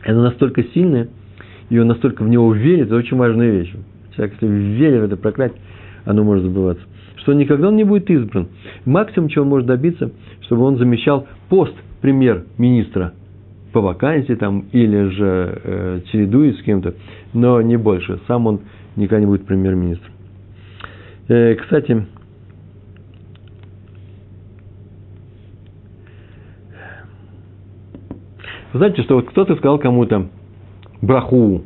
Это 0.02 0.20
настолько 0.20 0.64
сильное, 0.74 1.06
и 1.68 1.78
он 1.78 1.86
настолько 1.86 2.24
в 2.24 2.28
него 2.28 2.52
верит, 2.52 2.86
это 2.86 2.96
очень 2.96 3.16
важная 3.16 3.48
вещь. 3.48 3.72
Человек, 4.16 4.34
если 4.40 4.52
верит 4.52 5.02
в 5.02 5.04
это 5.04 5.16
проклятие, 5.16 5.60
оно 6.04 6.24
может 6.24 6.42
забываться. 6.42 6.82
Что 7.14 7.32
никогда 7.32 7.68
он 7.68 7.76
не 7.76 7.84
будет 7.84 8.10
избран. 8.10 8.48
Максимум, 8.86 9.28
чего 9.28 9.44
он 9.44 9.50
может 9.50 9.68
добиться, 9.68 10.10
чтобы 10.40 10.62
он 10.62 10.78
замещал 10.78 11.28
пост 11.48 11.74
премьер-министра 12.00 13.12
по 13.72 13.80
вакансии 13.80 14.34
там, 14.34 14.66
или 14.72 15.08
же 15.08 15.60
э, 15.64 16.00
чередует 16.10 16.58
с 16.58 16.62
кем-то, 16.62 16.94
но 17.32 17.60
не 17.62 17.76
больше. 17.76 18.20
Сам 18.26 18.46
он 18.46 18.60
никогда 18.96 19.20
не 19.20 19.26
будет 19.26 19.46
премьер-министром. 19.46 20.12
Э, 21.28 21.54
кстати, 21.54 22.06
знаете, 28.72 29.02
что 29.02 29.16
вот 29.16 29.28
кто-то 29.28 29.54
сказал 29.56 29.78
кому-то 29.78 30.28
браху, 31.00 31.62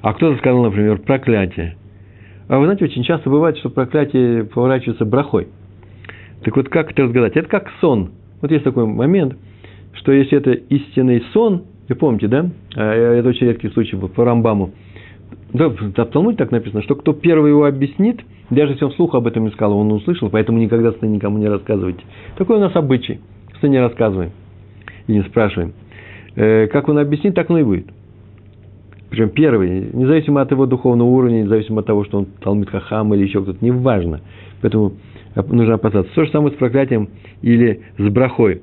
а 0.00 0.14
кто-то 0.14 0.38
сказал, 0.38 0.62
например, 0.62 0.98
проклятие. 0.98 1.76
А 2.48 2.58
вы 2.58 2.66
знаете, 2.66 2.84
очень 2.84 3.02
часто 3.02 3.28
бывает, 3.28 3.58
что 3.58 3.70
проклятие 3.70 4.44
поворачивается 4.44 5.04
брахой. 5.04 5.48
Так 6.42 6.56
вот, 6.56 6.68
как 6.68 6.92
это 6.92 7.02
разгадать? 7.02 7.36
Это 7.36 7.48
как 7.48 7.70
сон. 7.80 8.12
Вот 8.40 8.50
есть 8.50 8.64
такой 8.64 8.86
момент– 8.86 9.36
что 9.96 10.12
если 10.12 10.38
это 10.38 10.52
истинный 10.52 11.22
сон, 11.32 11.64
вы 11.88 11.94
помните, 11.94 12.28
да? 12.28 12.50
А, 12.76 12.92
это 12.92 13.28
очень 13.28 13.46
редкий 13.46 13.68
случай 13.70 13.96
по 13.96 14.24
Рамбаму. 14.24 14.72
Да, 15.52 15.68
в 15.68 15.92
Талмуде 15.92 16.36
так 16.36 16.50
написано, 16.50 16.82
что 16.82 16.94
кто 16.96 17.12
первый 17.12 17.50
его 17.50 17.64
объяснит, 17.64 18.20
даже 18.50 18.72
если 18.72 18.84
он 18.84 18.92
вслух 18.92 19.14
об 19.14 19.26
этом 19.26 19.44
не 19.44 19.50
сказал, 19.50 19.78
он 19.78 19.90
услышал, 19.92 20.28
поэтому 20.30 20.58
никогда 20.58 20.92
сны 20.92 21.06
никому 21.06 21.38
не 21.38 21.48
рассказывайте. 21.48 22.00
Такой 22.36 22.56
у 22.56 22.60
нас 22.60 22.74
обычай. 22.76 23.20
Сны 23.60 23.68
не 23.68 23.80
рассказываем 23.80 24.32
и 25.06 25.12
не 25.12 25.22
спрашиваем. 25.22 25.72
Э, 26.34 26.66
как 26.66 26.88
он 26.88 26.98
объяснит, 26.98 27.34
так 27.34 27.48
оно 27.48 27.60
и 27.60 27.62
будет. 27.62 27.86
Причем 29.08 29.30
первый, 29.30 29.88
независимо 29.92 30.42
от 30.42 30.50
его 30.50 30.66
духовного 30.66 31.08
уровня, 31.08 31.42
независимо 31.42 31.80
от 31.80 31.86
того, 31.86 32.04
что 32.04 32.18
он 32.18 32.26
Талмит 32.40 32.68
Хахам 32.68 33.14
или 33.14 33.22
еще 33.22 33.40
кто-то, 33.40 33.64
неважно. 33.64 34.20
Поэтому 34.60 34.92
нужно 35.48 35.74
опасаться. 35.74 36.12
То 36.14 36.24
же 36.24 36.30
самое 36.32 36.52
с 36.54 36.56
проклятием 36.56 37.08
или 37.40 37.82
с 37.98 38.08
брахой. 38.10 38.62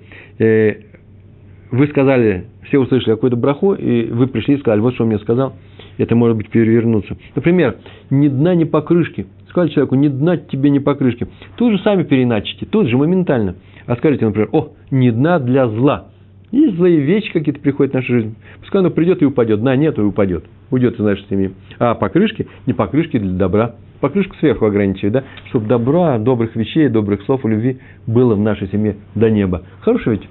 Вы 1.73 1.87
сказали, 1.87 2.45
все 2.67 2.77
услышали 2.77 3.15
какую-то 3.15 3.35
браху, 3.35 3.73
и 3.73 4.05
вы 4.11 4.27
пришли 4.27 4.53
и 4.53 4.57
сказали, 4.59 4.79
вот 4.79 4.93
что 4.93 5.05
он 5.05 5.09
мне 5.09 5.17
сказал, 5.17 5.53
это 5.97 6.15
может 6.15 6.37
быть 6.37 6.49
перевернуться. 6.49 7.17
Например, 7.33 7.77
ни 8.11 8.27
дна, 8.27 8.53
ни 8.53 8.63
покрышки. 8.63 9.25
Сказали 9.49 9.71
человеку, 9.71 9.95
ни 9.95 10.07
дна 10.07 10.37
тебе, 10.37 10.69
ни 10.69 10.77
покрышки. 10.77 11.25
Тут 11.55 11.71
же 11.71 11.79
сами 11.79 12.03
переначите, 12.03 12.67
тут 12.67 12.89
же 12.89 12.95
моментально. 12.95 13.55
А 13.87 13.95
скажите, 13.95 14.23
например, 14.23 14.49
о, 14.51 14.73
ни 14.91 15.09
дна 15.09 15.39
для 15.39 15.67
зла. 15.67 16.09
Есть 16.51 16.75
злые 16.75 16.99
вещи 16.99 17.33
какие-то 17.33 17.59
приходят 17.59 17.93
в 17.93 17.95
нашу 17.95 18.13
жизнь. 18.13 18.35
Пускай 18.59 18.81
оно 18.81 18.91
придет 18.91 19.23
и 19.23 19.25
упадет. 19.25 19.59
Дна 19.61 19.75
нет 19.75 19.97
и 19.97 20.01
упадет. 20.01 20.45
Уйдет 20.69 20.93
из 20.93 21.03
нашей 21.03 21.25
семьи. 21.27 21.53
А 21.79 21.95
покрышки, 21.95 22.45
не 22.67 22.73
покрышки 22.73 23.17
для 23.17 23.31
добра. 23.35 23.73
Покрышку 23.99 24.35
сверху 24.35 24.67
ограничивает, 24.67 25.13
да? 25.13 25.23
Чтобы 25.49 25.65
добра, 25.65 26.19
добрых 26.19 26.55
вещей, 26.55 26.87
добрых 26.87 27.23
слов 27.23 27.43
любви 27.45 27.79
было 28.05 28.35
в 28.35 28.39
нашей 28.39 28.67
семье 28.67 28.97
до 29.15 29.31
неба. 29.31 29.63
Хорошо 29.81 30.11
ведь? 30.11 30.29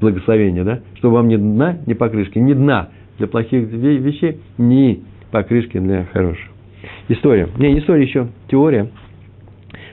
Благословения, 0.00 0.64
да? 0.64 0.80
Чтобы 0.96 1.14
вам 1.14 1.28
ни 1.28 1.36
дна, 1.36 1.78
ни 1.86 1.94
покрышки, 1.94 2.38
ни 2.38 2.52
дна 2.52 2.90
для 3.18 3.26
плохих 3.26 3.68
вещей, 3.68 4.40
ни 4.58 5.02
покрышки 5.30 5.78
для 5.78 6.04
хороших. 6.12 6.46
История. 7.08 7.48
Не, 7.58 7.72
не 7.72 7.80
история 7.80 8.02
еще, 8.02 8.28
теория. 8.48 8.88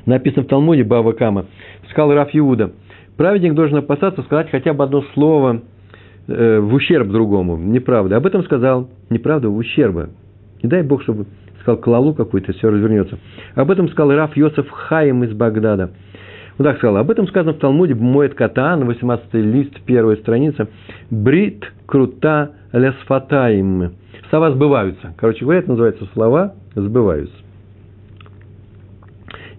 Написано 0.05 0.43
в 0.43 0.47
Талмуде 0.47 0.83
Бава 0.83 1.13
Кама. 1.13 1.45
Сказал 1.89 2.13
Раф 2.13 2.29
Иуда. 2.33 2.73
Праведник 3.17 3.53
должен 3.53 3.77
опасаться 3.77 4.21
сказать 4.23 4.49
хотя 4.49 4.73
бы 4.73 4.83
одно 4.83 5.03
слово 5.13 5.61
э, 6.27 6.59
в 6.59 6.73
ущерб 6.73 7.07
другому. 7.09 7.57
Неправда. 7.57 8.17
Об 8.17 8.25
этом 8.25 8.43
сказал. 8.43 8.89
Неправда, 9.09 9.49
в 9.49 9.55
ущерба. 9.55 10.09
Не 10.61 10.69
дай 10.69 10.81
Бог, 10.81 11.03
чтобы 11.03 11.25
сказал 11.61 11.79
клалу 11.79 12.13
какую-то, 12.13 12.53
все 12.53 12.69
развернется. 12.69 13.19
Об 13.55 13.71
этом 13.71 13.87
сказал 13.89 14.15
Раф 14.15 14.35
Йосеф 14.35 14.69
Хаим 14.69 15.23
из 15.23 15.33
Багдада. 15.33 15.91
Вот 16.57 16.65
так 16.65 16.77
сказал. 16.77 16.97
Об 16.97 17.09
этом 17.09 17.27
сказано 17.27 17.53
в 17.53 17.57
Талмуде 17.57 17.95
Моет 17.95 18.35
Катан, 18.35 18.85
18 18.85 19.33
лист, 19.33 19.81
первая 19.85 20.17
страница. 20.17 20.67
Брит 21.09 21.71
крута 21.85 22.51
лесфатаим. 22.71 23.93
Слова 24.29 24.51
сбываются. 24.51 25.13
Короче 25.17 25.45
говоря, 25.45 25.59
это 25.59 25.69
называется 25.69 26.05
слова 26.13 26.53
сбываются. 26.75 27.35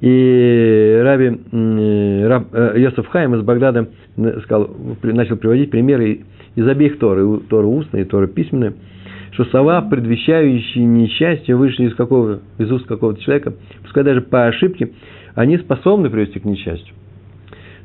И 0.01 1.01
Раби 1.03 1.28
Раб, 2.26 2.49
э, 2.53 3.03
Хайм 3.11 3.34
из 3.36 3.42
Багдада 3.42 3.88
сказал, 4.42 4.70
начал 5.03 5.36
приводить 5.36 5.70
примеры 5.70 6.24
из 6.57 6.68
обеих 6.68 6.99
Торы, 6.99 7.40
Тора 7.49 7.66
устная 7.66 8.03
и 8.03 8.05
Тора 8.05 8.26
письменная, 8.26 8.74
что 9.32 9.45
слова, 9.47 9.80
предвещающие 9.82 10.84
несчастье, 10.84 11.57
вышли 11.57 11.86
из, 11.86 11.95
какого, 11.95 12.40
из 12.59 12.70
уст 12.70 12.86
какого-то 12.86 13.20
человека, 13.22 13.55
пускай 13.82 14.05
даже 14.05 14.20
по 14.20 14.47
ошибке, 14.47 14.90
они 15.35 15.59
способны 15.59 16.11
привести 16.11 16.39
к 16.41 16.45
несчастью. 16.45 16.95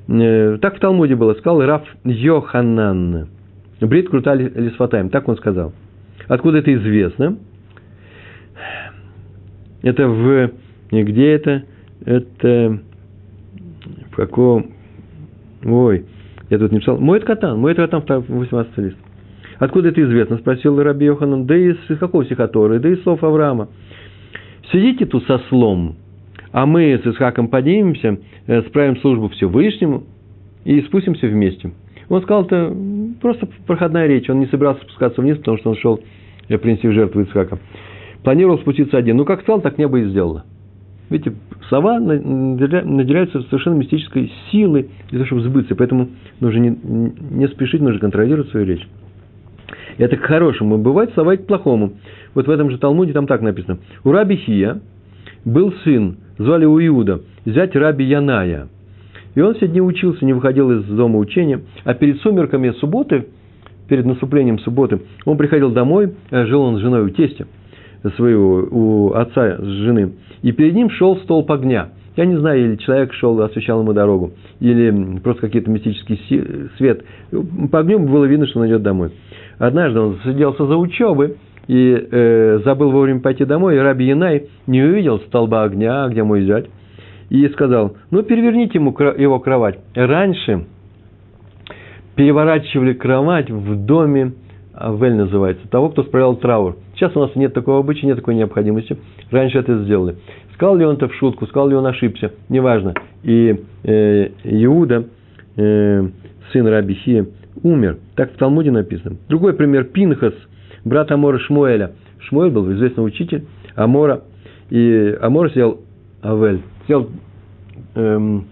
Э, 0.08 0.58
так 0.62 0.78
в 0.78 0.80
Талмуде 0.80 1.16
было, 1.16 1.34
сказал 1.34 1.62
Раф 1.66 1.84
Йоханан. 2.04 3.30
Брит 3.82 4.10
крутали 4.10 4.52
лисфатаем, 4.56 5.10
так 5.10 5.28
он 5.28 5.38
сказал. 5.38 5.74
Откуда 6.28 6.60
это 6.60 6.74
известно? 6.74 7.38
Это 9.82 10.08
в... 10.08 10.52
Где 10.91 11.32
это? 11.32 11.64
Это... 12.06 12.80
В 14.12 14.16
каком... 14.16 14.72
Ой, 15.64 16.06
я 16.50 16.58
тут 16.58 16.72
не 16.72 16.80
писал. 16.80 16.97
Мой 16.97 17.20
катан, 17.22 17.60
мой 17.60 17.76
катан, 17.76 18.04
18 18.28 18.78
лист. 18.78 18.97
Откуда 19.60 19.89
это 19.89 20.02
известно? 20.02 20.38
Спросил 20.38 20.82
Раби 20.82 21.06
Йоханан. 21.06 21.45
Да 21.45 21.56
из 21.56 21.78
какого 22.00 22.26
стихоторы? 22.26 22.80
Да 22.80 22.89
из 22.89 23.02
слов 23.04 23.24
Авраама. 23.24 23.70
Сидите 24.72 25.06
тут 25.06 25.26
со 25.26 25.39
слом, 25.50 25.97
а 26.52 26.66
мы 26.66 27.00
с 27.04 27.06
Исхаком 27.06 27.47
поднимемся, 27.47 28.18
э, 28.47 28.62
справим 28.64 28.97
службу 28.97 29.30
Всевышнему 29.30 30.04
и 30.66 30.82
спустимся 30.82 31.28
вместе. 31.28 31.72
Он 32.10 32.22
сказал, 32.24 32.45
это 32.45 32.76
просто 33.22 33.47
проходная 33.68 34.08
речь. 34.08 34.30
Он 34.30 34.39
не 34.39 34.47
собирался 34.47 34.82
спускаться 34.82 35.22
вниз, 35.22 35.38
потому 35.38 35.58
что 35.58 35.70
он 35.70 35.76
шел 35.78 36.00
э, 36.47 36.58
принести 36.58 36.88
в 36.88 36.93
жертву 36.93 37.22
Исхака. 37.24 37.60
Планировал 38.24 38.58
спуститься 38.60 38.97
один. 38.97 39.18
Ну, 39.18 39.26
как 39.26 39.41
сказал, 39.41 39.62
так 39.62 39.78
небо 39.78 40.00
и 40.00 40.10
сделало. 40.10 40.45
Видите, 41.10 41.36
слова 41.70 42.00
наделяются 42.00 43.41
совершенно 43.43 43.76
мистической 43.76 44.32
силой 44.52 44.89
для 45.10 45.20
того, 45.20 45.26
чтобы 45.26 45.41
сбыться. 45.41 45.76
Поэтому 45.76 46.10
нужно 46.39 46.60
не, 46.60 46.78
не 47.32 47.47
спешить, 47.47 47.82
нужно 47.82 48.00
контролировать 48.00 48.50
свою 48.50 48.66
речь. 48.66 48.88
Это 49.97 50.18
к 50.18 50.22
хорошему. 50.22 50.78
Бывает 50.78 51.12
слова 51.14 51.34
и 51.34 51.38
к 51.38 51.47
плохому. 51.47 51.93
Вот 52.36 52.47
в 52.47 52.50
этом 52.50 52.70
же 52.70 52.78
Талмуде 52.78 53.14
там 53.14 53.28
так 53.28 53.41
написано. 53.41 53.80
У 54.04 54.12
Раби 54.12 54.36
Хия 54.36 54.82
был 55.45 55.74
сын, 55.84 56.18
звали 56.40 56.66
у 56.66 56.80
Иуда, 56.80 57.22
зять 57.46 57.76
Раби 57.76 58.06
Яная. 58.06 58.68
И 59.36 59.42
он 59.42 59.54
все 59.54 59.68
дни 59.68 59.80
учился, 59.80 60.26
не 60.26 60.34
выходил 60.34 60.72
из 60.72 60.86
дома 60.86 61.20
учения. 61.20 61.62
А 61.84 61.94
перед 61.94 62.20
сумерками 62.22 62.72
субботы, 62.80 63.28
перед 63.88 64.06
наступлением 64.06 64.58
субботы, 64.60 65.02
он 65.26 65.38
приходил 65.38 65.70
домой, 65.70 66.14
э, 66.32 66.46
жил 66.46 66.62
он 66.62 66.78
с 66.78 66.80
женой 66.80 67.04
у 67.04 67.10
тестя 67.10 67.46
своего, 68.16 68.68
у 68.72 69.14
отца 69.14 69.58
с 69.58 69.66
жены, 69.66 70.14
и 70.42 70.52
перед 70.52 70.74
ним 70.74 70.90
шел 70.90 71.18
столб 71.18 71.52
огня. 71.52 71.90
Я 72.16 72.26
не 72.26 72.38
знаю, 72.38 72.66
или 72.66 72.76
человек 72.78 73.14
шел, 73.14 73.40
освещал 73.42 73.82
ему 73.82 73.94
дорогу, 73.94 74.32
или 74.60 75.20
просто 75.20 75.42
какие-то 75.42 75.70
мистический 75.70 76.70
свет. 76.78 77.04
По 77.72 77.80
огню 77.80 78.00
было 78.00 78.26
видно, 78.26 78.48
что 78.48 78.60
он 78.60 78.68
идет 78.68 78.82
домой. 78.82 79.12
Однажды 79.58 80.00
он 80.00 80.18
сиделся 80.24 80.66
за 80.66 80.76
учебы, 80.76 81.38
и 81.70 82.08
э, 82.12 82.62
забыл 82.66 82.90
вовремя 82.90 83.20
пойти 83.20 83.46
домой, 83.46 83.76
и 83.76 83.80
Раби 83.80 84.06
Янай 84.06 84.48
не 84.66 84.82
увидел 84.82 85.20
столба 85.20 85.62
огня, 85.62 86.08
где 86.08 86.24
мой 86.24 86.42
зять, 86.42 86.66
и 87.30 87.48
сказал, 87.50 87.96
ну, 88.10 88.24
переверните 88.24 88.80
ему 88.80 88.90
его 88.90 89.40
кровать. 89.40 89.78
Раньше 89.94 90.66
переворачивали 92.16 92.94
кровать 92.94 93.52
в 93.52 93.86
доме, 93.86 94.34
Вель 94.74 95.14
называется, 95.14 95.68
того, 95.70 95.90
кто 95.90 96.02
справлял 96.02 96.38
траур. 96.38 96.78
Сейчас 96.96 97.16
у 97.16 97.20
нас 97.20 97.36
нет 97.36 97.54
такого 97.54 97.80
обычая, 97.80 98.08
нет 98.08 98.18
такой 98.18 98.34
необходимости. 98.34 98.98
Раньше 99.30 99.60
это 99.60 99.84
сделали. 99.84 100.16
Сказал 100.56 100.76
ли 100.76 100.86
он 100.86 100.96
это 100.96 101.08
в 101.08 101.14
шутку, 101.14 101.46
сказал 101.46 101.70
ли 101.70 101.76
он 101.76 101.86
ошибся, 101.86 102.32
неважно. 102.50 102.96
И 103.22 103.64
э, 103.84 104.30
Иуда, 104.44 105.06
э, 105.56 106.08
сын 106.52 106.68
Раби 106.68 106.96
Хия, 106.96 107.28
умер. 107.62 108.00
Так 108.16 108.34
в 108.34 108.38
Талмуде 108.38 108.72
написано. 108.72 109.18
Другой 109.30 109.54
пример. 109.54 109.84
Пинхас, 109.84 110.34
брат 110.86 111.12
Амора 111.12 111.40
Шмуэля. 111.40 111.92
Шмуэль 112.28 112.52
был 112.52 112.72
известный 112.74 113.06
учитель 113.06 113.46
Амора. 113.76 114.22
И 114.70 115.18
Амор 115.22 115.52
сел 115.52 115.82
Авель. 116.24 116.62
Сел, 116.88 117.10
эм, 117.96 118.46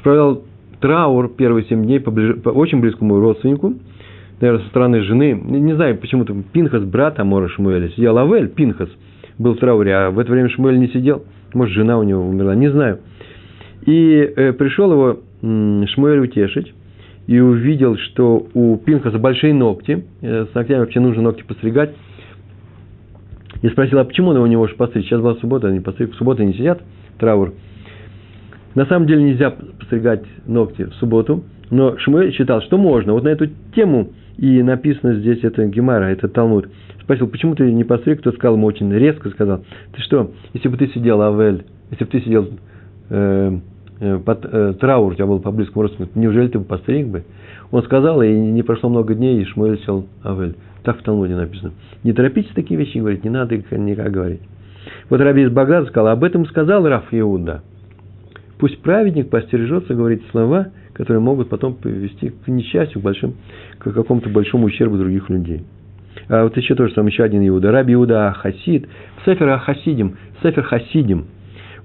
справлял 0.00 0.42
траур 0.80 1.28
первые 1.28 1.64
семь 1.66 1.84
дней 1.84 2.00
по, 2.00 2.10
ближ... 2.10 2.40
по 2.42 2.50
очень 2.50 2.80
близкому 2.80 3.18
родственнику, 3.18 3.74
наверное, 4.40 4.62
со 4.64 4.68
стороны 4.68 5.02
жены. 5.02 5.32
Не, 5.32 5.60
не 5.60 5.74
знаю, 5.74 5.96
почему-то 5.98 6.34
Пинхас, 6.52 6.84
брат 6.84 7.18
Амора 7.18 7.48
Шмуэля, 7.48 7.88
сидел 7.90 8.18
Авель, 8.18 8.48
Пинхас, 8.48 8.88
был 9.38 9.54
в 9.54 9.58
трауре, 9.58 9.94
а 9.94 10.10
в 10.10 10.18
это 10.18 10.30
время 10.32 10.48
Шмуэль 10.50 10.78
не 10.78 10.88
сидел. 10.88 11.24
Может, 11.54 11.74
жена 11.74 11.98
у 11.98 12.02
него 12.02 12.26
умерла, 12.26 12.54
не 12.54 12.70
знаю. 12.70 13.00
И 13.86 14.32
э, 14.36 14.52
пришел 14.52 14.92
его 14.92 15.20
э, 15.42 15.84
Шмуэль 15.86 16.20
утешить 16.20 16.74
и 17.26 17.38
увидел, 17.40 17.96
что 17.96 18.46
у 18.54 18.76
Пинхаса 18.76 19.18
большие 19.18 19.52
ногти, 19.52 20.04
э, 20.22 20.46
с 20.50 20.54
ногтями 20.54 20.80
вообще 20.80 21.00
нужно 21.00 21.22
ногти 21.22 21.42
постригать. 21.42 21.90
И 23.62 23.68
спросил, 23.68 23.98
а 23.98 24.04
почему 24.04 24.30
он 24.30 24.36
его 24.36 24.46
не 24.46 24.56
может 24.56 24.76
постричь? 24.76 25.06
Сейчас 25.06 25.20
была 25.20 25.34
суббота, 25.36 25.68
они 25.68 25.80
постриг, 25.80 26.12
в 26.12 26.16
субботу 26.16 26.42
не 26.42 26.52
сидят, 26.52 26.82
траур. 27.18 27.54
На 28.74 28.86
самом 28.86 29.06
деле 29.06 29.22
нельзя 29.22 29.50
постригать 29.50 30.22
ногти 30.46 30.84
в 30.84 30.94
субботу, 30.94 31.44
но 31.70 31.96
Шмуэль 31.98 32.32
считал, 32.32 32.60
что 32.62 32.76
можно. 32.76 33.12
Вот 33.12 33.24
на 33.24 33.28
эту 33.28 33.48
тему 33.74 34.10
и 34.36 34.62
написано 34.62 35.14
здесь, 35.14 35.42
это 35.42 35.66
Гемара, 35.66 36.04
это 36.04 36.28
Талмуд. 36.28 36.68
Спросил, 37.02 37.26
почему 37.28 37.54
ты 37.54 37.72
не 37.72 37.84
постриг? 37.84 38.20
Кто 38.20 38.32
сказал 38.32 38.56
ему 38.56 38.66
очень 38.66 38.92
резко, 38.92 39.30
сказал, 39.30 39.64
ты 39.94 40.02
что, 40.02 40.32
если 40.52 40.68
бы 40.68 40.76
ты 40.76 40.88
сидел, 40.88 41.22
Авель, 41.22 41.64
если 41.90 42.04
бы 42.04 42.10
ты 42.10 42.20
сидел 42.20 42.48
э, 43.08 43.58
под, 43.98 44.44
э, 44.44 44.74
траур 44.78 45.12
у 45.12 45.14
тебя 45.14 45.26
был 45.26 45.40
по 45.40 45.50
близкому 45.50 45.82
родственнику, 45.82 46.18
неужели 46.18 46.48
ты 46.48 46.58
бы 46.58 46.64
постриг 46.64 47.06
бы? 47.06 47.24
Он 47.70 47.82
сказал, 47.82 48.22
и 48.22 48.28
не 48.30 48.62
прошло 48.62 48.90
много 48.90 49.14
дней, 49.14 49.40
и 49.40 49.44
Шмуэль 49.44 49.80
сел 49.84 50.06
Авель. 50.22 50.54
Так 50.82 50.98
в 50.98 51.02
Талмуде 51.02 51.34
написано. 51.34 51.72
Не 52.04 52.12
торопитесь 52.12 52.52
такие 52.54 52.78
вещи 52.78 52.98
говорить, 52.98 53.24
не 53.24 53.30
надо 53.30 53.54
их 53.54 53.70
никак 53.72 54.12
говорить. 54.12 54.40
Вот 55.10 55.20
Раби 55.20 55.42
из 55.42 55.50
Багдада 55.50 55.86
сказал, 55.86 56.08
об 56.08 56.22
этом 56.22 56.46
сказал 56.46 56.86
Раф 56.86 57.06
Иуда. 57.10 57.62
Пусть 58.58 58.80
праведник 58.82 59.30
постережется 59.30 59.94
говорить 59.94 60.22
слова, 60.30 60.68
которые 60.92 61.20
могут 61.20 61.48
потом 61.48 61.74
привести 61.74 62.30
к 62.30 62.48
несчастью, 62.48 63.00
к, 63.00 63.04
большим, 63.04 63.34
к 63.78 63.92
какому-то 63.92 64.28
большому 64.28 64.66
ущербу 64.66 64.96
других 64.96 65.28
людей. 65.28 65.64
А 66.28 66.44
вот 66.44 66.56
еще 66.56 66.74
тоже 66.74 66.94
там 66.94 67.06
еще 67.06 67.24
один 67.24 67.46
Иуда. 67.48 67.72
Раби 67.72 67.94
Иуда 67.94 68.32
Хасид. 68.38 68.88
Сефер 69.24 69.48
Ахасидим, 69.48 70.16
Сефер 70.42 70.62
Хасидим. 70.62 71.26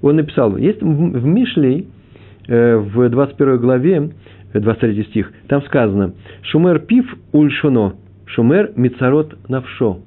Он 0.00 0.16
написал, 0.16 0.56
есть 0.56 0.80
в 0.80 1.24
Мишлей 1.24 1.88
Э, 1.88 2.01
в 2.46 3.08
21 3.08 3.58
главе, 3.58 4.10
23 4.54 5.00
э, 5.00 5.04
стих, 5.04 5.32
там 5.48 5.62
сказано 5.62 6.14
«Шумер 6.42 6.80
пив 6.80 7.06
ульшоно, 7.32 7.94
шумер 8.26 8.72
мицарот 8.76 9.48
навшо». 9.48 10.00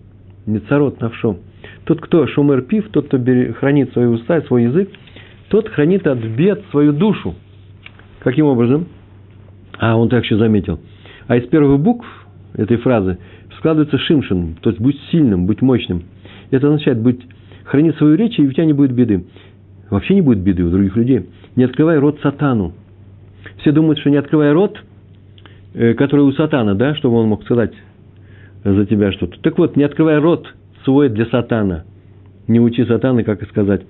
Мицарот 0.46 1.02
навшо. 1.02 1.38
Тот, 1.86 2.02
кто 2.02 2.28
шумер 2.28 2.62
пив, 2.62 2.90
тот, 2.90 3.08
кто 3.08 3.18
хранит 3.60 3.92
свои 3.94 4.06
уста 4.06 4.42
свой 4.42 4.64
язык, 4.66 4.90
тот 5.50 5.70
хранит 5.70 6.06
от 6.06 6.20
бед 6.20 6.64
свою 6.72 6.94
душу. 6.94 7.36
Каким 8.20 8.46
образом? 8.46 8.88
А, 9.80 9.98
он 9.98 10.10
так 10.10 10.24
еще 10.24 10.38
заметил. 10.38 10.80
А 11.28 11.38
из 11.38 11.48
первых 11.48 11.80
букв 11.80 12.06
этой 12.54 12.78
фразы 12.78 13.18
складывается 13.58 13.98
шимшин, 13.98 14.56
то 14.62 14.70
есть 14.70 14.82
будь 14.82 15.00
сильным, 15.12 15.46
будь 15.46 15.62
мощным. 15.62 16.04
Это 16.52 16.68
означает 16.68 17.00
быть, 17.00 17.22
хранить 17.64 17.96
свою 17.98 18.16
речь, 18.16 18.38
и 18.38 18.48
у 18.48 18.52
тебя 18.52 18.66
не 18.66 18.74
будет 18.74 18.92
беды. 18.92 19.26
Вообще 19.96 20.14
не 20.14 20.22
будет 20.22 20.40
беды 20.40 20.62
у 20.62 20.70
других 20.70 20.98
людей 20.98 21.26
не 21.56 21.64
открывай 21.64 21.98
рот 22.00 22.20
сатану. 22.22 22.74
Все 23.60 23.72
думают, 23.72 23.98
что 24.00 24.10
не 24.10 24.18
открывай 24.18 24.52
рот, 24.52 24.78
э, 25.74 25.94
который 25.94 26.26
у 26.26 26.34
сатана, 26.34 26.74
да, 26.74 26.96
чтобы 26.96 27.16
он 27.16 27.30
мог 27.30 27.44
сказать 27.44 27.72
за 28.66 28.86
тебя 28.86 29.14
что-то. 29.14 29.40
Так 29.40 29.58
вот, 29.58 29.78
не 29.78 29.84
открывай 29.84 30.18
рот 30.20 30.54
свой 30.84 31.08
для 31.08 31.26
сатана. 31.28 31.86
Не 32.50 32.60
учи 32.60 32.84
сатана, 32.84 33.24
как 33.24 33.42
и 33.42 33.46
сказать. 33.46 33.84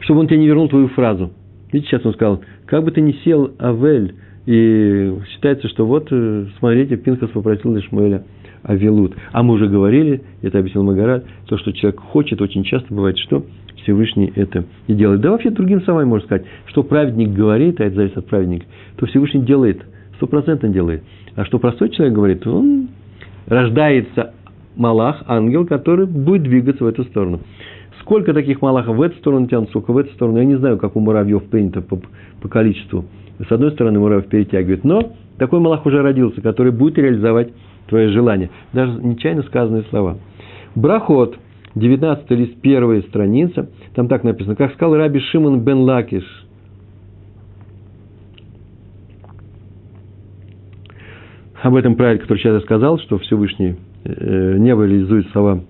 Чтобы 0.00 0.20
он 0.20 0.28
тебе 0.28 0.38
не 0.38 0.46
вернул 0.46 0.70
твою 0.70 0.88
фразу. 0.88 1.30
Видите, 1.70 1.90
сейчас 1.90 2.06
он 2.06 2.14
сказал, 2.14 2.40
как 2.64 2.82
бы 2.82 2.90
ты 2.90 3.02
ни 3.02 3.12
сел, 3.22 3.50
Авель, 3.58 4.14
и 4.46 5.14
считается, 5.30 5.68
что 5.68 5.84
вот, 5.84 6.08
э, 6.10 6.46
смотрите, 6.58 6.96
Пинхас 6.96 7.28
попросил 7.28 7.78
Ишмаэля 7.78 8.24
авилут. 8.62 9.14
А 9.32 9.42
мы 9.42 9.54
уже 9.54 9.68
говорили, 9.68 10.22
это 10.42 10.58
объяснил 10.58 10.84
Магарат, 10.84 11.24
то, 11.46 11.58
что 11.58 11.72
человек 11.72 12.00
хочет, 12.00 12.40
очень 12.40 12.64
часто 12.64 12.92
бывает, 12.94 13.18
что 13.18 13.44
Всевышний 13.82 14.32
это 14.34 14.64
и 14.86 14.94
делает. 14.94 15.20
Да 15.20 15.30
вообще 15.30 15.50
другим 15.50 15.82
словами 15.82 16.06
можно 16.06 16.26
сказать, 16.26 16.46
что 16.66 16.82
праведник 16.82 17.30
говорит, 17.30 17.80
а 17.80 17.84
это 17.84 17.96
зависит 17.96 18.18
от 18.18 18.26
праведника, 18.26 18.66
то 18.96 19.06
Всевышний 19.06 19.42
делает, 19.42 19.82
стопроцентно 20.16 20.68
делает. 20.68 21.02
А 21.36 21.44
что 21.44 21.58
простой 21.58 21.90
человек 21.90 22.14
говорит, 22.14 22.46
он 22.46 22.88
рождается 23.46 24.32
Малах, 24.76 25.24
ангел, 25.26 25.66
который 25.66 26.06
будет 26.06 26.44
двигаться 26.44 26.84
в 26.84 26.86
эту 26.86 27.04
сторону. 27.04 27.40
Сколько 28.00 28.32
таких 28.32 28.62
малахов 28.62 28.96
в 28.96 29.02
эту 29.02 29.16
сторону 29.18 29.46
тянут, 29.46 29.68
сколько 29.70 29.92
в 29.92 29.98
эту 29.98 30.12
сторону, 30.14 30.38
я 30.38 30.44
не 30.44 30.56
знаю, 30.56 30.78
как 30.78 30.96
у 30.96 31.00
муравьев 31.00 31.44
принято 31.44 31.82
по, 31.82 32.00
по 32.40 32.48
количеству. 32.48 33.04
С 33.46 33.50
одной 33.52 33.72
стороны, 33.72 33.98
муравьев 33.98 34.28
перетягивает, 34.28 34.84
но 34.84 35.12
такой 35.38 35.60
малах 35.60 35.84
уже 35.86 36.02
родился, 36.02 36.40
который 36.40 36.72
будет 36.72 36.98
реализовать 36.98 37.52
твое 37.88 38.08
желание. 38.08 38.50
Даже 38.72 38.92
нечаянно 38.92 39.42
сказанные 39.42 39.82
слова. 39.90 40.18
Брахот, 40.74 41.36
19 41.74 42.30
лист, 42.30 42.60
первая 42.60 43.02
страница, 43.02 43.70
там 43.94 44.08
так 44.08 44.24
написано, 44.24 44.56
как 44.56 44.72
сказал 44.74 44.96
Раби 44.96 45.20
Шимон 45.20 45.60
бен 45.60 45.78
Лакиш, 45.78 46.24
об 51.62 51.74
этом 51.74 51.94
правиле, 51.94 52.20
который 52.20 52.38
сейчас 52.38 52.54
я 52.54 52.60
сказал, 52.60 52.98
что 52.98 53.18
Всевышний 53.18 53.76
э, 54.04 54.56
небо 54.58 54.84
реализует 54.84 55.28
слова, 55.30 55.60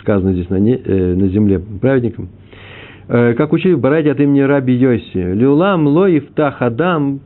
сказанные 0.00 0.34
здесь 0.34 0.50
на, 0.50 0.56
не, 0.58 0.74
э, 0.74 1.14
на 1.14 1.28
земле 1.28 1.58
праведникам. 1.58 2.28
Э, 3.08 3.34
как 3.34 3.52
учили 3.52 3.74
братья 3.74 4.12
от 4.12 4.20
имени 4.20 4.40
Раби 4.40 4.74
Йоси, 4.74 5.34
«Люлам 5.34 5.86
лоев 5.86 6.26
тахадам 6.34 7.20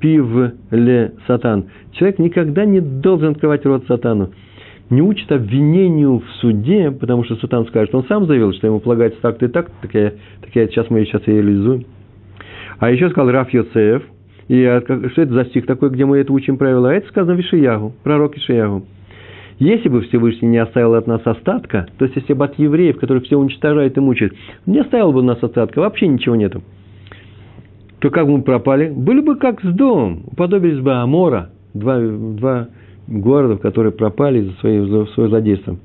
пив 0.00 0.26
ле 0.70 1.12
сатан». 1.26 1.66
Человек 1.92 2.18
никогда 2.18 2.64
не 2.64 2.80
должен 2.80 3.32
открывать 3.32 3.64
рот 3.66 3.84
сатану. 3.86 4.30
Не 4.90 5.02
учит 5.02 5.30
обвинению 5.32 6.20
в 6.20 6.30
суде, 6.40 6.90
потому 6.90 7.24
что 7.24 7.36
сатан 7.36 7.66
скажет, 7.66 7.94
он 7.94 8.04
сам 8.04 8.26
заявил, 8.26 8.52
что 8.52 8.66
ему 8.66 8.80
полагается 8.80 9.20
так-то 9.20 9.46
и 9.46 9.48
так, 9.48 9.70
так 9.82 9.94
я, 9.94 10.12
так 10.40 10.54
я 10.54 10.66
сейчас 10.68 10.88
мы 10.90 11.04
сейчас 11.04 11.22
и 11.26 11.32
реализуем. 11.32 11.84
А 12.78 12.90
еще 12.90 13.10
сказал 13.10 13.30
Раф 13.30 13.52
Йосеф– 13.52 14.02
и 14.48 14.64
что 14.84 15.22
это 15.22 15.32
за 15.32 15.44
стих 15.46 15.66
такой, 15.66 15.90
где 15.90 16.04
мы 16.04 16.18
это 16.18 16.32
учим 16.32 16.56
правило? 16.56 16.90
А 16.90 16.94
это 16.94 17.08
сказано 17.08 17.34
в 17.34 17.40
Ишиягу, 17.40 17.94
пророк 18.04 18.36
Ишиягу. 18.36 18.86
Если 19.58 19.88
бы 19.88 20.02
Всевышний 20.02 20.48
не 20.48 20.58
оставил 20.58 20.94
от 20.94 21.06
нас 21.06 21.22
остатка, 21.24 21.86
то 21.98 22.04
есть 22.04 22.16
если 22.16 22.34
бы 22.34 22.44
от 22.44 22.58
евреев, 22.58 22.98
которых 22.98 23.24
все 23.24 23.36
уничтожают 23.36 23.96
и 23.96 24.00
мучают, 24.00 24.34
не 24.66 24.78
оставил 24.80 25.12
бы 25.12 25.22
нас 25.22 25.42
остатка, 25.42 25.80
вообще 25.80 26.06
ничего 26.06 26.36
нету, 26.36 26.62
то 28.00 28.10
как 28.10 28.26
бы 28.26 28.36
мы 28.36 28.42
пропали? 28.42 28.92
Были 28.94 29.20
бы 29.20 29.36
как 29.36 29.62
с 29.62 29.74
домом, 29.74 30.24
уподобились 30.26 30.80
бы 30.80 30.92
Амора, 30.92 31.50
два, 31.72 31.98
два 31.98 32.68
города, 33.06 33.56
которые 33.56 33.92
пропали 33.92 34.42
за, 34.42 34.52
свои, 34.60 34.80
за 34.80 35.06
свое 35.06 35.28
злодейство. 35.28 35.76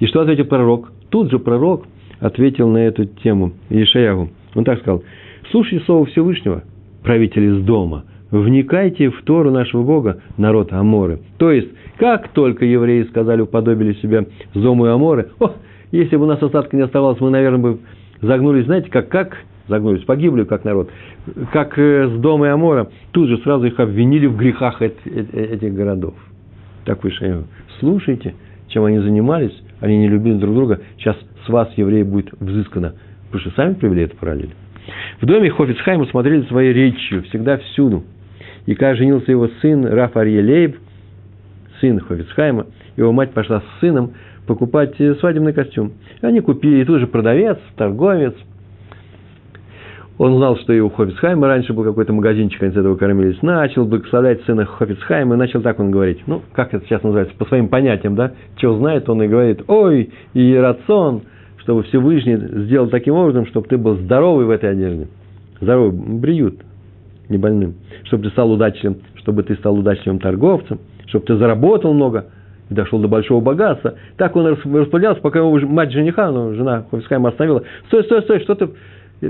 И 0.00 0.06
что 0.06 0.20
ответил 0.20 0.44
пророк? 0.46 0.92
Тут 1.10 1.30
же 1.30 1.38
пророк 1.38 1.84
ответил 2.20 2.68
на 2.68 2.78
эту 2.78 3.04
тему 3.04 3.52
Ишаягу. 3.68 4.30
Он 4.54 4.64
так 4.64 4.80
сказал, 4.80 5.02
слушай 5.50 5.80
слово 5.80 6.06
Всевышнего– 6.06 6.62
правитель 7.02 7.56
из 7.56 7.64
дома, 7.64 8.04
вникайте 8.30 9.10
в 9.10 9.22
Тору 9.22 9.50
нашего 9.50 9.82
Бога, 9.82 10.20
народ 10.36 10.72
Аморы. 10.72 11.20
То 11.38 11.50
есть, 11.50 11.68
как 11.98 12.28
только 12.28 12.64
евреи 12.64 13.04
сказали, 13.04 13.42
уподобили 13.42 13.94
себя 13.94 14.24
с 14.54 14.60
дому 14.60 14.86
и 14.86 14.90
Аморы, 14.90 15.30
о, 15.40 15.52
если 15.90 16.16
бы 16.16 16.24
у 16.24 16.26
нас 16.26 16.42
остатка 16.42 16.76
не 16.76 16.82
оставалось, 16.82 17.20
мы, 17.20 17.30
наверное, 17.30 17.58
бы 17.58 17.78
загнулись, 18.20 18.66
знаете, 18.66 18.90
как, 18.90 19.08
как 19.08 19.36
загнулись, 19.68 20.02
погибли 20.04 20.44
как 20.44 20.64
народ, 20.64 20.90
как 21.52 21.78
э, 21.78 22.08
с 22.08 22.20
дома 22.20 22.46
и 22.46 22.50
Амора, 22.50 22.90
тут 23.12 23.28
же 23.28 23.38
сразу 23.38 23.66
их 23.66 23.78
обвинили 23.78 24.26
в 24.26 24.36
грехах 24.36 24.82
этих 24.82 25.74
городов. 25.74 26.14
Так 26.84 27.02
выше. 27.04 27.44
Слушайте, 27.78 28.34
чем 28.68 28.84
они 28.84 28.98
занимались, 28.98 29.52
они 29.80 29.98
не 29.98 30.08
любили 30.08 30.38
друг 30.38 30.54
друга, 30.54 30.80
сейчас 30.98 31.16
с 31.46 31.48
вас, 31.48 31.68
евреи, 31.76 32.02
будет 32.02 32.32
взыскано. 32.40 32.94
Потому 33.26 33.40
что 33.40 33.50
сами 33.56 33.74
привели 33.74 34.02
это 34.02 34.16
параллель. 34.16 34.54
В 35.20 35.26
доме 35.26 35.50
Хофицхайма 35.50 36.06
смотрели 36.06 36.42
своей 36.46 36.72
речью, 36.72 37.22
всегда 37.24 37.58
всюду. 37.58 38.04
И 38.66 38.74
когда 38.74 38.94
женился 38.94 39.30
его 39.30 39.48
сын 39.60 39.86
Раф 39.86 40.16
Арьелейб, 40.16 40.76
сын 41.80 42.00
Хофицхайма, 42.00 42.66
его 42.96 43.12
мать 43.12 43.32
пошла 43.32 43.60
с 43.60 43.80
сыном 43.80 44.12
покупать 44.46 44.94
э, 44.98 45.14
свадебный 45.16 45.52
костюм. 45.52 45.92
И 46.20 46.26
они 46.26 46.40
купили, 46.40 46.82
и 46.82 46.84
тут 46.84 47.00
же 47.00 47.06
продавец, 47.06 47.58
торговец. 47.76 48.34
Он 50.22 50.36
знал, 50.36 50.56
что 50.58 50.72
и 50.72 50.78
у 50.78 50.88
Хофицхайма 50.88 51.48
раньше 51.48 51.72
был 51.72 51.82
какой-то 51.82 52.12
магазинчик, 52.12 52.62
они 52.62 52.70
с 52.70 52.76
этого 52.76 52.94
кормились. 52.94 53.42
Начал 53.42 53.84
благословлять 53.84 54.40
сына 54.44 54.64
Хофицхайма, 54.64 55.34
и 55.34 55.36
начал 55.36 55.62
так 55.62 55.80
он 55.80 55.90
говорить. 55.90 56.20
Ну, 56.28 56.42
как 56.52 56.72
это 56.72 56.84
сейчас 56.84 57.02
называется, 57.02 57.34
по 57.36 57.44
своим 57.46 57.66
понятиям, 57.66 58.14
да? 58.14 58.30
Что 58.56 58.76
знает, 58.76 59.08
он 59.08 59.20
и 59.24 59.26
говорит, 59.26 59.64
ой, 59.66 60.10
и 60.32 60.54
рацион, 60.54 61.22
чтобы 61.56 61.82
Всевышний 61.82 62.36
сделал 62.36 62.86
таким 62.86 63.14
образом, 63.14 63.46
чтобы 63.46 63.66
ты 63.66 63.76
был 63.76 63.96
здоровый 63.96 64.46
в 64.46 64.50
этой 64.50 64.70
одежде. 64.70 65.08
Здоровый, 65.60 65.90
бриют, 65.90 66.60
не 67.28 67.36
больным. 67.36 67.74
Чтобы 68.04 68.22
ты 68.22 68.30
стал 68.30 68.52
удачливым, 68.52 68.98
чтобы 69.16 69.42
ты 69.42 69.56
стал 69.56 69.76
удачливым 69.76 70.20
торговцем, 70.20 70.78
чтобы 71.08 71.26
ты 71.26 71.34
заработал 71.34 71.94
много 71.94 72.26
и 72.70 72.74
дошел 72.74 73.00
до 73.00 73.08
большого 73.08 73.40
богатства. 73.40 73.94
Так 74.18 74.36
он 74.36 74.46
распределялся, 74.46 75.20
пока 75.20 75.40
его 75.40 75.58
мать 75.66 75.90
жениха, 75.90 76.30
ну, 76.30 76.54
жена 76.54 76.84
Хофискайма 76.92 77.30
остановила. 77.30 77.64
Стой, 77.88 78.04
стой, 78.04 78.22
стой, 78.22 78.38
что 78.38 78.54
ты... 78.54 78.68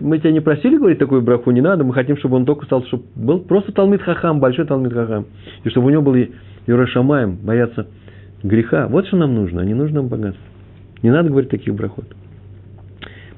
Мы 0.00 0.18
тебя 0.18 0.32
не 0.32 0.40
просили 0.40 0.78
говорить 0.78 0.98
такую 0.98 1.20
браху, 1.20 1.50
не 1.50 1.60
надо, 1.60 1.84
мы 1.84 1.92
хотим, 1.92 2.16
чтобы 2.16 2.36
он 2.36 2.46
только 2.46 2.64
стал, 2.64 2.82
чтобы 2.84 3.04
был 3.14 3.40
просто 3.40 3.72
Талмит 3.72 4.02
Хахам, 4.02 4.40
большой 4.40 4.66
Талмит 4.66 4.92
Хахам. 4.92 5.26
И 5.64 5.68
чтобы 5.68 5.88
у 5.88 5.90
него 5.90 6.02
был 6.02 6.16
Юрашамаем, 6.66 7.36
бояться 7.36 7.86
греха. 8.42 8.88
Вот 8.88 9.06
что 9.06 9.18
нам 9.18 9.34
нужно, 9.34 9.60
а 9.60 9.64
не 9.64 9.74
нужно 9.74 9.96
нам 9.96 10.08
богатство. 10.08 10.42
Не 11.02 11.10
надо 11.10 11.28
говорить 11.28 11.50
таких 11.50 11.74
брахот. 11.74 12.06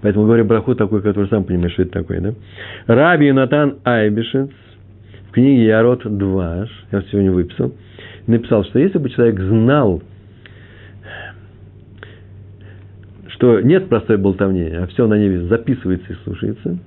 Поэтому 0.00 0.26
говорю 0.26 0.44
браху 0.44 0.74
такой, 0.74 1.02
который 1.02 1.28
сам 1.28 1.44
понимаешь, 1.44 1.72
что 1.72 1.82
это 1.82 1.92
такое, 1.92 2.20
да? 2.20 2.34
Раби 2.86 3.32
Натан 3.32 3.78
Айбишец 3.84 4.50
в 5.28 5.32
книге 5.32 5.64
Ярод 5.64 6.02
Дваш, 6.05 6.68
я 6.92 7.02
сегодня 7.11 7.32
выписал, 7.32 7.72
написал, 8.26 8.64
что 8.64 8.78
если 8.78 8.98
бы 8.98 9.09
человек 9.11 9.40
знал, 9.40 10.02
что 13.45 13.61
нет 13.61 13.90
простой 13.90 14.16
болтовни, 14.16 14.62
а 14.62 14.86
все 14.86 15.07
на 15.07 15.18
небе 15.18 15.42
записывается 15.49 16.14
и 16.14 16.16
слушается, 16.24 16.78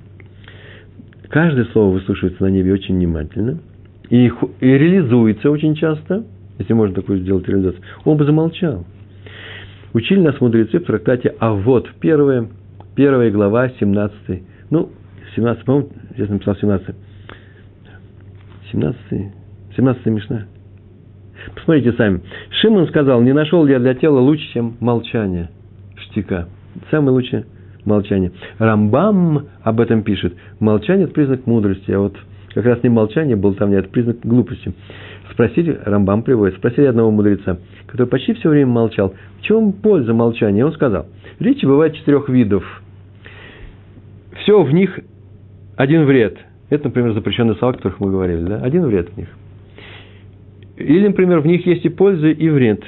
каждое 1.30 1.66
слово 1.66 1.94
выслушивается 1.94 2.42
на 2.44 2.48
небе 2.48 2.74
очень 2.74 2.96
внимательно 2.96 3.60
и, 4.10 4.26
и 4.26 4.66
реализуется 4.66 5.52
очень 5.52 5.76
часто, 5.76 6.26
если 6.58 6.74
можно 6.74 6.96
такую 6.96 7.20
сделать 7.20 7.48
реализацию, 7.48 7.84
он 8.06 8.18
бы 8.18 8.26
замолчал. 8.26 8.86
Учили 9.94 10.20
нас 10.20 10.42
мудрецы 10.42 10.80
в 10.80 10.86
трактате 10.86 11.36
«А 11.38 11.54
вот» 11.54 11.92
первое– 12.00 12.48
первая 12.96 13.30
глава, 13.30 13.70
17. 13.80 14.42
Ну, 14.72 14.90
17, 15.36 15.64
по-моему, 15.64 15.90
здесь 16.16 16.28
написал 16.28 16.56
17. 16.56 16.96
17, 18.72 18.98
17 19.76 20.06
Мишна. 20.08 20.46
Посмотрите 21.54 21.94
сами. 21.94 22.22
Шимон 22.50 22.88
сказал, 22.88 23.22
не 23.22 23.34
нашел 23.34 23.68
я 23.68 23.78
для 23.78 23.94
тела 23.94 24.20
лучше, 24.20 24.44
чем 24.54 24.76
молчание 24.80 25.50
штика. 26.18 26.48
Самое 26.92 27.12
лучшее 27.12 27.46
молчание. 27.86 28.32
Рамбам 28.60 29.48
об 29.64 29.80
этом 29.80 30.04
пишет. 30.04 30.34
Молчание– 30.60 31.04
это 31.06 31.14
признак 31.14 31.46
мудрости, 31.46 31.92
а 31.92 32.00
вот 32.00 32.16
как 32.54 32.66
раз 32.66 32.84
не 32.84 32.90
молчание 32.90 33.36
был 33.36 33.54
там, 33.54 33.70
нет, 33.70 33.86
это 33.86 33.90
признак 33.90 34.18
глупости. 34.24 34.74
Спросили, 35.32 35.80
Рамбам 35.86 36.24
приводит, 36.24 36.58
спросили 36.58 36.86
одного 36.86 37.12
мудреца, 37.12 37.60
который 37.86 38.08
почти 38.08 38.34
все 38.34 38.50
время 38.50 38.72
молчал, 38.72 39.14
в 39.40 39.42
чем 39.44 39.72
польза 39.72 40.14
молчания? 40.14 40.66
Он 40.66 40.74
сказал, 40.74 41.06
речи 41.40 41.66
бывает 41.66 41.94
четырех 41.96 42.30
видов– 42.30 42.64
все 44.48 44.64
в 44.64 44.72
них 44.72 44.98
один 45.76 46.06
вред. 46.06 46.38
Это, 46.70 46.86
например, 46.86 47.14
запрещенные 47.14 47.56
слова, 47.56 47.74
о 47.74 47.76
которых 47.76 48.00
мы 48.00 48.12
говорили. 48.12 48.44
Да? 48.44 48.62
Один 48.62 48.86
вред 48.86 49.10
в 49.10 49.18
них. 49.18 49.28
Или, 50.78 51.08
например, 51.08 51.40
в 51.40 51.48
них 51.48 51.66
есть 51.66 51.84
и 51.84 51.90
польза, 51.90 52.28
и 52.28 52.50
вред. 52.50 52.82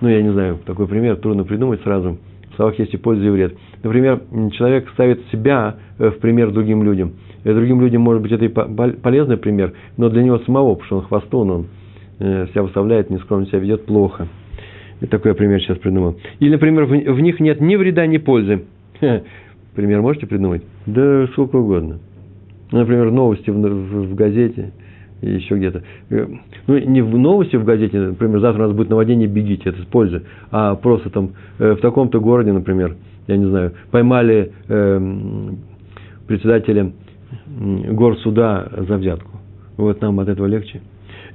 Ну, 0.00 0.08
я 0.08 0.22
не 0.22 0.32
знаю, 0.32 0.58
такой 0.64 0.86
пример 0.86 1.16
трудно 1.16 1.42
придумать 1.42 1.82
сразу. 1.82 2.18
Словах 2.60 2.78
есть 2.78 2.92
и 2.92 2.98
польза, 2.98 3.24
и 3.24 3.30
вред. 3.30 3.56
Например, 3.82 4.20
человек 4.52 4.90
ставит 4.90 5.22
себя 5.32 5.76
э, 5.98 6.10
в 6.10 6.18
пример 6.18 6.50
другим 6.50 6.82
людям. 6.82 7.14
И 7.42 7.48
другим 7.48 7.80
людям, 7.80 8.02
может 8.02 8.20
быть, 8.20 8.32
это 8.32 8.44
и 8.44 8.48
полезный 8.48 9.38
пример, 9.38 9.72
но 9.96 10.10
для 10.10 10.22
него 10.22 10.40
самого, 10.40 10.74
потому 10.74 10.86
что 10.86 10.96
он 10.98 11.02
хвостун, 11.04 11.50
он 11.50 11.66
э, 12.18 12.48
себя 12.50 12.62
выставляет, 12.62 13.08
нескромно 13.08 13.46
себя 13.46 13.60
ведет 13.60 13.86
плохо. 13.86 14.28
И 15.00 15.06
такой 15.06 15.34
пример 15.34 15.62
сейчас 15.62 15.78
придумал. 15.78 16.18
Или, 16.38 16.50
например, 16.50 16.84
в 16.84 17.20
них 17.20 17.40
нет 17.40 17.62
ни 17.62 17.76
вреда, 17.76 18.06
ни 18.06 18.18
пользы. 18.18 18.64
Пример 19.74 20.02
можете 20.02 20.26
придумать? 20.26 20.62
Да 20.84 21.28
сколько 21.28 21.56
угодно. 21.56 21.98
Например, 22.72 23.10
новости 23.10 23.48
в 23.48 24.14
газете 24.14 24.72
еще 25.20 25.56
где-то. 25.56 25.82
Э, 26.10 26.26
ну, 26.66 26.78
не 26.78 27.02
в 27.02 27.18
новости 27.18 27.56
в 27.56 27.64
газете, 27.64 27.98
например, 27.98 28.40
завтра 28.40 28.64
у 28.64 28.66
нас 28.68 28.76
будет 28.76 28.90
наводнение, 28.90 29.28
бегите, 29.28 29.70
это 29.70 29.82
с 29.82 29.86
пользой. 29.86 30.22
А 30.50 30.74
просто 30.74 31.10
там 31.10 31.30
э, 31.58 31.72
в 31.74 31.80
таком-то 31.80 32.20
городе, 32.20 32.52
например, 32.52 32.96
я 33.26 33.36
не 33.36 33.46
знаю, 33.46 33.72
поймали 33.90 34.52
э, 34.68 35.50
председателя 36.26 36.92
горсуда 37.46 38.70
за 38.88 38.96
взятку. 38.96 39.30
Вот 39.76 40.00
нам 40.00 40.18
от 40.20 40.28
этого 40.28 40.46
легче. 40.46 40.80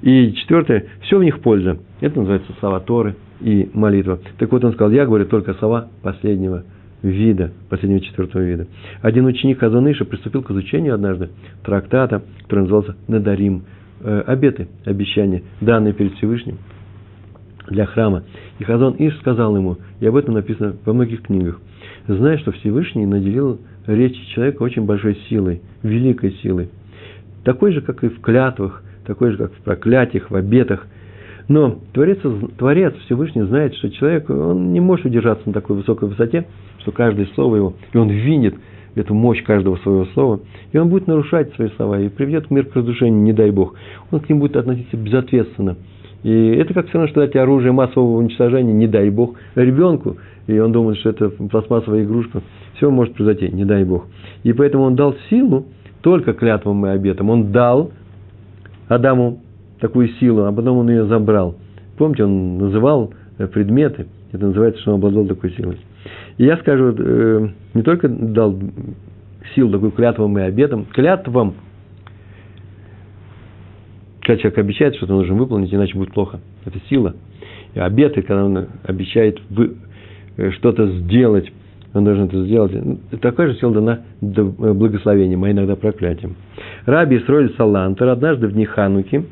И 0.02 0.34
четвертое, 0.34 0.86
все 1.02 1.18
в 1.18 1.24
них 1.24 1.40
польза. 1.40 1.78
Это 2.02 2.20
называется 2.20 2.52
слова 2.60 2.80
Торы– 2.80 3.16
и 3.42 3.70
молитва. 3.74 4.20
Так 4.38 4.52
вот 4.52 4.64
он 4.64 4.74
сказал, 4.74 4.92
я 4.92 5.06
говорю 5.06 5.26
только 5.26 5.54
слова 5.56 5.88
последнего 6.02 6.64
вида, 7.10 7.52
последнего 7.70 8.02
четвертого 8.02 8.42
вида. 8.42 8.68
Один 9.02 9.26
ученик 9.26 9.60
Хазаныша 9.60 10.06
приступил 10.06 10.42
к 10.42 10.52
изучению 10.52 10.96
однажды 10.96 11.30
трактата, 11.64 12.24
который 12.44 12.62
назывался 12.62 12.96
«Надарим», 13.08 13.64
э, 14.02 14.24
обеты, 14.26 14.68
обещания, 14.86 15.44
данные 15.62 15.94
перед 15.94 16.14
Всевышним 16.16 16.58
для 17.68 17.86
храма. 17.86 18.24
И 18.60 18.64
Хазон 18.64 18.96
Иш 18.98 19.18
сказал 19.18 19.56
ему, 19.56 19.78
и 20.00 20.06
об 20.06 20.16
этом 20.16 20.34
написано 20.34 20.76
во 20.86 20.94
многих 20.94 21.24
книгах, 21.24 21.60
зная, 22.08 22.38
что 22.38 22.52
Всевышний 22.52 23.06
наделил 23.06 23.60
речь 23.88 24.20
человека 24.34 24.64
очень 24.64 24.86
большой 24.86 25.18
силой, 25.30 25.62
великой 25.84 26.32
силой, 26.44 26.70
такой 27.44 27.72
же, 27.72 27.82
как 27.82 28.04
и 28.04 28.10
в 28.10 28.22
клятвах, 28.22 28.84
такой 29.06 29.32
же, 29.32 29.38
как 29.38 29.54
в 29.54 29.62
проклятиях, 29.62 30.32
в 30.32 30.36
обетах. 30.36 30.88
Но 31.48 31.78
Творец, 31.94 32.20
Творец 32.58 32.96
Всевышний 33.06 33.44
знает, 33.44 33.76
что 33.76 33.90
человек, 33.92 34.30
он 34.30 34.74
не 34.74 34.80
может 34.80 35.06
удержаться 35.06 35.44
на 35.48 35.54
такой 35.54 35.76
высокой 35.76 36.10
высоте, 36.10 36.46
что 36.80 36.92
каждое 36.92 37.28
слово 37.36 37.56
его, 37.58 37.74
и 37.94 37.98
он 37.98 38.10
винит 38.10 38.56
эту 38.96 39.14
мощь 39.14 39.44
каждого 39.44 39.76
своего 39.78 40.06
слова, 40.14 40.40
и 40.72 40.78
он 40.78 40.90
будет 40.90 41.08
нарушать 41.08 41.54
свои 41.56 41.70
слова, 41.76 42.00
и 42.00 42.10
приведет 42.10 42.50
мир 42.50 42.66
к 42.66 42.76
разрушению, 42.76 43.22
не 43.22 43.34
дай 43.34 43.52
Бог. 43.52 43.76
Он 44.12 44.20
к 44.22 44.30
ним 44.30 44.40
будет 44.40 44.56
относиться 44.56 44.98
безответственно. 44.98 45.76
И 46.24 46.32
это 46.32 46.74
как 46.74 46.88
все 46.88 46.98
равно, 46.98 47.12
что 47.12 47.22
дать 47.22 47.36
оружие 47.36 47.72
массового 47.72 48.18
уничтожения, 48.18 48.74
не 48.74 48.88
дай 48.88 49.10
Бог, 49.12 49.36
ребенку, 49.54 50.18
и 50.48 50.58
он 50.58 50.72
думает, 50.72 50.98
что 50.98 51.10
это 51.10 51.30
пластмассовая 51.30 52.04
игрушка. 52.04 52.42
Все 52.76 52.90
может 52.90 53.14
произойти, 53.14 53.50
не 53.50 53.66
дай 53.66 53.84
Бог. 53.84 54.08
И 54.44 54.54
поэтому 54.54 54.86
он 54.86 54.96
дал 54.96 55.16
силу 55.30 55.66
только 56.02 56.34
клятвам 56.34 56.86
и 56.86 56.90
обетам. 56.90 57.30
Он 57.30 57.52
дал 57.52 57.92
Адаму 58.88 59.42
такую 59.86 60.10
силу, 60.20 60.46
а 60.46 60.52
потом 60.52 60.78
он 60.78 60.90
ее 60.90 61.06
забрал. 61.06 61.56
Помните, 61.98 62.24
он 62.24 62.58
называл 62.58 63.14
э, 63.38 63.48
предметы, 63.48 64.08
это 64.32 64.48
называется, 64.48 64.82
что 64.82 64.92
он 64.92 64.98
обладал 64.98 65.26
такой 65.26 65.52
силой. 65.52 65.78
И 66.38 66.46
я 66.46 66.58
скажу, 66.58 66.96
э, 66.98 67.48
не 67.76 67.84
только 67.84 68.10
дал 68.10 68.58
силу 69.54 69.72
такую 69.72 69.92
клятвам 69.92 70.38
и 70.40 70.42
обетам, 70.42 70.86
клятвам, 70.86 71.54
когда 74.22 74.42
человек 74.42 74.58
обещает, 74.58 74.96
что-то 74.96 75.14
нужно 75.14 75.36
выполнить, 75.36 75.72
иначе 75.72 75.96
будет 75.96 76.14
плохо. 76.14 76.40
Это 76.66 76.80
сила. 76.90 77.16
И 77.76 77.80
обеты, 77.80 78.24
когда 78.24 78.46
он 78.46 78.68
обещает 78.84 79.40
э, 80.38 80.52
что-то 80.52 80.88
сделать, 80.88 81.52
он 81.94 82.06
должен 82.06 82.26
это 82.26 82.44
сделать. 82.44 82.74
Такая 83.22 83.50
же 83.50 83.60
сила 83.60 83.74
дана 83.74 84.00
благословением, 84.20 85.44
а 85.44 85.52
иногда 85.52 85.76
проклятием. 85.76 86.36
Раби 86.86 87.20
строили 87.20 87.54
Салантер 87.56 88.10
однажды 88.10 88.48
в 88.48 88.54
дни 88.54 88.66
Хануки. 88.66 89.26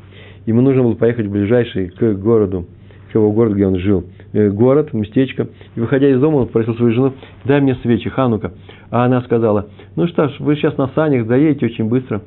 Ему 0.46 0.60
нужно 0.60 0.82
было 0.82 0.94
поехать 0.94 1.26
в 1.26 1.30
ближайший 1.30 1.88
к 1.88 2.14
городу, 2.14 2.66
к 3.10 3.14
его 3.14 3.32
городу, 3.32 3.54
где 3.54 3.66
он 3.66 3.78
жил, 3.78 4.04
э, 4.32 4.50
город, 4.50 4.92
местечко. 4.92 5.48
И 5.76 5.80
выходя 5.80 6.08
из 6.08 6.20
дома, 6.20 6.36
он 6.36 6.46
попросил 6.46 6.74
свою 6.76 6.92
жену, 6.92 7.12
дай 7.44 7.60
мне 7.60 7.74
свечи, 7.76 8.10
Ханука. 8.10 8.52
А 8.90 9.04
она 9.04 9.22
сказала, 9.22 9.68
ну 9.96 10.06
что 10.08 10.28
ж, 10.28 10.36
вы 10.40 10.56
сейчас 10.56 10.76
на 10.76 10.88
санях 10.88 11.26
доедете 11.26 11.66
очень 11.66 11.88
быстро. 11.88 12.22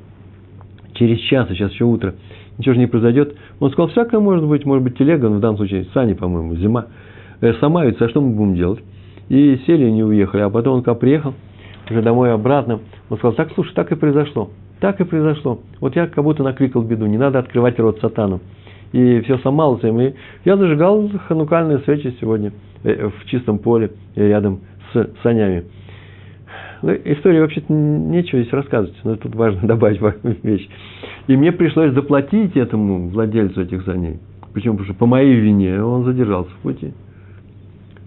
Через 0.93 1.19
час, 1.19 1.47
сейчас 1.49 1.71
еще 1.71 1.85
утро. 1.85 2.15
Ничего 2.57 2.73
же 2.73 2.79
не 2.79 2.87
произойдет. 2.87 3.35
Он 3.59 3.69
сказал, 3.71 3.89
всякое 3.89 4.19
может 4.19 4.45
быть, 4.45 4.65
может 4.65 4.83
быть 4.83 4.97
телега, 4.97 5.29
но 5.29 5.37
в 5.37 5.39
данном 5.39 5.57
случае 5.57 5.85
сани, 5.93 6.13
по-моему, 6.13 6.55
зима. 6.55 6.87
Э, 7.41 7.53
Самаются, 7.55 8.05
а 8.05 8.09
что 8.09 8.21
мы 8.21 8.35
будем 8.35 8.55
делать? 8.55 8.79
И 9.29 9.59
сели, 9.67 9.85
и 9.85 9.91
не 9.91 10.03
уехали. 10.03 10.41
А 10.41 10.49
потом 10.49 10.77
он 10.77 10.83
как 10.83 10.99
приехал, 10.99 11.33
уже 11.89 12.01
домой 12.01 12.33
обратно, 12.33 12.79
он 13.09 13.17
сказал, 13.17 13.33
так, 13.33 13.51
слушай, 13.53 13.73
так 13.73 13.91
и 13.91 13.95
произошло. 13.95 14.49
Так 14.79 15.01
и 15.01 15.03
произошло. 15.03 15.59
Вот 15.79 15.95
я 15.95 16.07
как 16.07 16.23
будто 16.23 16.43
накликал 16.43 16.83
беду, 16.83 17.05
не 17.05 17.17
надо 17.17 17.39
открывать 17.39 17.79
рот 17.79 17.99
сатану. 17.99 18.41
И 18.91 19.21
все 19.21 19.37
сломалось. 19.39 19.83
И 19.83 20.13
я 20.45 20.55
зажигал 20.55 21.09
ханукальные 21.27 21.79
свечи 21.79 22.15
сегодня 22.19 22.51
э, 22.83 23.09
в 23.09 23.25
чистом 23.25 23.59
поле 23.59 23.91
рядом 24.15 24.61
с 24.93 25.09
санями. 25.23 25.65
Ну, 26.81 26.93
истории 26.93 27.39
вообще-то 27.39 27.73
нечего 27.73 28.41
здесь 28.41 28.53
рассказывать, 28.53 28.95
но 29.03 29.15
тут 29.15 29.35
важно 29.35 29.61
добавить 29.67 29.99
вещь. 30.43 30.69
И 31.27 31.35
мне 31.35 31.51
пришлось 31.51 31.91
заплатить 31.93 32.55
этому 32.55 33.09
владельцу 33.09 33.63
этих 33.63 33.83
саней. 33.83 34.19
Почему? 34.53 34.75
Потому 34.75 34.85
что 34.85 34.99
по 34.99 35.05
моей 35.05 35.35
вине 35.35 35.81
он 35.83 36.05
задержался 36.05 36.51
в 36.51 36.57
пути. 36.59 36.93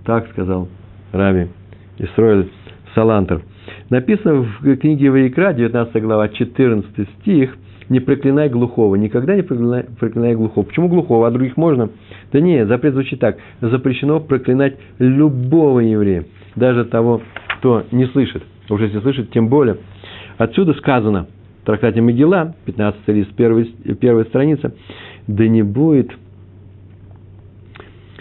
Так 0.04 0.28
сказал 0.30 0.68
Раби 1.12 1.48
Исроэль 1.98 2.48
Салантер. 2.94 3.42
Написано 3.90 4.42
в 4.44 4.76
книге 4.76 5.10
Ваикра, 5.10 5.52
19 5.52 6.02
глава, 6.02 6.28
14 6.28 7.08
стих, 7.20 7.56
не 7.88 7.98
проклинай 7.98 8.48
глухого, 8.48 8.94
никогда 8.94 9.34
не 9.34 9.42
проклинай, 9.42 9.84
проклинай 9.98 10.36
глухого. 10.36 10.64
Почему 10.64 10.88
глухого, 10.88 11.26
а 11.26 11.30
других 11.32 11.56
можно? 11.56 11.90
Да 12.32 12.40
нет, 12.40 12.68
запрет 12.68 12.94
звучит 12.94 13.18
так. 13.18 13.38
Запрещено 13.60 14.20
проклинать 14.20 14.76
любого 15.00 15.80
еврея, 15.80 16.24
даже 16.54 16.84
того, 16.84 17.20
кто 17.58 17.82
не 17.90 18.06
слышит. 18.06 18.44
Уже 18.68 18.84
если 18.84 19.00
слышит, 19.00 19.32
тем 19.32 19.48
более. 19.48 19.78
Отсюда 20.38 20.72
сказано 20.74 21.26
в 21.62 21.66
трактате 21.66 22.00
Могила, 22.00 22.54
15 22.66 23.08
лист, 23.08 23.34
первая, 23.34 23.66
первая 24.00 24.24
страница, 24.26 24.72
да 25.26 25.48
не 25.48 25.62
будет, 25.62 26.12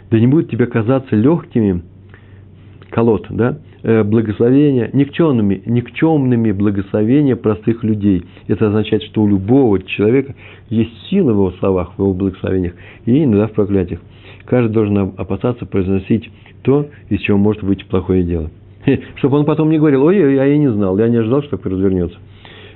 да 0.10 0.20
не 0.20 0.26
будет 0.26 0.50
тебе 0.50 0.66
казаться 0.66 1.16
легкими 1.16 1.84
колод, 2.90 3.28
да, 3.30 3.60
благословения, 3.84 4.90
никчемными, 4.94 5.62
никчемными 5.66 6.52
благословения 6.52 7.36
простых 7.36 7.84
людей. 7.84 8.26
Это 8.48 8.68
означает, 8.68 9.04
что 9.04 9.24
у 9.24 9.28
любого 9.28 9.82
человека 9.82 10.36
есть 10.70 10.92
сила 11.10 11.32
в 11.32 11.36
его 11.36 11.52
словах, 11.60 11.94
в 11.96 12.00
его 12.00 12.14
благословениях, 12.14 12.74
и 13.06 13.24
иногда 13.24 13.48
в 13.48 13.54
проклятиях. 13.54 14.02
Каждый 14.46 14.74
должен 14.74 14.98
опасаться 15.16 15.66
произносить 15.66 16.30
то, 16.64 16.88
из 17.10 17.22
чего 17.22 17.38
может 17.38 17.64
выйти 17.64 17.84
плохое 17.84 18.24
дело. 18.24 18.50
Чтобы 19.16 19.38
он 19.38 19.46
потом 19.46 19.70
не 19.70 19.78
говорил, 19.78 20.04
ой, 20.04 20.36
я 20.36 20.58
не 20.58 20.72
знал, 20.72 20.98
я 20.98 21.08
не 21.08 21.18
ожидал, 21.18 21.42
что 21.44 21.58
так 21.58 21.66
развернется. 21.66 22.18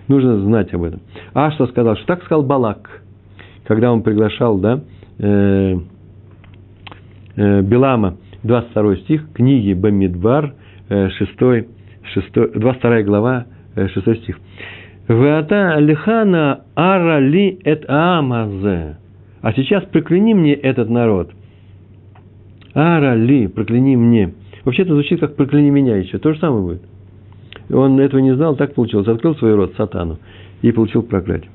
Нужно 0.07 0.39
знать 0.39 0.73
об 0.73 0.83
этом. 0.83 1.01
А 1.33 1.51
сказал? 1.51 1.95
Что 1.95 2.05
так 2.05 2.23
сказал 2.23 2.43
Балак, 2.43 3.01
когда 3.65 3.91
он 3.91 4.03
приглашал, 4.03 4.57
да, 4.57 4.81
э, 5.19 5.77
э, 7.35 7.61
Белама 7.61 8.17
22 8.43 8.95
стих 8.97 9.31
книги 9.33 9.73
Бамидбар, 9.73 10.53
6, 10.93 11.67
6, 12.13 12.33
22 12.55 13.01
глава, 13.03 13.45
6 13.75 14.07
э, 14.07 14.15
стих. 14.15 14.39
Веата 15.07 15.77
лихана 15.79 16.61
арали 16.75 17.59
эт 17.63 17.85
амазе. 17.89 18.97
А 19.41 19.53
сейчас 19.53 19.83
прокляни 19.85 20.33
мне 20.33 20.53
этот 20.53 20.89
народ. 20.89 21.31
Арали, 22.73 23.47
прокляни 23.47 23.95
мне. 23.95 24.33
Вообще-то 24.63 24.93
звучит 24.93 25.19
как 25.19 25.35
прокляни 25.35 25.69
меня 25.69 25.97
еще. 25.97 26.19
То 26.19 26.33
же 26.33 26.39
самое 26.39 26.63
будет. 26.63 26.81
Он 27.71 27.99
этого 27.99 28.21
не 28.21 28.33
знал, 28.35 28.55
так 28.55 28.73
получилось. 28.73 29.07
Открыл 29.07 29.35
свой 29.35 29.55
рот 29.55 29.73
сатану 29.75 30.19
и 30.61 30.71
получил 30.71 31.03
проклятие. 31.03 31.49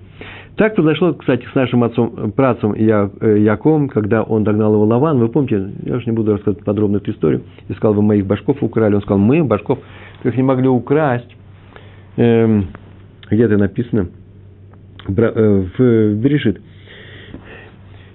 Так 0.58 0.74
произошло, 0.74 1.14
кстати, 1.14 1.46
с 1.52 1.54
нашим 1.54 1.84
отцом, 1.84 2.32
працем 2.32 2.74
Я, 2.74 3.08
э, 3.20 3.38
Яком, 3.38 3.88
когда 3.88 4.24
он 4.24 4.42
догнал 4.42 4.74
его 4.74 4.84
Лаван. 4.86 5.20
Вы 5.20 5.28
помните, 5.28 5.70
я 5.84 5.94
уж 5.94 6.04
не 6.04 6.10
буду 6.10 6.32
рассказывать 6.32 6.64
подробно 6.64 6.96
эту 6.96 7.12
историю. 7.12 7.42
Искал, 7.68 7.94
вы 7.94 8.02
моих 8.02 8.26
башков 8.26 8.60
украли. 8.60 8.96
Он 8.96 9.00
сказал, 9.02 9.18
мы, 9.18 9.44
башков, 9.44 9.78
их 10.24 10.36
не 10.36 10.42
могли 10.42 10.66
украсть. 10.66 11.32
Эм, 12.16 12.70
где 13.30 13.44
это 13.44 13.56
написано? 13.56 14.08
Э, 15.06 15.64
в 15.78 16.14
Берешит. 16.14 16.60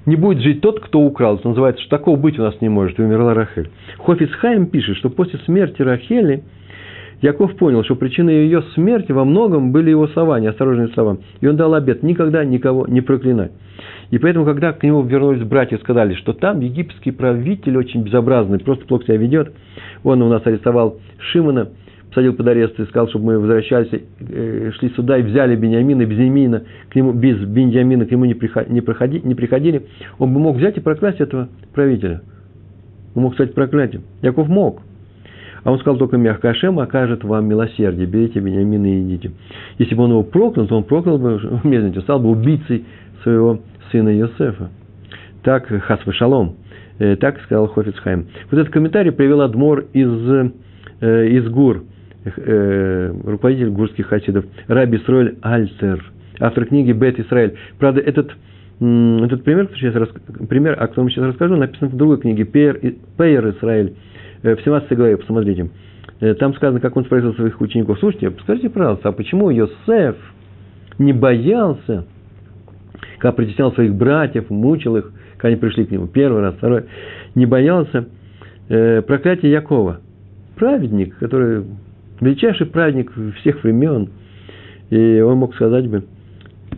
Не 0.05 0.17
будет 0.17 0.43
жить 0.43 0.59
тот, 0.59 0.81
кто 0.81 0.99
украл. 0.99 1.35
Это 1.35 1.47
называется, 1.47 1.81
что 1.81 1.91
такого 1.91 2.17
быть 2.17 2.37
у 2.37 2.41
нас 2.41 2.59
не 2.59 2.67
может. 2.67 2.99
И 2.99 3.03
умерла 3.03 3.33
Рахель. 3.33 3.69
Хофицхайм 3.99 4.65
пишет, 4.65 4.97
что 4.97 5.09
после 5.09 5.39
смерти 5.45 5.81
Рахели– 5.81 6.43
Яков 7.23 7.55
понял, 7.55 7.85
что 7.85 7.95
причиной 7.95 8.43
ее 8.43 8.63
смерти 8.75 9.13
во 9.13 9.23
многом 9.23 9.71
были 9.71 9.89
его 9.89 10.07
слова, 10.09 10.41
неосторожные 10.41 10.89
слова. 10.89 11.19
И 11.39 11.47
он 11.47 11.55
дал 11.55 11.73
обет 11.73 12.03
никогда 12.03 12.43
никого 12.43 12.85
не 12.85 12.99
проклинать. 12.99 13.53
И 14.11 14.17
поэтому, 14.17 14.43
когда 14.43 14.73
к 14.73 14.83
нему 14.83 15.03
вернулись 15.03 15.41
братья 15.41 15.77
и 15.77 15.79
сказали, 15.79 16.15
что 16.15 16.33
там 16.33 16.59
египетский 16.59 17.11
правитель 17.11 17.77
очень 17.77 18.03
безобразный, 18.03 18.59
просто 18.59 18.85
плохо 18.85 19.05
себя 19.05 19.15
ведет, 19.15 19.53
он 20.03 20.21
у 20.21 20.27
нас 20.27 20.45
арестовал 20.45 20.99
Шимона, 21.17 21.69
посадил 22.09 22.33
под 22.33 22.45
арест 22.45 22.77
и 22.81 22.83
сказал, 22.87 23.07
чтобы 23.07 23.27
мы 23.27 23.39
возвращались, 23.39 24.01
э, 24.19 24.71
шли 24.77 24.89
сюда 24.89 25.17
и 25.17 25.23
взяли 25.23 25.55
Бениамина, 25.55 26.01
и 26.01 26.05
Беньямина, 26.05 26.63
к 26.89 26.95
нему, 26.95 27.13
без 27.13 27.37
Беньямина 27.39 28.05
к 28.05 28.11
нему 28.11 28.25
не, 28.25 28.33
приходи, 28.33 28.69
не, 28.69 28.81
проходи, 28.81 29.21
не 29.23 29.33
приходили, 29.33 29.83
он 30.19 30.33
бы 30.33 30.41
мог 30.41 30.57
взять 30.57 30.75
и 30.75 30.81
проклясть 30.81 31.21
этого 31.21 31.47
правителя. 31.73 32.21
Он 33.15 33.23
мог 33.23 33.35
стать 33.35 33.53
проклятием. 33.53 34.03
Яков 34.21 34.49
мог– 34.49 34.81
а 35.63 35.71
он 35.71 35.79
сказал 35.79 35.97
только 35.97 36.17
мягко, 36.17 36.49
Ашем 36.49 36.79
окажет 36.79 37.23
вам 37.23 37.45
милосердие, 37.47 38.05
берите 38.05 38.39
Бениамина 38.39 38.85
и 38.85 39.01
идите. 39.03 39.31
Если 39.77 39.95
бы 39.95 40.03
он 40.03 40.11
его 40.11 40.23
проклял, 40.23 40.67
то 40.67 40.75
он 40.75 40.83
проклял 40.83 41.17
бы, 41.17 41.39
медленно, 41.63 42.01
стал 42.01 42.19
бы 42.19 42.29
убийцей 42.29 42.85
своего 43.23 43.59
сына 43.91 44.09
Йосефа. 44.09 44.69
Так, 45.43 45.67
Хасвы 45.67 46.13
Шалом. 46.13 46.55
Э, 46.99 47.15
так 47.15 47.41
сказал 47.41 47.67
Хофицхайм. 47.67 48.27
Вот 48.51 48.59
этот 48.59 48.71
комментарий 48.71 49.11
привел 49.11 49.41
Адмор 49.41 49.85
из, 49.93 50.51
э, 51.01 51.27
из 51.27 51.47
Гур, 51.49 51.83
э, 52.23 53.13
руководитель 53.25 53.69
гурских 53.69 54.07
хасидов, 54.07 54.45
Раби 54.67 54.99
Сроэль 54.99 55.37
Альтер, 55.41 56.03
автор 56.39 56.65
книги 56.65 56.91
Бет 56.91 57.19
Исраэль. 57.19 57.55
Правда, 57.79 58.01
этот 58.01 58.33
этот 58.79 59.43
пример, 59.43 59.69
сейчас 59.75 59.95
рас... 59.95 60.09
пример, 60.49 60.73
о 60.73 60.87
котором 60.87 61.09
сейчас 61.09 61.25
расскажу, 61.25 61.55
написан 61.55 61.89
в 61.89 61.95
другой 61.95 62.19
книге 62.19 62.43
Пейер, 62.43 63.49
Израиль, 63.51 63.93
в 64.43 64.61
17 64.63 64.97
главе, 64.97 65.17
посмотрите. 65.17 65.69
Э, 66.19 66.33
там 66.35 66.53
сказано, 66.55 66.79
как 66.79 66.95
он 66.95 67.05
спросил 67.05 67.33
своих 67.35 67.59
учеников, 67.61 67.99
слушайте, 67.99 68.31
скажите, 68.43 68.69
пожалуйста, 68.69 69.09
а 69.09 69.11
почему 69.11 69.49
Йосеф 69.49 70.15
не 70.99 71.13
боялся, 71.13 72.05
когда 73.17 73.31
притеснял 73.31 73.73
своих 73.73 73.95
братьев, 73.95 74.49
мучил 74.49 74.97
их, 74.97 75.11
когда 75.37 75.49
они 75.49 75.57
пришли 75.57 75.85
к 75.85 75.91
нему, 75.91 76.07
первый 76.07 76.41
раз, 76.41 76.55
второй, 76.55 76.83
не 77.35 77.45
боялся 77.45 78.05
э, 78.69 79.01
проклятия 79.01 79.49
Якова. 79.49 79.99
Праведник, 80.55 81.17
который, 81.17 81.63
величайший 82.21 82.67
праведник 82.67 83.11
всех 83.39 83.63
времен, 83.63 84.09
и 84.91 85.19
он 85.21 85.37
мог 85.37 85.55
сказать 85.55 85.87
бы, 85.87 86.03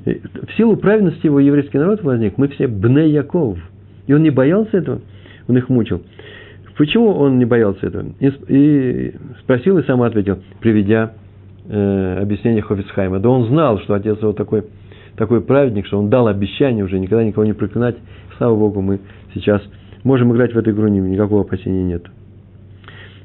в 0.06 0.54
силу 0.56 0.78
праведности 0.78 1.26
его 1.26 1.40
еврейский 1.40 1.78
народ 1.78 2.04
возник, 2.04 2.38
мы 2.38 2.48
все 2.50 2.68
бне 2.68 3.10
Яков. 3.10 3.58
И 4.08 4.14
он 4.14 4.24
не 4.24 4.30
боялся 4.30 4.78
этого, 4.78 5.02
он 5.48 5.58
их 5.58 5.70
мучил. 5.70 6.02
Почему 6.78 7.12
он 7.12 7.40
не 7.40 7.46
боялся 7.46 7.88
этого? 7.88 8.06
И, 8.20 8.32
и 8.48 9.14
спросил 9.42 9.78
и 9.78 9.84
сам 9.84 10.02
ответил, 10.02 10.40
приведя 10.60 11.14
э, 11.70 12.20
объяснение 12.22 12.62
Хофицхайма. 12.62 13.20
Да 13.20 13.30
он 13.30 13.48
знал, 13.48 13.80
что 13.80 13.94
отец 13.94 14.20
его 14.22 14.34
такой, 14.34 14.66
такой 15.16 15.42
праведник, 15.42 15.86
что 15.86 15.98
он 16.00 16.10
дал 16.10 16.28
обещание 16.28 16.84
уже 16.84 17.00
никогда 17.00 17.24
никого 17.24 17.46
не 17.46 17.54
проклинать. 17.54 17.96
Слава 18.38 18.56
Богу, 18.56 18.82
мы 18.82 19.00
сейчас 19.34 19.62
можем 20.04 20.34
играть 20.34 20.54
в 20.54 20.58
эту 20.58 20.72
игру, 20.72 20.88
никакого 20.88 21.42
опасения 21.42 21.84
нет. 21.84 22.06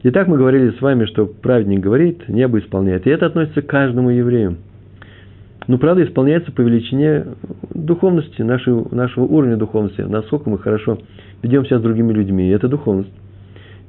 Итак, 0.04 0.28
мы 0.28 0.38
говорили 0.38 0.70
с 0.70 0.80
вами, 0.80 1.04
что 1.04 1.26
праведник 1.26 1.80
говорит, 1.80 2.28
небо 2.28 2.58
исполняет. 2.60 3.06
И 3.06 3.10
это 3.10 3.26
относится 3.26 3.62
к 3.62 3.66
каждому 3.66 4.10
еврею. 4.10 4.56
Но, 5.66 5.76
правда, 5.76 6.04
исполняется 6.04 6.52
по 6.52 6.62
величине 6.62 7.26
духовности, 7.74 8.42
нашего, 8.42 8.92
нашего 8.94 9.24
уровня 9.24 9.56
духовности, 9.56 10.00
насколько 10.00 10.48
мы 10.48 10.58
хорошо 10.58 10.98
ведем 11.42 11.66
себя 11.66 11.80
с 11.80 11.82
другими 11.82 12.12
людьми. 12.12 12.48
И 12.48 12.50
это 12.50 12.66
духовность. 12.66 13.10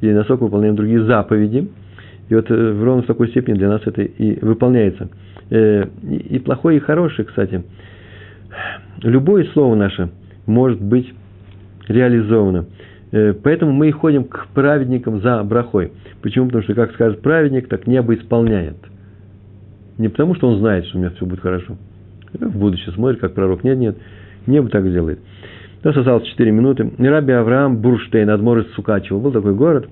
И 0.01 0.11
насколько 0.11 0.43
выполняем 0.43 0.75
другие 0.75 1.03
заповеди. 1.05 1.69
И 2.29 2.35
вот 2.35 2.49
э, 2.49 2.71
в 2.73 2.83
ровно 2.83 3.03
в 3.03 3.07
такой 3.07 3.29
степени 3.29 3.55
для 3.55 3.69
нас 3.69 3.81
это 3.85 4.01
и 4.01 4.43
выполняется. 4.43 5.09
Э, 5.49 5.85
и 6.03 6.39
плохое, 6.39 6.77
и 6.77 6.79
хорошее, 6.79 7.27
кстати. 7.27 7.63
Любое 9.03 9.45
слово 9.53 9.75
наше 9.75 10.09
может 10.45 10.81
быть 10.81 11.11
реализовано. 11.87 12.65
Э, 13.11 13.33
поэтому 13.33 13.71
мы 13.71 13.89
и 13.89 13.91
ходим 13.91 14.25
к 14.25 14.47
праведникам 14.53 15.21
за 15.21 15.43
брахой. 15.43 15.91
Почему? 16.21 16.47
Потому 16.47 16.63
что, 16.63 16.73
как 16.73 16.93
скажет 16.93 17.21
праведник, 17.21 17.67
так 17.67 17.87
небо 17.87 18.13
исполняет– 18.15 18.77
не 20.01 20.09
потому, 20.09 20.33
что 20.33 20.47
он 20.47 20.57
знает, 20.57 20.87
что 20.87 20.97
у 20.97 21.01
меня 21.01 21.11
все 21.11 21.25
будет 21.27 21.41
хорошо. 21.41 21.77
В 22.33 22.57
будущее 22.57 22.91
смотрит, 22.93 23.19
как 23.19 23.33
пророк. 23.35 23.63
Нет, 23.63 23.77
нет. 23.77 23.97
Небо 24.47 24.67
так 24.69 24.83
делает. 24.91 25.19
У 25.83 25.87
нас 25.87 25.97
осталось 25.97 26.27
4 26.27 26.51
минуты. 26.51 26.91
Раби 26.99 27.33
Авраам 27.33 27.77
Бурштейн, 27.77 28.29
Адмор 28.29 28.59
из 28.59 28.71
Сукачева. 28.73 29.19
Был 29.19 29.31
такой 29.31 29.55
город 29.55 29.89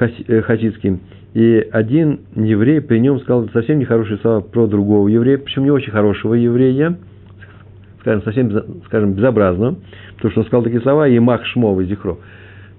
э, 0.00 0.40
хасидский. 0.42 0.98
И 1.34 1.68
один 1.70 2.20
еврей 2.34 2.80
при 2.80 2.98
нем 2.98 3.20
сказал 3.20 3.48
совсем 3.50 3.78
нехорошие 3.78 4.18
слова 4.18 4.40
про 4.40 4.66
другого 4.66 5.08
еврея, 5.08 5.38
причем 5.38 5.64
не 5.64 5.70
очень 5.70 5.92
хорошего 5.92 6.34
еврея, 6.34 6.96
скажем, 8.00 8.22
совсем, 8.22 8.50
скажем, 8.86 9.12
безобразно, 9.12 9.76
потому 10.16 10.30
что 10.32 10.40
он 10.40 10.46
сказал 10.46 10.62
такие 10.64 10.80
слова, 10.80 11.06
и 11.06 11.18
Мах 11.18 11.44
Шмова, 11.44 11.84
Зихро 11.84 12.18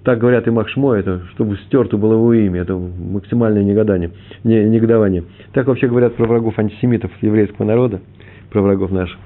так 0.04 0.18
говорят 0.18 0.46
и 0.46 0.50
Махшмо, 0.50 0.94
это 0.94 1.22
чтобы 1.34 1.56
стерто 1.66 1.96
было 1.96 2.14
его 2.14 2.32
имя, 2.32 2.62
это 2.62 2.74
максимальное 2.76 3.62
негодание, 3.62 4.10
не, 4.44 4.64
негодование. 4.64 5.24
Так 5.52 5.66
вообще 5.66 5.88
говорят 5.88 6.14
про 6.16 6.26
врагов 6.26 6.58
антисемитов 6.58 7.10
еврейского 7.20 7.66
народа, 7.66 8.00
про 8.50 8.62
врагов 8.62 8.90
наших. 8.90 9.18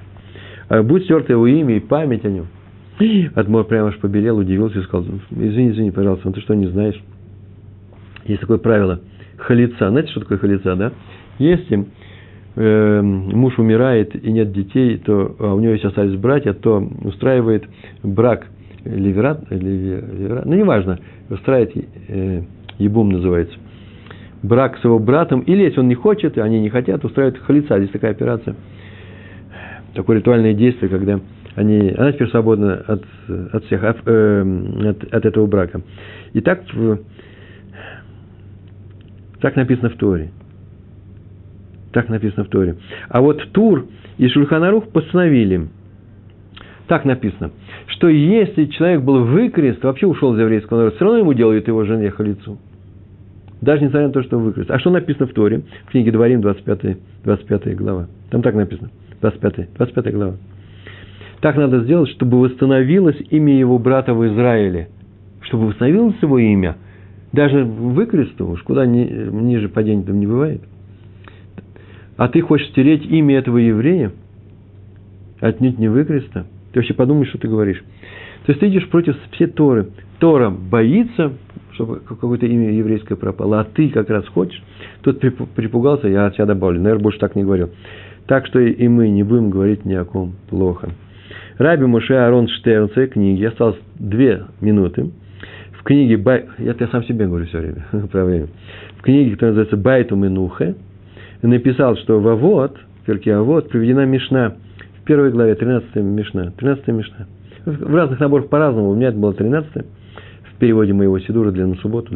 А 0.69 0.83
будь 0.83 1.05
стерто 1.05 1.33
его 1.33 1.47
имя 1.47 1.77
и 1.77 1.81
память 1.81 2.25
о 2.25 2.29
нем. 2.29 2.47
Адмор 3.35 3.65
прямо 3.65 3.89
аж 3.89 3.99
побелел, 3.99 4.39
удивился 4.39 4.79
и 4.79 4.83
сказал, 4.83 5.07
извини, 5.31 5.71
извини, 5.71 5.91
пожалуйста, 5.91 6.29
ну 6.29 6.35
ты 6.35 6.41
что, 6.41 6.55
не 6.55 6.67
знаешь? 6.67 7.01
Есть 8.27 8.41
такое 8.41 8.59
правило 8.59 9.01
халица. 9.37 9.91
Знаете, 9.91 10.11
что 10.11 10.21
такое 10.21 10.39
халица, 10.39 10.77
да? 10.77 10.93
Если 11.39 11.87
э, 12.57 13.01
муж 13.03 13.59
умирает 13.59 14.15
и 14.15 14.33
нет 14.33 14.53
детей, 14.53 14.99
то 14.99 15.35
а 15.39 15.55
у 15.55 15.61
него 15.61 15.73
есть 15.73 15.85
остались 15.85 16.19
братья, 16.19 16.53
то 16.53 16.79
устраивает 17.03 17.65
брак 18.03 18.47
Ливерат, 18.85 19.51
ливерат, 19.51 20.45
ну, 20.45 20.55
неважно, 20.55 20.99
устраивает, 21.31 21.73
э, 22.09 22.43
ебум 22.79 23.09
называется, 23.09 23.57
брак 24.43 24.77
с 24.79 24.85
его 24.85 24.99
братом, 24.99 25.41
или 25.41 25.63
если 25.63 25.81
он 25.81 25.89
не 25.89 25.95
хочет, 25.95 26.37
и 26.37 26.41
они 26.41 26.61
не 26.61 26.69
хотят, 26.69 27.03
устраивает 27.03 27.41
халица, 27.43 27.79
здесь 27.79 27.91
такая 27.91 28.11
операция, 28.11 28.57
такое 29.95 30.19
ритуальное 30.19 30.53
действие, 30.53 30.91
когда 30.91 31.19
они, 31.57 31.95
она 31.97 32.13
теперь 32.13 32.29
свободна 32.31 32.75
от, 32.87 33.05
от 33.53 33.65
всех, 33.65 33.83
э, 33.83 34.89
от, 34.89 35.15
от 35.15 35.25
этого 35.25 35.47
брака. 35.47 35.83
И 36.33 36.41
так, 36.41 36.63
так 39.41 39.57
написано 39.57 39.91
в 39.91 39.97
Торе. 39.97 40.31
Так 41.93 42.09
написано 42.09 42.45
в 42.45 42.49
Торе. 42.49 42.77
А 43.09 43.21
вот 43.21 43.43
Тур 43.53 43.87
и 44.19 44.29
Шульханарух 44.29 44.89
постановили, 44.89 45.69
так 46.89 47.05
написано– 47.05 47.51
что 47.95 48.09
если 48.09 48.67
человек 48.67 49.03
был 49.03 49.25
выкрест, 49.25 49.83
вообще 49.83 50.07
ушел 50.07 50.35
из 50.35 50.41
еврейского 50.41 50.79
народа, 50.79 50.97
все 50.97 51.05
равно 51.05 51.21
ему 51.21 51.33
делают 51.33 51.69
его 51.69 51.85
жене 51.85 52.11
халицу. 52.11 52.59
Даже 53.61 53.83
несмотря 53.83 54.09
на 54.09 54.13
то, 54.13 54.23
что 54.23 54.39
выкрест. 54.39 54.71
А 54.71 54.79
что 54.79 54.91
написано 54.91 55.27
в 55.27 55.33
Торе? 55.33 55.63
В 55.87 55.91
книге 55.91 56.11
Дворим, 56.11 56.41
25, 56.43 56.99
25 57.25 57.77
глава. 57.77 58.09
Там 58.31 58.43
так 58.43 58.55
написано. 58.55 58.91
25, 59.21 59.75
25 59.75 60.13
глава. 60.13 60.35
Так 61.45 61.57
надо 61.57 61.81
сделать, 61.81 62.09
чтобы 62.09 62.41
восстановилось 62.41 63.19
имя 63.29 63.55
его 63.55 63.79
брата 63.79 64.15
в 64.15 64.27
Израиле. 64.29 64.89
Чтобы 65.43 65.67
восстановилось 65.67 66.17
его 66.23 66.39
имя. 66.39 66.79
Даже 67.35 67.65
выкресту, 67.65 68.49
уж 68.49 68.63
куда 68.63 68.87
ни, 68.87 69.05
ниже 69.05 69.69
падения 69.69 70.05
там 70.05 70.21
не 70.21 70.27
бывает. 70.27 70.63
А 72.17 72.29
ты 72.29 72.41
хочешь 72.41 72.69
стереть 72.69 73.05
имя 73.05 73.37
этого 73.37 73.59
еврея? 73.59 74.13
Отнюдь 75.39 75.79
не 75.79 75.89
выкреста. 75.89 76.47
Ты 76.73 76.79
вообще 76.79 76.95
подумай, 76.95 77.27
что 77.27 77.37
ты 77.37 77.47
говоришь. 77.47 77.85
То 78.47 78.53
есть 78.53 78.61
ты 78.61 78.69
идешь 78.69 78.89
против 78.89 79.15
всей 79.33 79.49
Торы. 79.49 79.89
Тора 80.21 80.49
боится, 80.49 81.35
чтобы 81.73 82.01
какое-то 82.01 82.47
имя 82.47 82.73
еврейское 82.73 83.17
пропало, 83.17 83.61
а 83.61 83.65
ты 83.65 83.91
как 83.91 84.09
раз 84.09 84.27
хочешь. 84.29 84.63
Тут 85.03 85.21
припугался, 85.21 86.09
я 86.09 86.25
от 86.25 86.37
себя 86.37 86.47
добавлю, 86.47 86.81
наверное, 86.81 87.03
больше 87.03 87.19
так 87.19 87.37
не 87.37 87.43
говорил. 87.43 87.69
Так 88.27 88.47
что 88.47 88.61
и 88.61 88.89
мы 88.89 89.11
не 89.11 89.25
будем 89.25 89.51
говорить 89.51 89.85
ни 89.85 89.93
о 89.93 90.07
ком 90.07 90.37
плохо. 90.49 90.89
Раби 91.59 91.87
Муше 91.87 92.15
Арон 92.15 92.49
Штерн, 92.49 92.89
в 92.89 92.93
своей 92.93 93.09
книге, 93.09 93.49
осталось 93.49 93.79
две 93.99 94.45
минуты. 94.61 95.11
В 95.73 95.83
книге, 95.85 96.17
Бай... 96.17 96.47
я, 96.59 96.75
я 96.79 96.89
сам 96.89 97.05
себе 97.05 97.27
говорю 97.27 97.47
все 97.47 97.59
время, 97.59 97.85
про 98.09 98.25
время. 98.25 98.49
В 98.99 99.03
книге, 99.03 99.33
которая 99.33 99.51
называется 99.51 99.77
Байту 99.77 100.17
Минухе, 100.17 100.75
написал, 101.43 101.97
что 101.97 102.21
в 102.21 102.29
Авод, 102.29 102.77
в 103.03 103.07
Перке 103.07 103.35
Авод, 103.35 103.69
приведена 103.69 104.05
Мишна– 104.05 104.55
в 105.05 105.07
первой 105.07 105.31
главе, 105.31 105.55
13 105.55 105.97
Мишна. 105.97 106.51
13 106.57 106.89
Мишна. 106.89 107.27
В 107.67 107.95
разных 107.95 108.21
наборах 108.21 108.49
по-разному. 108.49 108.89
У 108.89 108.95
меня 108.95 109.09
это 109.09 109.19
было 109.19 109.35
13 109.35 109.71
в 109.75 110.59
переводе 110.59 110.95
моего 110.95 111.19
Сидура 111.19 111.51
для 111.51 111.67
на 111.67 111.75
субботу. 111.77 112.15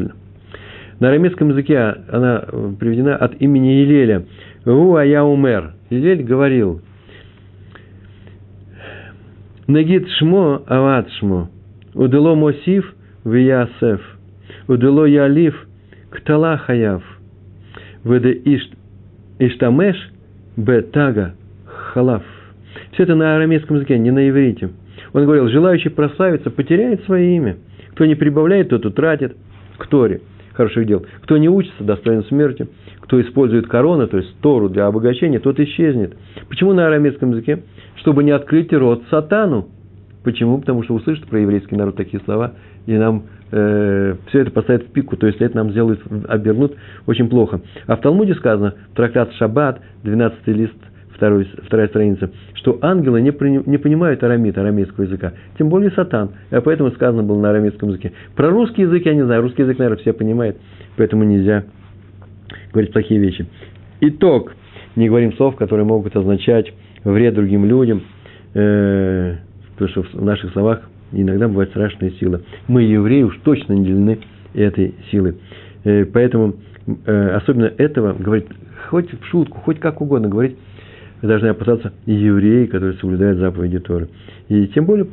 На 0.99 1.09
арамейском 1.09 1.51
языке 1.51 1.79
она 2.11 2.45
э, 2.47 2.73
приведена 2.81 3.15
от 3.17 3.43
имени 3.43 3.69
Елеля. 3.83 4.25
Ву 4.65 4.97
ая 4.97 5.23
умер. 5.23 5.75
Елель 5.91 6.23
говорил. 6.23 6.81
Нагид 9.69 10.09
шмо 10.19 10.63
ават 10.67 11.11
шмо. 11.19 11.49
Удело 11.95 12.35
мосив 12.35 12.95
в 13.25 13.35
ясеф. 13.35 14.01
Удело 14.67 15.05
ялив 15.05 15.67
ктала 16.11 16.57
хаяв. 16.57 17.03
Веде 18.05 18.41
иштамеш 19.39 19.97
бетага 20.57 21.35
халав. 21.67 22.23
Все 22.93 23.03
это 23.03 23.15
на 23.15 23.37
арамейском 23.37 23.77
языке, 23.77 23.99
не 23.99 24.11
на 24.11 24.29
иврите. 24.29 24.71
Он 25.13 25.25
говорил, 25.25 25.49
желающий 25.49 25.91
прославиться 25.91 26.51
потеряет 26.51 27.05
свое 27.05 27.37
имя. 27.37 27.57
Кто 27.93 28.07
не 28.07 28.15
прибавляет, 28.15 28.71
тот 28.71 28.87
утратит. 28.87 29.37
К 29.77 29.87
Торе 29.87 30.21
хороших 30.59 30.87
дел. 30.87 31.07
Кто 31.23 31.39
не 31.39 31.49
учится, 31.49 31.85
достоин 31.85 32.25
смерти. 32.25 32.69
Кто 33.01 33.21
использует 33.23 33.69
корону, 33.69 34.09
то 34.09 34.19
есть 34.19 34.37
Тору 34.41 34.69
для 34.69 34.87
обогащения, 34.87 35.39
тот 35.39 35.59
исчезнет. 35.61 36.17
Почему 36.49 36.73
на 36.75 36.89
арамейском 36.89 37.31
языке? 37.31 37.63
Чтобы 37.97 38.25
не 38.25 38.33
открыть 38.33 38.73
рот 38.73 39.05
сатану. 39.09 39.69
Почему? 40.25 40.59
Потому 40.59 40.83
что 40.83 40.95
услышат 40.95 41.27
про 41.27 41.39
еврейский 41.39 41.77
народ 41.77 41.97
такие 41.97 42.21
слова, 42.25 42.55
и 42.87 42.93
нам 42.99 43.23
э, 43.53 44.17
все 44.27 44.41
это 44.41 44.51
поставит 44.51 44.89
в 44.89 44.93
пику, 44.93 45.17
то 45.17 45.29
есть 45.29 45.41
это 45.41 45.57
нам 45.57 45.71
сделают, 45.71 46.01
обернут 46.29 46.75
очень 47.07 47.29
плохо. 47.29 47.61
А 47.87 47.97
в 47.97 48.01
Талмуде 48.01 48.35
сказано, 48.35 48.75
трактат 48.95 49.33
Шаббат, 49.35 49.81
12 50.03 50.47
лист, 50.49 50.75
второй, 51.19 51.49
вторая 51.65 51.89
страница, 51.89 52.31
что 52.55 52.79
ангелы 52.81 53.21
не, 53.21 53.33
не 53.69 53.77
понимают 53.77 54.23
арамит, 54.23 54.57
арамейского 54.57 55.05
языка, 55.05 55.33
тем 55.59 55.69
более 55.69 55.91
сатан, 55.91 56.31
а 56.51 56.61
поэтому 56.61 56.93
сказано 56.93 57.25
было 57.25 57.41
на 57.41 57.51
арамейском 57.51 57.89
языке. 57.89 58.13
Про 58.37 58.51
русский 58.51 58.83
язык 58.83 59.05
я 59.05 59.15
не 59.15 59.25
знаю, 59.25 59.43
русский 59.43 59.63
язык, 59.63 59.79
наверное, 59.79 60.01
все 60.01 60.13
понимают, 60.13 60.57
поэтому 60.97 61.25
нельзя 61.25 61.65
говорить 62.73 62.93
плохие 62.93 63.21
вещи. 63.21 63.47
Итог. 64.01 64.55
Не 64.97 65.09
говорим 65.09 65.33
слов, 65.35 65.55
которые 65.55 65.87
могут 65.87 66.17
означать 66.17 66.73
вред 67.05 67.35
другим 67.35 67.65
людям, 67.65 68.03
э, 68.55 69.37
потому 69.77 69.91
что 69.91 70.19
в 70.19 70.25
наших 70.25 70.53
словах 70.53 70.89
иногда 71.13 71.47
бывают 71.47 71.71
страшные 71.71 72.13
силы. 72.13 72.43
Мы, 72.67 72.83
евреи, 72.83 73.23
уж 73.23 73.39
точно 73.45 73.75
не 73.75 73.85
делены 73.85 74.19
этой 74.55 74.95
силой. 75.11 75.37
Э, 75.85 76.05
поэтому 76.05 76.55
э, 77.07 77.31
особенно 77.31 77.71
этого 77.77 78.13
говорить, 78.13 78.47
хоть 78.89 79.13
в 79.13 79.25
шутку, 79.27 79.59
хоть 79.59 79.79
как 79.79 80.01
угодно 80.01 80.29
говорить, 80.29 80.57
вы 81.21 81.29
должны 81.29 81.49
опасаться 81.49 81.93
евреи, 82.07 82.67
которые 82.67 82.95
соблюдают 82.95 83.39
заповеди 83.39 83.79
Торы. 83.81 84.09
И 84.49 84.67
тем 84.69 84.87
более 84.87 85.07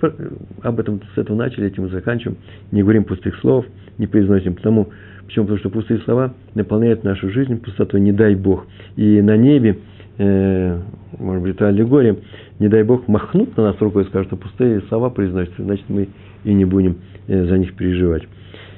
об 0.62 0.80
этом 0.80 1.01
с 1.14 1.18
этого 1.18 1.36
начали, 1.36 1.68
этим 1.68 1.84
мы 1.84 1.89
заканчиваем. 1.89 2.38
Не 2.72 2.84
говорим 2.84 3.03
пустых 3.03 3.36
слов, 3.39 3.66
не 3.97 4.08
произносим. 4.08 4.56
Потому, 4.56 4.89
почему? 5.26 5.45
Потому 5.45 5.60
что 5.60 5.70
пустые 5.70 5.99
слова 6.01 6.34
наполняют 6.53 7.03
нашу 7.03 7.30
жизнь 7.30 7.58
пустотой, 7.60 8.01
не 8.01 8.12
дай 8.12 8.36
Бог. 8.36 8.66
И 8.95 9.22
на 9.22 9.36
небе, 9.36 9.78
э, 10.18 10.80
может 11.20 11.43
быть, 11.43 11.56
это 11.56 11.68
аллегория, 11.68 12.16
не 12.60 12.68
дай 12.68 12.84
Бог, 12.84 13.08
махнут 13.08 13.56
на 13.58 13.64
нас 13.64 13.76
рукой 13.80 14.03
и 14.03 14.08
скажут, 14.08 14.28
что 14.28 14.38
пустые 14.38 14.82
слова 14.89 15.10
произносятся, 15.10 15.64
значит, 15.64 15.86
мы 15.89 16.10
и 16.43 16.53
не 16.53 16.66
будем 16.66 16.97
э, 17.28 17.45
за 17.45 17.58
них 17.58 17.74
переживать. 17.76 18.24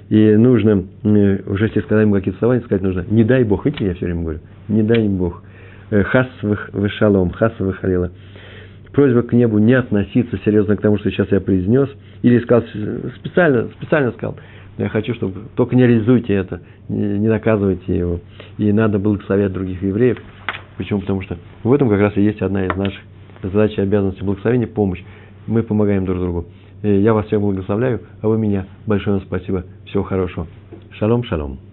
И 0.09 0.36
нужно, 0.38 0.86
э, 1.03 1.39
уже 1.45 1.65
если 1.65 1.82
сказать 1.82 2.09
какие-то 2.11 2.39
слова, 2.39 2.59
сказать 2.61 2.82
нужно, 2.82 3.05
не 3.09 3.23
дай 3.23 3.43
Бог, 3.43 3.65
видите, 3.65 3.86
я 3.86 3.93
все 3.93 4.05
время 4.05 4.21
говорю, 4.21 4.39
не 4.69 4.82
дай 4.82 5.07
Бог, 5.07 5.43
хас 5.89 6.27
вышалом, 6.41 7.31
хас 7.31 7.53
выхалила. 7.59 8.11
Просьба 8.93 9.21
к 9.21 9.33
небу 9.33 9.59
не 9.59 9.73
относиться 9.73 10.39
серьезно 10.43 10.75
к 10.75 10.81
тому, 10.81 10.97
что 10.97 11.11
сейчас 11.11 11.31
я 11.31 11.39
произнес, 11.39 11.89
или 12.23 12.39
сказал 12.39 12.63
специально, 13.19 13.67
специально 13.79 14.11
сказал, 14.11 14.38
я 14.77 14.89
хочу, 14.89 15.13
чтобы 15.15 15.41
только 15.55 15.75
не 15.75 15.85
реализуйте 15.85 16.33
это, 16.33 16.61
не 16.88 17.27
наказывайте 17.27 17.97
его. 17.97 18.19
И 18.57 18.71
надо 18.71 18.99
благословять 18.99 19.51
других 19.51 19.81
евреев. 19.81 20.17
Почему? 20.77 21.01
Потому 21.01 21.21
что 21.21 21.38
в 21.63 21.73
этом 21.73 21.89
как 21.89 21.99
раз 21.99 22.15
и 22.15 22.21
есть 22.21 22.41
одна 22.41 22.65
из 22.65 22.75
наших 22.75 23.01
задач 23.41 23.77
и 23.77 23.81
обязанностей 23.81 24.23
благословения, 24.23 24.67
помощь. 24.67 25.03
Мы 25.47 25.63
помогаем 25.63 26.05
друг 26.05 26.19
другу. 26.19 26.45
Я 26.83 27.13
вас 27.13 27.25
всех 27.25 27.41
благословляю, 27.41 28.01
а 28.21 28.27
вы 28.27 28.38
меня. 28.38 28.65
Большое 28.85 29.17
вам 29.17 29.25
спасибо. 29.25 29.65
Всего 29.85 30.03
хорошего. 30.03 30.47
Шалом, 30.91 31.23
шалом. 31.23 31.66